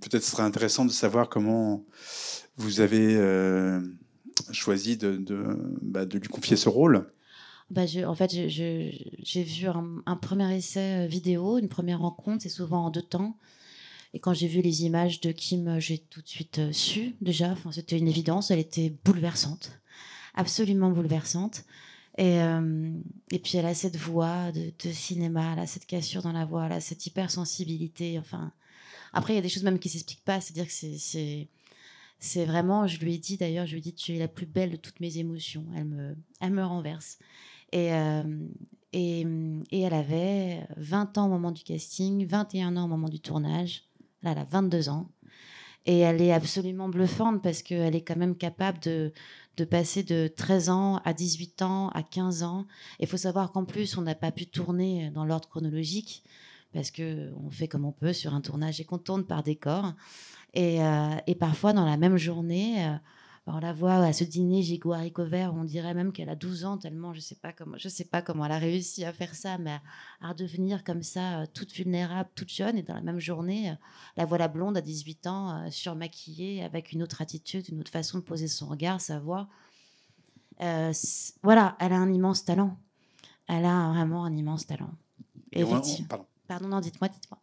peut-être 0.00 0.24
ce 0.24 0.30
serait 0.30 0.42
intéressant 0.42 0.84
de 0.84 0.90
savoir 0.90 1.28
comment 1.28 1.84
vous 2.56 2.80
avez 2.80 3.16
euh, 3.16 3.80
choisi 4.52 4.98
bah, 5.82 6.04
de, 6.04 6.18
lui 6.18 6.28
confier 6.28 6.56
ce 6.56 6.68
rôle? 6.68 7.10
Bah 7.70 7.82
En 8.06 8.14
fait, 8.14 8.48
j'ai 8.48 9.42
vu 9.42 9.66
un, 9.66 10.16
premier 10.16 10.56
essai 10.56 11.04
euh, 11.04 11.06
vidéo, 11.06 11.58
une 11.58 11.68
première 11.68 12.00
rencontre, 12.00 12.42
c'est 12.42 12.48
souvent 12.48 12.86
en 12.86 12.90
deux 12.90 13.02
temps. 13.02 13.38
Et 14.14 14.20
quand 14.20 14.34
j'ai 14.34 14.46
vu 14.46 14.60
les 14.60 14.84
images 14.84 15.22
de 15.22 15.32
Kim, 15.32 15.80
j'ai 15.80 15.96
tout 15.96 16.20
de 16.20 16.28
suite 16.28 16.58
euh, 16.58 16.72
su 16.72 17.14
déjà. 17.22 17.56
C'était 17.70 17.96
une 17.96 18.08
évidence. 18.08 18.50
Elle 18.50 18.58
était 18.58 18.94
bouleversante, 19.04 19.80
absolument 20.34 20.90
bouleversante. 20.90 21.64
Et, 22.18 22.38
puis 23.42 23.56
elle 23.56 23.64
a 23.64 23.72
cette 23.72 23.96
voix 23.96 24.52
de, 24.52 24.70
de, 24.84 24.92
cinéma, 24.92 25.54
elle 25.54 25.60
a 25.60 25.66
cette 25.66 25.86
cassure 25.86 26.20
dans 26.20 26.32
la 26.32 26.44
voix, 26.44 26.66
elle 26.66 26.72
a 26.72 26.80
cette 26.80 27.06
hypersensibilité. 27.06 28.18
Enfin, 28.18 28.52
après 29.14 29.32
il 29.32 29.36
y 29.36 29.38
a 29.38 29.42
des 29.42 29.48
choses 29.48 29.62
même 29.62 29.78
qui 29.78 29.88
s'expliquent 29.88 30.24
pas. 30.26 30.42
C'est-à-dire 30.42 30.66
que 30.66 30.72
c'est 30.72 31.48
c'est 32.24 32.44
vraiment, 32.44 32.86
je 32.86 33.00
lui 33.00 33.14
ai 33.14 33.18
dit 33.18 33.36
d'ailleurs, 33.36 33.66
je 33.66 33.72
lui 33.72 33.78
ai 33.78 33.82
dit, 33.82 33.94
tu 33.94 34.14
es 34.14 34.18
la 34.20 34.28
plus 34.28 34.46
belle 34.46 34.70
de 34.70 34.76
toutes 34.76 35.00
mes 35.00 35.18
émotions. 35.18 35.64
Elle 35.76 35.86
me, 35.86 36.16
elle 36.40 36.52
me 36.52 36.64
renverse. 36.64 37.18
Et, 37.72 37.92
euh, 37.92 38.22
et, 38.92 39.26
et, 39.72 39.80
elle 39.80 39.92
avait 39.92 40.64
20 40.76 41.18
ans 41.18 41.26
au 41.26 41.30
moment 41.30 41.50
du 41.50 41.64
casting, 41.64 42.24
21 42.24 42.76
ans 42.76 42.84
au 42.84 42.88
moment 42.88 43.08
du 43.08 43.18
tournage. 43.18 43.82
Là, 44.22 44.32
elle 44.32 44.38
a 44.38 44.44
22 44.44 44.88
ans. 44.88 45.10
Et 45.84 45.98
elle 45.98 46.22
est 46.22 46.32
absolument 46.32 46.88
bluffante 46.88 47.42
parce 47.42 47.60
qu'elle 47.60 47.96
est 47.96 48.02
quand 48.02 48.16
même 48.16 48.36
capable 48.36 48.78
de, 48.78 49.12
de 49.56 49.64
passer 49.64 50.04
de 50.04 50.28
13 50.28 50.68
ans 50.68 51.00
à 51.04 51.14
18 51.14 51.62
ans, 51.62 51.88
à 51.88 52.04
15 52.04 52.44
ans. 52.44 52.68
Il 53.00 53.08
faut 53.08 53.16
savoir 53.16 53.50
qu'en 53.50 53.64
plus, 53.64 53.98
on 53.98 54.02
n'a 54.02 54.14
pas 54.14 54.30
pu 54.30 54.46
tourner 54.46 55.10
dans 55.10 55.24
l'ordre 55.24 55.48
chronologique 55.48 56.22
parce 56.72 56.92
qu'on 56.92 57.50
fait 57.50 57.66
comme 57.66 57.84
on 57.84 57.92
peut 57.92 58.12
sur 58.12 58.32
un 58.32 58.40
tournage 58.40 58.80
et 58.80 58.84
qu'on 58.84 58.98
tourne 58.98 59.24
par 59.24 59.42
décor. 59.42 59.92
Euh, 60.56 61.16
et, 61.26 61.34
parfois, 61.34 61.72
dans 61.72 61.86
la 61.86 61.96
même 61.96 62.16
journée, 62.16 62.86
euh, 62.86 62.96
on 63.46 63.58
la 63.58 63.72
voit 63.72 63.94
à 63.94 64.12
ce 64.12 64.24
dîner 64.24 64.62
gigot 64.62 64.92
haricot 64.92 65.24
vert, 65.24 65.54
on 65.54 65.64
dirait 65.64 65.94
même 65.94 66.12
qu'elle 66.12 66.28
a 66.28 66.36
12 66.36 66.64
ans, 66.64 66.78
tellement 66.78 67.12
je 67.12 67.18
ne 67.18 67.22
sais, 67.22 67.34
pas 67.34 67.52
comment, 67.52 67.76
je 67.76 67.88
sais 67.88 68.04
pas 68.04 68.22
comment 68.22 68.44
elle 68.44 68.52
a 68.52 68.58
réussi 68.58 69.04
à 69.04 69.12
faire 69.12 69.34
ça, 69.34 69.58
mais 69.58 69.78
à, 70.20 70.28
redevenir 70.28 70.84
comme 70.84 71.02
ça, 71.02 71.40
euh, 71.40 71.46
toute 71.52 71.72
vulnérable, 71.72 72.30
toute 72.34 72.50
jeune. 72.50 72.76
Et 72.76 72.82
dans 72.82 72.94
la 72.94 73.00
même 73.00 73.18
journée, 73.18 73.74
la 74.16 74.24
voilà 74.26 74.48
blonde 74.48 74.76
à 74.76 74.82
18 74.82 75.26
ans, 75.26 75.70
surmaquillée, 75.70 76.62
avec 76.62 76.92
une 76.92 77.02
autre 77.02 77.22
attitude, 77.22 77.68
une 77.68 77.80
autre 77.80 77.92
façon 77.92 78.18
de 78.18 78.22
poser 78.22 78.48
son 78.48 78.66
regard, 78.66 79.00
sa 79.00 79.18
voix. 79.18 79.48
voilà, 81.42 81.76
elle 81.80 81.92
a 81.92 81.98
un 81.98 82.12
immense 82.12 82.44
talent. 82.44 82.76
Elle 83.48 83.64
a 83.64 83.88
vraiment 83.88 84.24
un 84.24 84.36
immense 84.36 84.66
talent. 84.66 84.90
Et 85.50 85.64
pardon. 85.64 86.26
pardon, 86.46 86.68
non, 86.68 86.80
dites-moi, 86.80 87.08
dites-moi. 87.08 87.41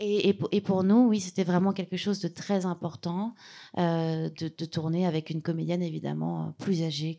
Et, 0.00 0.60
pour 0.60 0.84
nous, 0.84 1.08
oui, 1.08 1.20
c'était 1.20 1.42
vraiment 1.42 1.72
quelque 1.72 1.96
chose 1.96 2.20
de 2.20 2.28
très 2.28 2.66
important 2.66 3.34
euh, 3.78 4.30
de, 4.30 4.64
tourner 4.64 5.06
avec 5.06 5.30
une 5.30 5.42
comédienne 5.42 5.82
évidemment 5.82 6.54
plus 6.58 6.82
âgée 6.82 7.18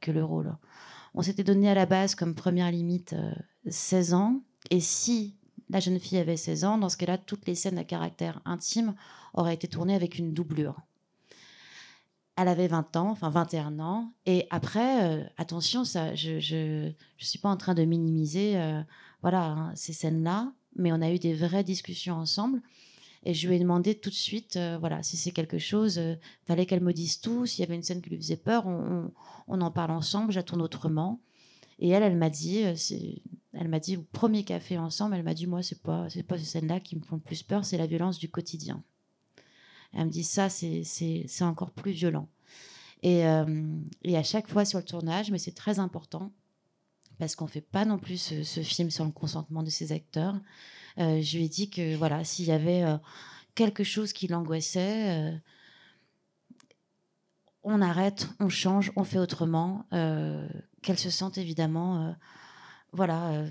que, 0.00 0.10
le 0.10 0.22
rôle. 0.22 0.54
On 1.14 1.22
s'était 1.22 1.44
donné 1.44 1.70
à 1.70 1.74
la 1.74 1.86
base 1.86 2.14
comme 2.14 2.34
première 2.34 2.70
limite 2.70 3.14
16 3.66 4.12
euh, 4.12 4.16
ans. 4.16 4.42
Et 4.70 4.80
si 4.80 5.36
la 5.70 5.80
jeune 5.80 5.98
fille 5.98 6.18
avait 6.18 6.36
16 6.36 6.64
ans, 6.64 6.78
dans 6.78 6.90
ce 6.90 6.98
cas-là, 6.98 7.16
toutes 7.16 7.46
les 7.46 7.54
scènes 7.54 7.78
à 7.78 7.84
caractère 7.84 8.42
intime 8.44 8.94
auraient 9.32 9.54
été 9.54 9.66
tournées 9.66 9.94
avec 9.94 10.18
une 10.18 10.34
doublure. 10.34 10.82
Elle 12.36 12.48
avait 12.48 12.68
20 12.68 12.96
ans, 12.96 13.10
enfin 13.10 13.30
21 13.30 13.80
ans. 13.80 14.12
Et 14.26 14.46
après, 14.50 15.04
euh, 15.04 15.24
attention, 15.38 15.84
ça, 15.84 16.14
je 16.14 16.34
ne 16.34 16.92
suis 17.16 17.38
pas 17.38 17.48
en 17.48 17.56
train 17.56 17.74
de 17.74 17.84
minimiser 17.84 18.60
voilà, 19.22 19.46
hein, 19.46 19.72
ces 19.74 19.94
scènes-là 19.94 20.52
mais 20.78 20.92
on 20.92 21.02
a 21.02 21.12
eu 21.12 21.18
des 21.18 21.34
vraies 21.34 21.64
discussions 21.64 22.14
ensemble. 22.14 22.62
Et 23.24 23.34
je 23.34 23.48
lui 23.48 23.56
ai 23.56 23.58
demandé 23.58 23.96
tout 23.96 24.10
de 24.10 24.14
suite, 24.14 24.56
euh, 24.56 24.78
voilà, 24.78 25.02
si 25.02 25.16
c'est 25.16 25.32
quelque 25.32 25.58
chose, 25.58 25.96
il 25.96 26.18
fallait 26.46 26.66
qu'elle 26.66 26.82
me 26.82 26.92
dise 26.92 27.20
tout. 27.20 27.46
S'il 27.46 27.60
y 27.60 27.64
avait 27.64 27.74
une 27.74 27.82
scène 27.82 28.00
qui 28.00 28.10
lui 28.10 28.16
faisait 28.16 28.36
peur, 28.36 28.66
on, 28.66 29.60
en 29.60 29.70
parle 29.70 29.90
ensemble, 29.90 30.32
j'attends 30.32 30.60
autrement. 30.60 31.20
Et 31.80 31.88
elle, 31.88 32.02
elle 32.02 32.16
m'a 32.16 32.30
dit, 32.30 32.62
elle 33.52 33.68
m'a 33.68 33.80
dit 33.80 33.96
au 33.96 34.02
premier 34.12 34.44
café 34.44 34.78
ensemble, 34.78 35.16
elle 35.16 35.22
m'a 35.22 35.34
dit 35.34 35.46
moi 35.46 35.62
c'est 35.62 35.80
pas 35.80 36.08
c'est 36.10 36.24
pas 36.24 36.36
ces 36.38 36.44
scènes-là 36.44 36.80
qui 36.80 36.96
me 36.96 37.02
font 37.02 37.16
le 37.16 37.22
plus 37.22 37.42
peur, 37.42 37.64
c'est 37.64 37.78
la 37.78 37.86
violence 37.86 38.18
du 38.18 38.28
quotidien. 38.28 38.82
Elle 39.92 40.06
me 40.06 40.10
dit 40.10 40.24
ça 40.24 40.48
c'est 40.48 40.82
c'est 40.84 41.44
encore 41.44 41.70
plus 41.70 41.92
violent. 41.92 42.28
Et, 43.02 43.20
et 44.02 44.16
à 44.16 44.22
chaque 44.24 44.48
fois 44.48 44.64
sur 44.64 44.80
le 44.80 44.84
tournage, 44.84 45.30
mais 45.30 45.38
c'est 45.38 45.54
très 45.54 45.78
important, 45.78 46.32
parce 47.18 47.34
qu'on 47.34 47.46
fait 47.46 47.60
pas 47.60 47.84
non 47.84 47.98
plus 47.98 48.16
ce, 48.44 48.62
film 48.62 48.90
sans 48.90 49.04
le 49.04 49.12
consentement 49.12 49.62
de 49.62 49.70
ses 49.70 49.92
acteurs. 49.92 50.40
Euh, 50.98 51.20
je 51.20 51.36
lui 51.36 51.44
ai 51.44 51.48
dit 51.48 51.70
que 51.70 51.96
voilà, 51.96 52.24
s'il 52.24 52.46
y 52.46 52.52
avait 52.52 52.82
euh, 52.82 52.96
quelque 53.54 53.84
chose 53.84 54.12
qui 54.12 54.28
l'angoissait, 54.28 55.18
euh, 55.18 55.36
on 57.62 57.82
arrête, 57.82 58.28
on 58.40 58.48
change, 58.48 58.92
on 58.96 59.04
fait 59.04 59.18
autrement. 59.18 59.84
Qu'elle 59.90 60.98
se 60.98 61.10
sente 61.10 61.38
évidemment, 61.38 62.16
voilà, 62.92 63.44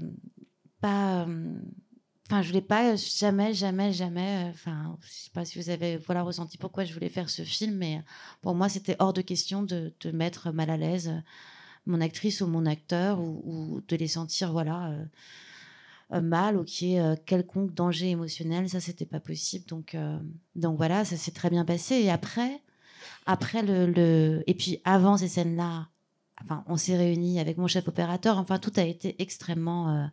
pas. 0.82 1.28
Enfin, 2.26 2.42
je 2.42 2.48
voulais 2.48 2.62
pas 2.62 2.96
jamais, 2.96 3.54
jamais, 3.54 3.94
jamais. 3.94 4.48
Enfin, 4.50 4.98
je 5.02 5.08
sais 5.08 5.30
pas 5.34 5.46
si 5.46 5.60
vous 5.60 5.70
avez 5.70 5.98
voilà 5.98 6.24
ressenti 6.24 6.58
pourquoi 6.58 6.84
je 6.84 6.94
voulais 6.94 7.10
faire 7.10 7.30
ce 7.30 7.44
film, 7.44 7.76
mais 7.76 8.02
pour 8.42 8.56
moi, 8.56 8.70
c'était 8.70 8.96
hors 9.00 9.14
de 9.14 9.22
question 9.22 9.62
de, 9.62 9.94
de 10.00 10.12
mettre 10.12 10.52
mal 10.52 10.70
à 10.70 10.78
l'aise 10.78 11.22
mon 11.88 12.02
actrice 12.02 12.42
ou 12.42 12.48
mon 12.48 12.66
acteur 12.66 13.20
ou, 13.20 13.82
de 13.88 13.96
les 13.96 14.08
sentir 14.08 14.52
voilà 14.52 14.90
euh, 14.90 15.06
euh, 16.14 16.22
mal 16.22 16.58
ou 16.58 16.64
qu'il 16.64 16.90
y 16.90 16.96
ait 16.96 17.00
euh, 17.00 17.16
quelconque 17.26 17.74
danger 17.74 18.12
émotionnel 18.12 18.70
ça 18.70 18.80
c'était 18.80 19.06
pas 19.06 19.20
possible. 19.20 19.66
Donc 19.66 19.96
donc 20.56 20.78
voilà 20.78 21.06
ça 21.06 21.18
s'est 21.18 21.32
très 21.32 21.50
bien 21.50 21.66
passé. 21.66 21.96
Et 21.96 22.12
après 22.12 22.62
après 23.26 23.62
le, 23.64 24.44
et 24.48 24.54
puis 24.54 24.82
avant 24.84 25.18
ces 25.18 25.28
scènes 25.28 25.56
là 25.56 25.88
enfin 26.44 26.64
on 26.68 26.78
s'est 26.78 26.98
réunis 26.98 27.40
avec 27.40 27.58
mon 27.58 27.68
chef 27.68 27.88
opérateur. 27.88 28.38
Enfin 28.38 28.60
tout 28.60 28.74
a 28.76 28.84
été 28.84 29.16
extrêmement 29.22 30.10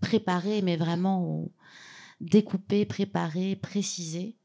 préparé 0.00 0.62
mais 0.62 0.76
vraiment 0.76 1.48
découpé 2.20 2.84
préparé 2.84 3.56
précisé. 3.56 4.36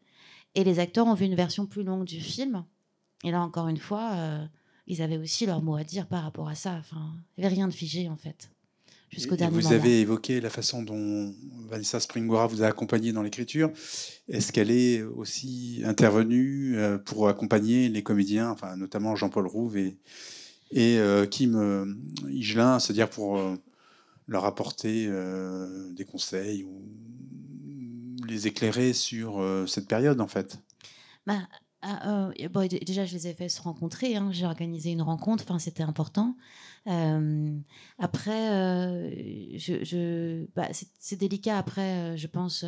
Et 0.55 0.64
les 0.64 0.80
acteurs 0.80 1.05
ont 1.05 1.14
vu 1.14 1.26
une 1.26 1.36
version 1.36 1.68
plus 1.68 1.84
longue 1.84 2.05
du 2.05 2.20
film. 2.20 2.66
Et 3.24 3.32
là 3.32 3.41
encore 3.41 3.68
une 3.68 3.78
fois 3.78 4.47
ils 4.88 5.01
avaient 5.01 5.17
aussi 5.17 5.45
leur 5.45 5.61
mot 5.61 5.75
à 5.75 5.83
dire 5.83 6.07
par 6.07 6.23
rapport 6.23 6.47
à 6.47 6.55
ça. 6.55 6.75
Enfin, 6.79 7.13
il 7.38 7.41
n'y 7.41 7.45
avait 7.45 7.55
rien 7.55 7.67
de 7.67 7.73
figé 7.73 8.09
en 8.09 8.15
fait. 8.15 8.49
Jusqu'au 9.09 9.38
dernier 9.38 9.55
vous 9.55 9.71
avez 9.71 10.01
évoqué 10.01 10.41
la 10.41 10.49
façon 10.49 10.81
dont 10.81 11.33
Vanessa 11.69 11.99
Springora 11.99 12.47
vous 12.47 12.61
a 12.61 12.67
accompagné 12.67 13.13
dans 13.13 13.23
l'écriture. 13.23 13.71
Est-ce 14.27 14.51
qu'elle 14.51 14.69
est 14.69 15.01
aussi 15.01 15.81
intervenue 15.85 16.77
euh, 16.77 16.97
pour 16.97 17.29
accompagner 17.29 17.88
les 17.88 18.03
comédiens, 18.03 18.49
enfin, 18.49 18.75
notamment 18.75 19.15
Jean-Paul 19.15 19.47
Rouve 19.47 19.77
et, 19.77 19.97
et 20.71 20.99
euh, 20.99 21.25
Kim 21.25 21.55
euh, 21.55 21.85
Higelin, 22.29 22.79
c'est-à-dire 22.79 23.09
pour 23.09 23.39
leur 24.27 24.43
apporter 24.43 25.09
des 25.95 26.03
conseils 26.03 26.65
ou 26.65 26.83
les 28.27 28.47
éclairer 28.47 28.91
sur 28.91 29.41
cette 29.69 29.88
période 29.88 30.19
en 30.19 30.27
fait? 30.27 30.59
Bah, 31.25 31.47
ah, 31.89 32.29
euh, 32.29 32.67
déjà, 32.85 33.05
je 33.05 33.13
les 33.13 33.27
ai 33.27 33.33
fait 33.33 33.47
se 33.47 33.61
rencontrer. 33.61 34.17
Hein. 34.17 34.29
J'ai 34.31 34.45
organisé 34.45 34.91
une 34.91 35.01
rencontre. 35.01 35.45
Enfin, 35.47 35.57
c'était 35.57 35.83
important. 35.83 36.35
Euh, 36.88 37.57
après, 37.97 38.51
euh, 38.51 40.45
bah, 40.53 40.67
c'est 40.99 41.15
délicat. 41.15 41.57
Après, 41.57 42.17
je 42.17 42.27
pense, 42.27 42.65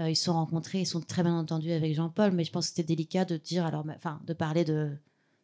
ils 0.00 0.16
se 0.16 0.24
sont 0.24 0.32
rencontrés, 0.32 0.80
ils 0.80 0.86
sont 0.86 1.00
très 1.00 1.22
bien 1.22 1.38
entendus 1.38 1.70
avec 1.70 1.94
Jean-Paul, 1.94 2.32
mais 2.32 2.42
je 2.42 2.50
pense 2.50 2.66
que 2.66 2.76
c'était 2.76 2.94
délicat 2.94 3.24
de 3.24 3.36
dire, 3.36 3.64
alors, 3.64 3.84
enfin, 3.96 4.20
de 4.26 4.32
parler 4.32 4.64
de, 4.64 4.90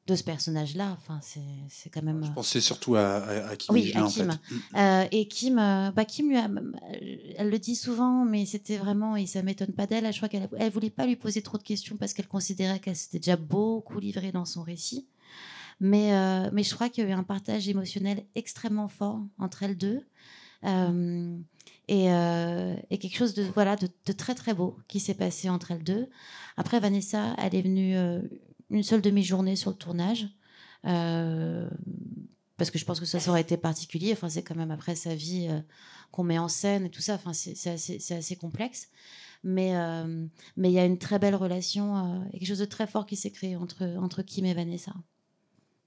de 0.06 0.14
ce 0.14 0.22
personnage-là. 0.22 0.96
Enfin, 0.98 1.20
c'est 1.22 1.90
quand 1.90 2.02
même. 2.02 2.24
Je 2.24 2.30
pensais 2.32 2.60
surut 2.60 2.98
à, 2.98 3.48
à, 3.48 3.56
Kim. 3.56 3.74
Oui, 3.74 3.92
à 3.94 4.02
Kim. 4.06 4.38
Euh, 4.76 5.06
et 5.10 5.28
Kim, 5.28 5.58
euh, 5.58 5.90
bah, 5.92 6.04
Kim 6.04 6.30
elle 6.32 7.50
le 7.50 7.58
dit 7.58 7.76
souvent, 7.76 8.24
mais 8.24 8.44
c'était 8.44 8.76
vraiment, 8.76 9.16
et 9.16 9.26
ça 9.26 9.42
m'étonne 9.42 9.72
pas 9.72 9.86
d'elle. 9.86 10.10
Je 10.12 10.16
crois 10.18 10.28
qu'elle 10.28 10.48
elle 10.58 10.72
voulait 10.72 10.90
pas 10.90 11.06
lui 11.06 11.16
poser 11.16 11.40
trop 11.42 11.58
de 11.58 11.62
questions 11.62 11.96
parce 11.96 12.12
qu'elle 12.12 12.28
considérait 12.28 12.80
qu'elle 12.80 12.96
s'était 12.96 13.18
déjà 13.18 13.36
beaucoup 13.36 13.98
livrée 13.98 14.32
dans 14.32 14.44
son 14.44 14.62
récit. 14.62 15.06
Mais, 15.80 16.14
euh, 16.14 16.50
mais 16.52 16.62
je 16.62 16.74
crois 16.74 16.88
qu'il 16.88 17.04
y 17.04 17.06
a 17.06 17.10
eu 17.10 17.14
un 17.14 17.24
partage 17.24 17.68
émotionnel 17.68 18.24
extrêmement 18.34 18.88
fort 18.88 19.20
entre 19.38 19.62
elles 19.62 19.76
deux. 19.76 20.04
Et, 21.88 22.06
et, 22.06 22.98
quelque 22.98 23.16
chose 23.16 23.34
de, 23.34 23.42
voilà, 23.42 23.76
de, 23.76 23.88
de 24.06 24.12
très 24.12 24.34
très 24.34 24.54
beau 24.54 24.78
qui 24.88 25.00
s'est 25.00 25.14
passé 25.14 25.50
entre 25.50 25.72
elles 25.72 25.84
deux. 25.84 26.08
Après, 26.56 26.80
Vanessa, 26.80 27.34
elle 27.36 27.54
est 27.54 27.60
venue 27.60 27.94
une 28.74 28.82
seule 28.82 29.00
demi-journée 29.00 29.56
sur 29.56 29.70
le 29.70 29.76
tournage. 29.76 30.28
Euh, 30.84 31.68
parce 32.56 32.70
que 32.70 32.78
je 32.78 32.84
pense 32.84 33.00
que 33.00 33.06
ça, 33.06 33.18
aurait 33.30 33.40
été 33.40 33.56
particulier. 33.56 34.12
Enfin, 34.12 34.28
c'est 34.28 34.42
quand 34.42 34.56
même 34.56 34.70
après 34.70 34.94
sa 34.94 35.14
vie 35.14 35.46
euh, 35.48 35.60
qu'on 36.10 36.24
met 36.24 36.38
en 36.38 36.48
scène 36.48 36.84
et 36.84 36.90
tout 36.90 37.00
ça. 37.00 37.14
Enfin, 37.14 37.32
c'est 37.32 37.70
assez, 37.70 38.12
assez, 38.12 38.36
complexe. 38.36 38.88
Mais 39.44 39.76
euh, 39.76 40.26
mais 40.56 40.70
il 40.70 40.74
y 40.74 40.78
a 40.78 40.86
une 40.86 40.98
très 40.98 41.18
belle 41.18 41.34
relation 41.34 42.24
et 42.32 42.38
quelque 42.38 42.48
chose 42.48 42.58
de 42.58 42.64
très 42.64 42.86
fort 42.86 43.04
qui 43.06 43.14
s'est 43.14 43.30
créé 43.30 43.56
entre, 43.56 43.84
entre 43.98 44.22
Kim 44.22 44.46
et 44.46 44.54
Vanessa. 44.54 44.92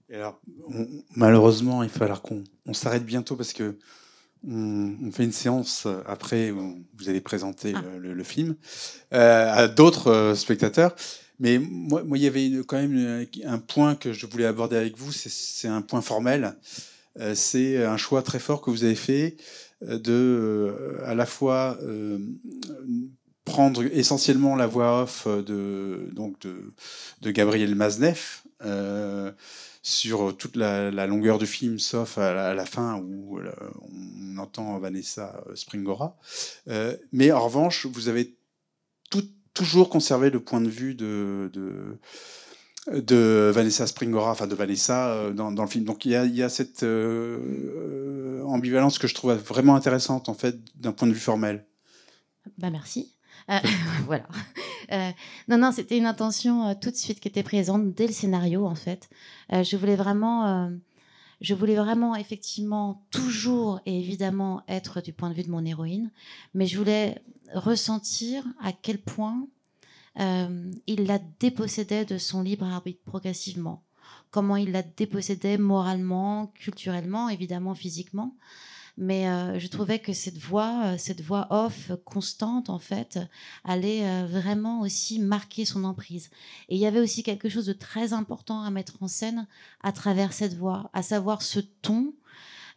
Et 0.09 0.15
alors, 0.15 0.39
malheureusement, 1.15 1.83
il 1.83 1.89
va 1.89 1.97
falloir 1.97 2.21
qu'on 2.21 2.43
s'arrête 2.71 3.03
bientôt 3.03 3.35
parce 3.35 3.53
que 3.53 3.77
on, 4.47 5.11
fait 5.11 5.23
une 5.23 5.31
séance 5.31 5.87
après 6.05 6.51
où 6.51 6.85
vous 6.97 7.09
allez 7.09 7.19
présenter 7.19 7.73
ah. 7.75 7.81
le, 7.97 8.13
le, 8.13 8.23
film 8.23 8.55
à 9.11 9.67
d'autres 9.67 10.33
spectateurs. 10.35 10.95
Mais 11.39 11.59
moi, 11.59 12.01
il 12.15 12.21
y 12.23 12.27
avait 12.27 12.51
quand 12.65 12.77
même 12.77 13.27
un 13.45 13.59
point 13.59 13.95
que 13.95 14.11
je 14.11 14.25
voulais 14.25 14.45
aborder 14.45 14.75
avec 14.75 14.97
vous, 14.97 15.11
c'est 15.11 15.67
un 15.67 15.81
point 15.81 16.01
formel. 16.01 16.55
Euh, 17.19 17.35
c'est 17.35 17.83
un 17.83 17.97
choix 17.97 18.21
très 18.21 18.39
fort 18.39 18.61
que 18.61 18.69
vous 18.69 18.83
avez 18.83 18.95
fait 18.95 19.37
euh, 19.83 19.97
de 19.97 20.13
euh, 20.13 21.01
à 21.05 21.15
la 21.15 21.25
fois 21.25 21.79
prendre 23.45 23.83
essentiellement 23.83 24.55
la 24.55 24.67
voix 24.67 25.03
off 25.03 25.27
de, 25.27 26.09
donc 26.11 26.35
de, 26.41 27.31
Gabriel 27.31 27.75
Maznev 27.75 28.41
sur 29.81 30.35
toute 30.35 30.57
la, 30.57 31.07
longueur 31.07 31.37
du 31.37 31.45
film, 31.45 31.79
sauf 31.79 32.17
à 32.17 32.53
la, 32.53 32.65
fin 32.65 32.97
où 32.97 33.39
on 33.39 34.37
entend 34.37 34.77
Vanessa 34.79 35.41
Springora. 35.55 36.17
mais 37.13 37.31
en 37.31 37.45
revanche, 37.45 37.85
vous 37.85 38.09
avez 38.09 38.35
tout, 39.09 39.23
toujours 39.57 39.89
conserver 39.89 40.29
le 40.29 40.39
point 40.39 40.61
de 40.61 40.69
vue 40.69 40.93
de, 40.93 41.49
de, 42.91 43.51
Vanessa 43.53 43.87
Springora, 43.87 44.31
enfin 44.31 44.45
de 44.45 44.53
Vanessa 44.53 45.09
euh, 45.09 45.33
dans, 45.33 45.49
le 45.49 45.67
film. 45.67 45.83
Donc 45.83 46.05
il 46.05 46.11
y 46.11 46.43
a, 46.43 46.49
cette 46.49 46.83
euh, 46.83 48.43
ambivalence 48.43 48.99
que 48.99 49.07
je 49.07 49.15
trouve 49.15 49.33
vraiment 49.33 49.75
intéressante 49.75 50.29
en 50.29 50.35
fait 50.35 50.57
d'un 50.75 50.91
point 50.91 51.07
de 51.07 51.13
vue 51.13 51.19
formel. 51.19 51.65
Bah 52.59 52.69
merci. 52.69 53.13
Euh, 53.49 53.57
voilà. 54.05 54.27
non, 55.47 55.57
non, 55.57 55.71
c'était 55.71 55.97
une 55.97 56.05
intention 56.05 56.75
tout 56.75 56.91
de 56.91 56.95
suite 56.95 57.19
qui 57.19 57.27
était 57.27 57.43
présente 57.43 57.93
dès 57.95 58.05
le 58.05 58.13
scénario 58.13 58.65
en 58.65 58.75
fait. 58.75 59.09
je 59.51 59.75
voulais 59.75 59.95
vraiment 59.95 60.69
je 61.41 61.53
voulais 61.53 61.75
vraiment, 61.75 62.15
effectivement, 62.15 63.05
toujours 63.11 63.79
et 63.85 63.99
évidemment 63.99 64.63
être 64.67 65.01
du 65.01 65.13
point 65.13 65.29
de 65.29 65.35
vue 65.35 65.43
de 65.43 65.51
mon 65.51 65.65
héroïne, 65.65 66.11
mais 66.53 66.65
je 66.65 66.77
voulais 66.77 67.21
ressentir 67.53 68.43
à 68.59 68.71
quel 68.71 68.97
point 68.97 69.47
euh, 70.19 70.71
il 70.87 71.05
la 71.05 71.19
dépossédait 71.39 72.05
de 72.05 72.17
son 72.17 72.41
libre 72.41 72.65
arbitre 72.65 73.03
progressivement. 73.05 73.83
Comment 74.31 74.57
il 74.57 74.71
la 74.71 74.81
dépossédait 74.81 75.57
moralement, 75.57 76.47
culturellement, 76.55 77.29
évidemment 77.29 77.75
physiquement 77.75 78.35
mais 78.97 79.29
euh, 79.29 79.59
je 79.59 79.67
trouvais 79.67 79.99
que 79.99 80.11
cette 80.11 80.39
voix, 80.39 80.81
euh, 80.85 80.95
cette 80.97 81.21
voix 81.21 81.47
off 81.51 81.91
constante, 82.03 82.69
en 82.69 82.79
fait, 82.79 83.19
allait 83.63 84.07
euh, 84.07 84.25
vraiment 84.25 84.81
aussi 84.81 85.19
marquer 85.19 85.65
son 85.65 85.83
emprise. 85.83 86.31
Et 86.67 86.75
il 86.75 86.81
y 86.81 86.87
avait 86.87 86.99
aussi 86.99 87.21
quelque 87.21 87.47
chose 87.47 87.67
de 87.67 87.73
très 87.73 88.13
important 88.13 88.63
à 88.63 88.71
mettre 88.71 89.01
en 89.01 89.07
scène 89.07 89.47
à 89.81 89.91
travers 89.91 90.33
cette 90.33 90.55
voix, 90.55 90.89
à 90.93 91.03
savoir 91.03 91.43
ce 91.43 91.59
ton 91.59 92.13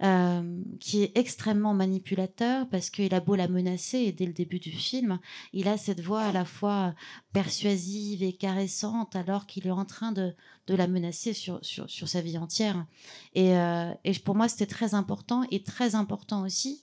euh, 0.02 0.62
qui 0.78 1.02
est 1.02 1.12
extrêmement 1.14 1.74
manipulateur 1.74 2.66
parce 2.70 2.88
qu'il 2.88 3.12
a 3.14 3.20
beau 3.20 3.34
la 3.34 3.48
menacer, 3.48 3.98
et 3.98 4.12
dès 4.12 4.24
le 4.24 4.32
début 4.32 4.58
du 4.58 4.70
film, 4.70 5.18
il 5.52 5.68
a 5.68 5.76
cette 5.76 6.00
voix 6.00 6.22
à 6.22 6.32
la 6.32 6.46
fois 6.46 6.94
persuasive 7.34 8.22
et 8.22 8.32
caressante 8.32 9.14
alors 9.14 9.44
qu'il 9.44 9.66
est 9.66 9.72
en 9.72 9.84
train 9.84 10.12
de, 10.12 10.34
de 10.68 10.74
la 10.74 10.86
menacer 10.86 11.34
sur, 11.34 11.58
sur, 11.62 11.90
sur, 11.90 12.08
sa 12.08 12.22
vie 12.22 12.38
entière. 12.38 12.86
Et, 13.34 13.54
euh, 13.58 13.92
et 14.04 14.14
pour 14.14 14.34
moi, 14.34 14.48
c'était 14.48 14.64
très 14.64 14.94
important 14.94 15.44
et 15.50 15.62
très 15.62 15.94
important 15.94 16.44
aussi 16.44 16.82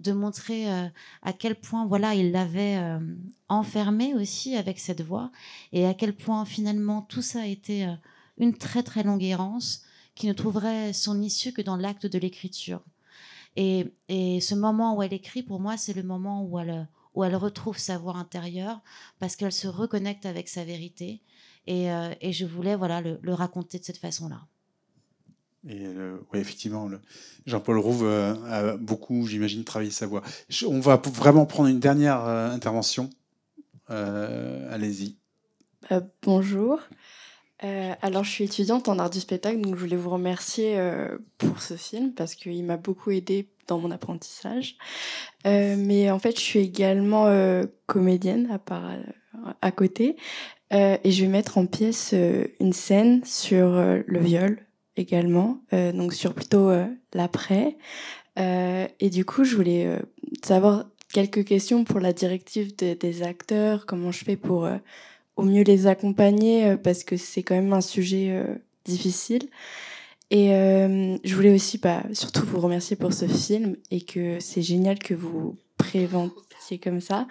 de 0.00 0.10
montrer 0.10 0.68
euh, 0.68 0.88
à 1.22 1.32
quel 1.32 1.54
point 1.54 1.86
voilà 1.86 2.16
il 2.16 2.32
l'avait 2.32 2.80
enfermé 3.48 4.14
aussi 4.14 4.56
avec 4.56 4.80
cette 4.80 5.02
voix 5.02 5.30
et 5.72 5.86
à 5.86 5.94
quel 5.94 6.12
point 6.12 6.44
finalement 6.44 7.02
tout 7.02 7.22
ça 7.22 7.42
a 7.42 7.46
été 7.46 7.86
une 8.36 8.56
très 8.56 8.82
très 8.82 9.02
longue 9.04 9.22
errance 9.22 9.84
qui 10.18 10.26
ne 10.26 10.32
trouverait 10.32 10.92
son 10.92 11.22
issue 11.22 11.52
que 11.52 11.62
dans 11.62 11.76
l'acte 11.76 12.06
de 12.06 12.18
l'écriture. 12.18 12.82
Et, 13.54 13.86
et, 14.08 14.40
ce 14.40 14.56
moment 14.56 14.96
où 14.96 15.02
elle 15.02 15.12
écrit, 15.12 15.44
pour 15.44 15.60
moi, 15.60 15.76
c'est 15.76 15.92
le 15.92 16.02
moment 16.02 16.44
où 16.44 16.58
elle, 16.58 16.88
où 17.14 17.22
elle 17.22 17.36
retrouve 17.36 17.78
sa 17.78 17.98
voix 17.98 18.16
intérieure 18.16 18.80
parce 19.20 19.36
qu'elle 19.36 19.52
se 19.52 19.68
reconnecte 19.68 20.26
avec 20.26 20.48
sa 20.48 20.64
vérité. 20.64 21.22
Et, 21.68 21.92
euh, 21.92 22.12
et 22.20 22.32
je 22.32 22.46
voulais 22.46 22.74
voilà, 22.74 23.00
le, 23.00 23.32
raconter 23.32 23.78
de 23.78 23.84
cette 23.84 23.98
façon-là. 23.98 24.40
Et 25.68 25.86
oui, 26.32 26.38
effectivement, 26.40 26.88
Jean-Paul 27.46 27.78
Rouve 27.78 28.04
euh, 28.04 28.34
a 28.46 28.76
beaucoup, 28.76 29.26
j'imagine, 29.26 29.64
travaillé 29.64 29.90
sa 29.90 30.06
voix. 30.06 30.22
on 30.66 30.80
va 30.80 30.96
vraiment 30.96 31.46
prendre 31.46 31.68
une 31.68 31.80
dernière 31.80 32.24
euh, 32.24 32.50
intervention. 32.50 33.10
Allez-y. 33.88 35.16
bonjour. 36.22 36.80
Alors, 37.60 38.24
je 38.24 38.30
suis 38.30 38.44
étudiante 38.44 38.88
en 38.88 38.98
art 38.98 39.10
du 39.10 39.20
spectacle, 39.20 39.60
donc 39.60 39.74
je 39.74 39.80
voulais 39.80 39.96
vous 39.96 40.10
remercier 40.10 40.78
pour 41.38 41.60
ce 41.60 41.74
film 41.74 42.12
parce 42.12 42.34
qu'il 42.34 42.64
m'a 42.64 42.76
beaucoup 42.76 43.10
aidé 43.10 43.48
dans 43.68 43.78
mon 43.78 43.92
apprentissage. 43.92 44.76
Euh, 45.46 45.76
mais 45.78 46.10
en 46.10 46.18
fait, 46.18 46.36
je 46.36 46.42
suis 46.42 46.58
également 46.58 47.26
euh, 47.26 47.66
comédienne 47.86 48.48
à, 48.50 48.58
part, 48.58 48.90
euh, 48.90 49.52
à 49.62 49.70
côté. 49.70 50.16
et 50.70 51.10
je 51.10 51.22
vais 51.22 51.30
mettre 51.30 51.56
en 51.56 51.66
pièce 51.66 52.14
une 52.60 52.72
scène 52.72 53.24
sur 53.24 53.70
le 53.70 54.18
viol 54.18 54.58
également, 54.96 55.62
donc 55.72 56.12
sur 56.12 56.34
plutôt 56.34 56.70
l'après. 57.14 57.78
et 58.36 59.10
du 59.10 59.24
coup, 59.24 59.44
je 59.44 59.56
voulais 59.56 59.98
savoir 60.44 60.84
quelques 61.10 61.46
questions 61.46 61.84
pour 61.84 62.00
la 62.00 62.12
directive 62.12 62.76
des 62.76 63.22
acteurs, 63.22 63.86
comment 63.86 64.12
je 64.12 64.24
fais 64.24 64.36
pour 64.36 64.68
au 65.38 65.42
mieux 65.42 65.62
les 65.62 65.86
accompagner, 65.86 66.76
parce 66.82 67.04
que 67.04 67.16
c'est 67.16 67.42
quand 67.42 67.54
même 67.54 67.72
un 67.72 67.80
sujet 67.80 68.44
difficile. 68.84 69.48
Et 70.30 70.52
euh, 70.52 71.16
je 71.24 71.34
voulais 71.34 71.54
aussi 71.54 71.78
bah, 71.78 72.02
surtout 72.12 72.44
vous 72.44 72.60
remercier 72.60 72.96
pour 72.96 73.12
ce 73.12 73.26
film 73.26 73.76
et 73.90 74.02
que 74.02 74.38
c'est 74.40 74.62
génial 74.62 74.98
que 74.98 75.14
vous 75.14 75.56
préventiez 75.78 76.78
comme 76.82 77.00
ça 77.00 77.26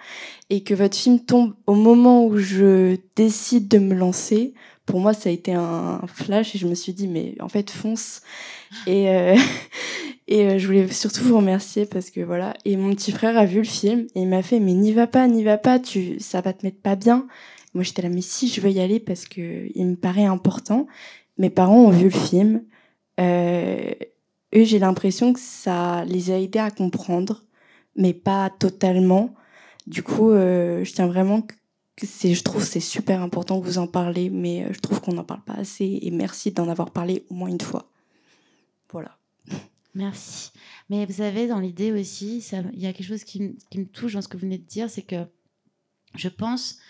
et 0.50 0.64
que 0.64 0.74
votre 0.74 0.96
film 0.96 1.20
tombe 1.20 1.54
au 1.66 1.74
moment 1.74 2.26
où 2.26 2.38
je 2.38 2.96
décide 3.14 3.68
de 3.68 3.78
me 3.78 3.94
lancer. 3.94 4.54
Pour 4.84 5.00
moi, 5.00 5.12
ça 5.12 5.28
a 5.28 5.32
été 5.32 5.52
un 5.52 6.00
flash 6.12 6.54
et 6.54 6.58
je 6.58 6.66
me 6.66 6.74
suis 6.74 6.92
dit, 6.92 7.06
mais 7.06 7.36
en 7.40 7.48
fait, 7.48 7.70
fonce. 7.70 8.22
Et, 8.86 9.10
euh, 9.10 9.36
et 10.28 10.46
euh, 10.46 10.58
je 10.58 10.66
voulais 10.66 10.90
surtout 10.90 11.22
vous 11.22 11.36
remercier 11.36 11.86
parce 11.86 12.10
que 12.10 12.20
voilà. 12.20 12.54
Et 12.64 12.76
mon 12.76 12.94
petit 12.94 13.12
frère 13.12 13.38
a 13.38 13.44
vu 13.44 13.58
le 13.58 13.64
film 13.64 14.06
et 14.16 14.22
il 14.22 14.28
m'a 14.28 14.42
fait, 14.42 14.58
mais 14.58 14.72
n'y 14.72 14.92
va 14.92 15.06
pas, 15.06 15.28
n'y 15.28 15.44
va 15.44 15.58
pas, 15.58 15.78
tu, 15.78 16.18
ça 16.18 16.40
va 16.40 16.52
te 16.52 16.66
mettre 16.66 16.80
pas 16.80 16.96
bien. 16.96 17.28
Moi, 17.78 17.84
j'étais 17.84 18.02
là, 18.02 18.08
mais 18.08 18.22
si, 18.22 18.48
je 18.48 18.60
veux 18.60 18.72
y 18.72 18.80
aller 18.80 18.98
parce 18.98 19.24
que 19.24 19.70
il 19.72 19.86
me 19.86 19.94
paraît 19.94 20.24
important. 20.24 20.88
Mes 21.36 21.48
parents 21.48 21.84
ont 21.84 21.90
vu 21.90 22.06
le 22.06 22.10
film. 22.10 22.64
Euh, 23.20 23.92
eux, 24.52 24.64
j'ai 24.64 24.80
l'impression 24.80 25.32
que 25.32 25.38
ça 25.38 26.04
les 26.06 26.32
a 26.32 26.40
aidés 26.40 26.58
à 26.58 26.72
comprendre, 26.72 27.44
mais 27.94 28.14
pas 28.14 28.50
totalement. 28.50 29.32
Du 29.86 30.02
coup, 30.02 30.32
euh, 30.32 30.82
je 30.82 30.92
tiens 30.92 31.06
vraiment 31.06 31.42
que 31.42 31.54
c'est, 32.04 32.34
je 32.34 32.42
trouve 32.42 32.64
c'est 32.64 32.80
super 32.80 33.22
important 33.22 33.60
que 33.60 33.66
vous 33.66 33.78
en 33.78 33.86
parlez, 33.86 34.28
mais 34.28 34.64
euh, 34.64 34.72
je 34.72 34.80
trouve 34.80 35.00
qu'on 35.00 35.12
n'en 35.12 35.22
parle 35.22 35.44
pas 35.44 35.54
assez. 35.54 36.00
Et 36.02 36.10
merci 36.10 36.50
d'en 36.50 36.68
avoir 36.68 36.90
parlé 36.90 37.26
au 37.30 37.34
moins 37.34 37.48
une 37.48 37.60
fois. 37.60 37.88
Voilà. 38.90 39.16
Merci. 39.94 40.50
Mais 40.90 41.06
vous 41.06 41.12
savez, 41.12 41.46
dans 41.46 41.60
l'idée 41.60 41.92
aussi, 41.92 42.44
il 42.72 42.80
y 42.80 42.88
a 42.88 42.92
quelque 42.92 43.06
chose 43.06 43.22
qui, 43.22 43.56
qui, 43.70 43.78
me 43.78 43.86
touche 43.86 44.14
dans 44.14 44.20
ce 44.20 44.26
que 44.26 44.36
vous 44.36 44.46
venez 44.46 44.58
de 44.58 44.66
dire, 44.66 44.90
c'est 44.90 45.02
que 45.02 45.26
je 46.16 46.28
pense, 46.28 46.80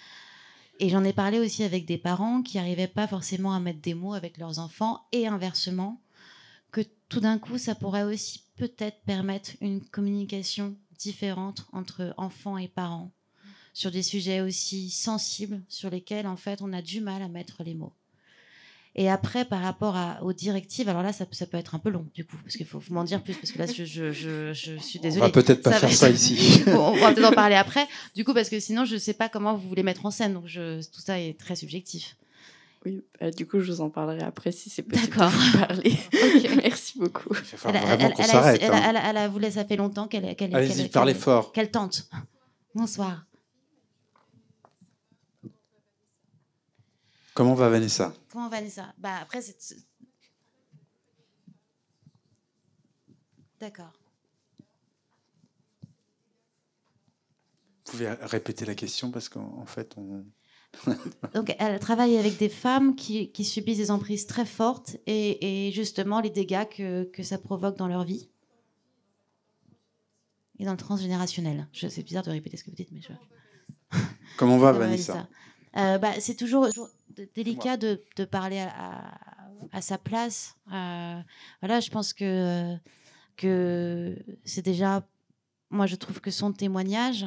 et 0.78 0.88
j'en 0.88 1.04
ai 1.04 1.12
parlé 1.12 1.38
aussi 1.38 1.64
avec 1.64 1.84
des 1.84 1.98
parents 1.98 2.42
qui 2.42 2.56
n'arrivaient 2.56 2.86
pas 2.86 3.06
forcément 3.06 3.52
à 3.52 3.60
mettre 3.60 3.80
des 3.80 3.94
mots 3.94 4.14
avec 4.14 4.38
leurs 4.38 4.58
enfants, 4.58 5.06
et 5.12 5.26
inversement, 5.26 6.00
que 6.70 6.82
tout 7.08 7.20
d'un 7.20 7.38
coup, 7.38 7.58
ça 7.58 7.74
pourrait 7.74 8.02
aussi 8.02 8.42
peut-être 8.56 9.00
permettre 9.02 9.52
une 9.60 9.80
communication 9.80 10.76
différente 10.98 11.66
entre 11.72 12.14
enfants 12.16 12.58
et 12.58 12.68
parents 12.68 13.10
sur 13.72 13.90
des 13.90 14.02
sujets 14.02 14.40
aussi 14.40 14.90
sensibles 14.90 15.62
sur 15.68 15.90
lesquels, 15.90 16.26
en 16.26 16.36
fait, 16.36 16.62
on 16.62 16.72
a 16.72 16.82
du 16.82 17.00
mal 17.00 17.22
à 17.22 17.28
mettre 17.28 17.62
les 17.62 17.74
mots. 17.74 17.92
Et 19.00 19.08
après, 19.08 19.44
par 19.44 19.60
rapport 19.60 19.96
aux 20.22 20.32
directives, 20.32 20.88
alors 20.88 21.04
là, 21.04 21.12
ça, 21.12 21.24
ça, 21.30 21.46
peut 21.46 21.56
être 21.56 21.76
un 21.76 21.78
peu 21.78 21.88
long, 21.88 22.04
du 22.16 22.24
coup, 22.24 22.34
parce 22.42 22.56
qu'il 22.56 22.66
faut, 22.66 22.82
m'en 22.90 23.04
dire 23.04 23.22
plus, 23.22 23.34
parce 23.34 23.52
que 23.52 23.58
là, 23.60 23.66
je, 23.66 23.84
je, 23.84 24.10
je, 24.10 24.76
suis 24.80 24.98
désolée. 24.98 25.22
On 25.22 25.26
va 25.26 25.30
peut-être 25.30 25.62
pas 25.62 25.70
faire 25.70 25.92
ça 25.92 26.10
ici. 26.10 26.64
on 26.66 26.96
va 26.96 27.12
peut-être 27.12 27.28
en 27.28 27.32
parler 27.32 27.54
après, 27.54 27.86
du 28.16 28.24
coup, 28.24 28.34
parce 28.34 28.48
que 28.48 28.58
sinon, 28.58 28.84
je 28.84 28.94
ne 28.94 28.98
sais 28.98 29.14
pas 29.14 29.28
comment 29.28 29.54
vous 29.54 29.68
voulez 29.68 29.84
mettre 29.84 30.04
en 30.04 30.10
scène, 30.10 30.34
donc 30.34 30.46
tout 30.46 31.00
ça 31.00 31.20
est 31.20 31.38
très 31.38 31.54
subjectif. 31.54 32.16
Oui, 32.84 33.04
bah, 33.20 33.30
du 33.30 33.46
coup, 33.46 33.60
je 33.60 33.70
vous 33.70 33.80
en 33.82 33.88
parlerai 33.88 34.22
après 34.22 34.50
si 34.50 34.68
c'est 34.68 34.82
possible 34.82 35.16
D'accord. 35.16 35.30
de 35.30 35.58
parler. 35.58 35.96
Merci 36.62 36.98
beaucoup. 36.98 37.36
Elle. 37.66 37.76
Elle, 37.76 38.72
hein. 38.72 39.02
elle, 39.04 39.16
a 39.16 39.28
voulu, 39.28 39.48
ça 39.48 39.64
fait 39.64 39.76
longtemps 39.76 40.08
qu'elle 40.08 40.34
qu'elle 40.34 40.56
Allez-y, 40.56 40.88
parlez 40.88 41.14
fort. 41.14 41.52
Qu'elle 41.52 41.70
tente. 41.70 42.08
Bonsoir. 42.74 43.27
Comment 47.38 47.54
va 47.54 47.68
Vanessa? 47.68 48.12
Comment 48.32 48.48
va 48.48 48.56
Vanessa? 48.56 48.92
Bah 48.98 49.14
après, 49.22 49.40
c'est... 49.40 49.76
D'accord. 53.60 53.92
Vous 57.84 57.92
pouvez 57.92 58.10
répéter 58.10 58.64
la 58.64 58.74
question 58.74 59.12
parce 59.12 59.28
qu'en 59.28 59.64
fait, 59.66 59.94
on... 59.96 60.26
Donc, 61.32 61.54
elle 61.60 61.78
travaille 61.78 62.18
avec 62.18 62.38
des 62.38 62.48
femmes 62.48 62.96
qui, 62.96 63.30
subissent 63.44 63.78
des 63.78 63.92
emprises 63.92 64.26
très 64.26 64.44
fortes 64.44 64.96
et, 65.06 65.70
justement 65.72 66.20
les 66.20 66.30
dégâts 66.30 66.68
que, 66.68 67.22
ça 67.22 67.38
provoque 67.38 67.76
dans 67.76 67.86
leur 67.86 68.02
vie. 68.02 68.28
Et 70.58 70.64
dans 70.64 70.72
le 70.72 70.76
transgénérationnel. 70.76 71.68
C'est 71.72 72.02
bizarre 72.02 72.24
de 72.24 72.30
répéter 72.30 72.56
ce 72.56 72.64
que 72.64 72.70
vous 72.70 72.76
dites, 72.76 72.90
mais 72.90 73.00
je. 73.00 73.12
Comment 74.38 74.58
va 74.58 74.72
Vanessa? 74.72 75.28
Euh, 75.78 75.98
bah, 75.98 76.20
C'est 76.20 76.34
toujours, 76.34 76.68
délicat 77.34 77.76
de, 77.76 78.24
parler 78.24 78.60
à, 78.60 79.80
sa 79.80 79.98
place. 79.98 80.56
Euh, 80.72 81.20
voilà, 81.60 81.80
je 81.80 81.90
pense 81.90 82.12
que, 82.12 82.76
que 83.36 84.16
c'est 84.44 84.62
déjà. 84.62 85.06
Moi, 85.70 85.86
je 85.86 85.96
trouve 85.96 86.20
que 86.20 86.30
son 86.30 86.52
témoignage, 86.52 87.26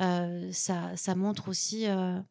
euh, 0.00 0.50
ça, 0.52 0.96
ça, 0.96 1.14
montre 1.14 1.48
aussi 1.48 1.86
un 1.86 2.26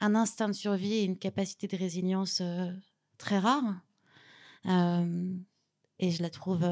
instinct 0.00 0.48
de 0.48 0.54
survie 0.54 0.94
et 0.94 1.04
une 1.04 1.18
capacité 1.18 1.66
de 1.66 1.76
résilience 1.76 2.42
très 3.18 3.38
rare. 3.38 3.82
Et 4.64 6.10
je 6.10 6.22
la 6.22 6.30
trouve 6.30 6.66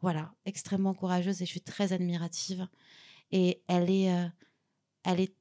voilà, 0.00 0.32
extrêmement 0.46 0.94
courageuse 0.94 1.42
et 1.42 1.44
je 1.44 1.50
suis 1.50 1.60
très 1.60 1.92
admirative. 1.92 2.66
Et 3.32 3.62
elle 3.68 3.90
est, 3.90 4.10
elle 5.04 5.20
est 5.20 5.34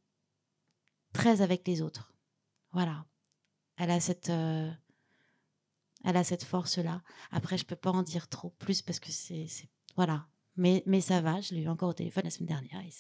très 1.14 1.42
avec 1.42 1.68
les 1.68 1.82
autres. 1.82 2.14
Voilà. 2.72 3.06
Elle 3.78 3.92
a 3.92 4.00
cette, 4.00 4.30
elle 4.30 4.78
a 6.04 6.24
cette 6.24 6.44
force-là. 6.44 7.02
Après, 7.32 7.58
je 7.58 7.66
peux 7.66 7.76
pas 7.76 7.92
en 7.92 8.04
dire 8.04 8.28
trop 8.28 8.50
plus 8.60 8.82
parce 8.82 9.00
que 9.00 9.12
c'est. 9.12 9.48
Voilà. 9.96 10.28
Mais, 10.58 10.84
mais 10.86 11.00
ça 11.02 11.22
va, 11.22 11.40
je 11.40 11.54
l'ai 11.54 11.62
eu 11.62 11.70
encore 11.70 11.90
au 11.90 11.94
téléphone 11.94 12.26
la 12.26 12.30
semaine 12.30 12.50
dernière. 12.50 12.82
Et 12.82 12.94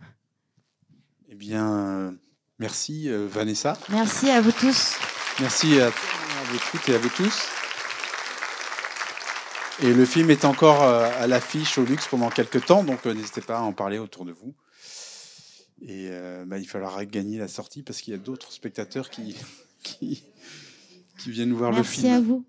eh 1.28 1.34
bien, 1.34 2.18
Merci 2.58 3.10
euh, 3.10 3.28
Vanessa. 3.30 3.76
Merci 3.90 4.30
à 4.30 4.40
vous 4.40 4.52
tous. 4.52 4.96
Merci 5.40 5.78
à, 5.78 5.90
vous 5.90 6.58
toutes 6.70 6.88
et 6.88 6.94
à 6.94 6.98
vous 6.98 7.10
tous. 7.10 7.48
Et 9.82 9.92
le 9.92 10.06
film 10.06 10.30
est 10.30 10.46
encore 10.46 10.82
euh, 10.82 11.06
à 11.20 11.26
l'affiche 11.26 11.76
au 11.76 11.84
luxe 11.84 12.08
pendant 12.08 12.30
quelques 12.30 12.64
temps, 12.64 12.82
donc 12.82 13.06
euh, 13.06 13.12
n'hésitez 13.12 13.42
pas 13.42 13.58
à 13.58 13.60
en 13.60 13.74
parler 13.74 13.98
autour 13.98 14.24
de 14.24 14.32
vous. 14.32 14.54
Et 15.82 16.08
bah, 16.46 16.58
il 16.58 16.66
falloir 16.66 17.04
gagner 17.04 17.38
la 17.38 17.48
sortie 17.48 17.82
parce 17.82 18.00
qu'il 18.00 18.12
y 18.12 18.16
a 18.16 18.18
d'autres 18.18 18.50
spectateurs 18.52 19.10
qui, 19.10 19.36
qui, 19.82 20.22
viennent 21.26 21.52
voir 21.52 21.70
le 21.70 21.82
film. 21.82 22.06
Merci 22.06 22.08
à 22.08 22.20
vous. 22.20 22.44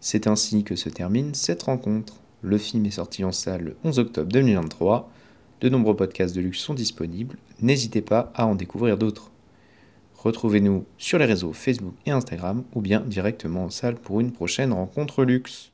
C'est 0.00 0.26
ainsi 0.26 0.62
que 0.62 0.76
se 0.76 0.88
termine 0.88 1.34
cette 1.34 1.64
rencontre. 1.64 2.20
Le 2.42 2.56
film 2.56 2.86
est 2.86 2.92
sorti 2.92 3.24
en 3.24 3.32
salle 3.32 3.62
le 3.62 3.76
11 3.82 3.98
octobre 3.98 4.30
2023. 4.30 5.10
De 5.60 5.68
nombreux 5.68 5.96
podcasts 5.96 6.36
de 6.36 6.40
luxe 6.40 6.60
sont 6.60 6.74
disponibles, 6.74 7.36
n'hésitez 7.60 8.00
pas 8.00 8.30
à 8.36 8.46
en 8.46 8.54
découvrir 8.54 8.96
d'autres. 8.96 9.32
Retrouvez-nous 10.14 10.84
sur 10.98 11.18
les 11.18 11.24
réseaux 11.24 11.52
Facebook 11.52 11.94
et 12.06 12.12
Instagram 12.12 12.62
ou 12.74 12.80
bien 12.80 13.00
directement 13.00 13.64
en 13.64 13.70
salle 13.70 13.96
pour 13.96 14.20
une 14.20 14.32
prochaine 14.32 14.72
rencontre 14.72 15.24
luxe. 15.24 15.72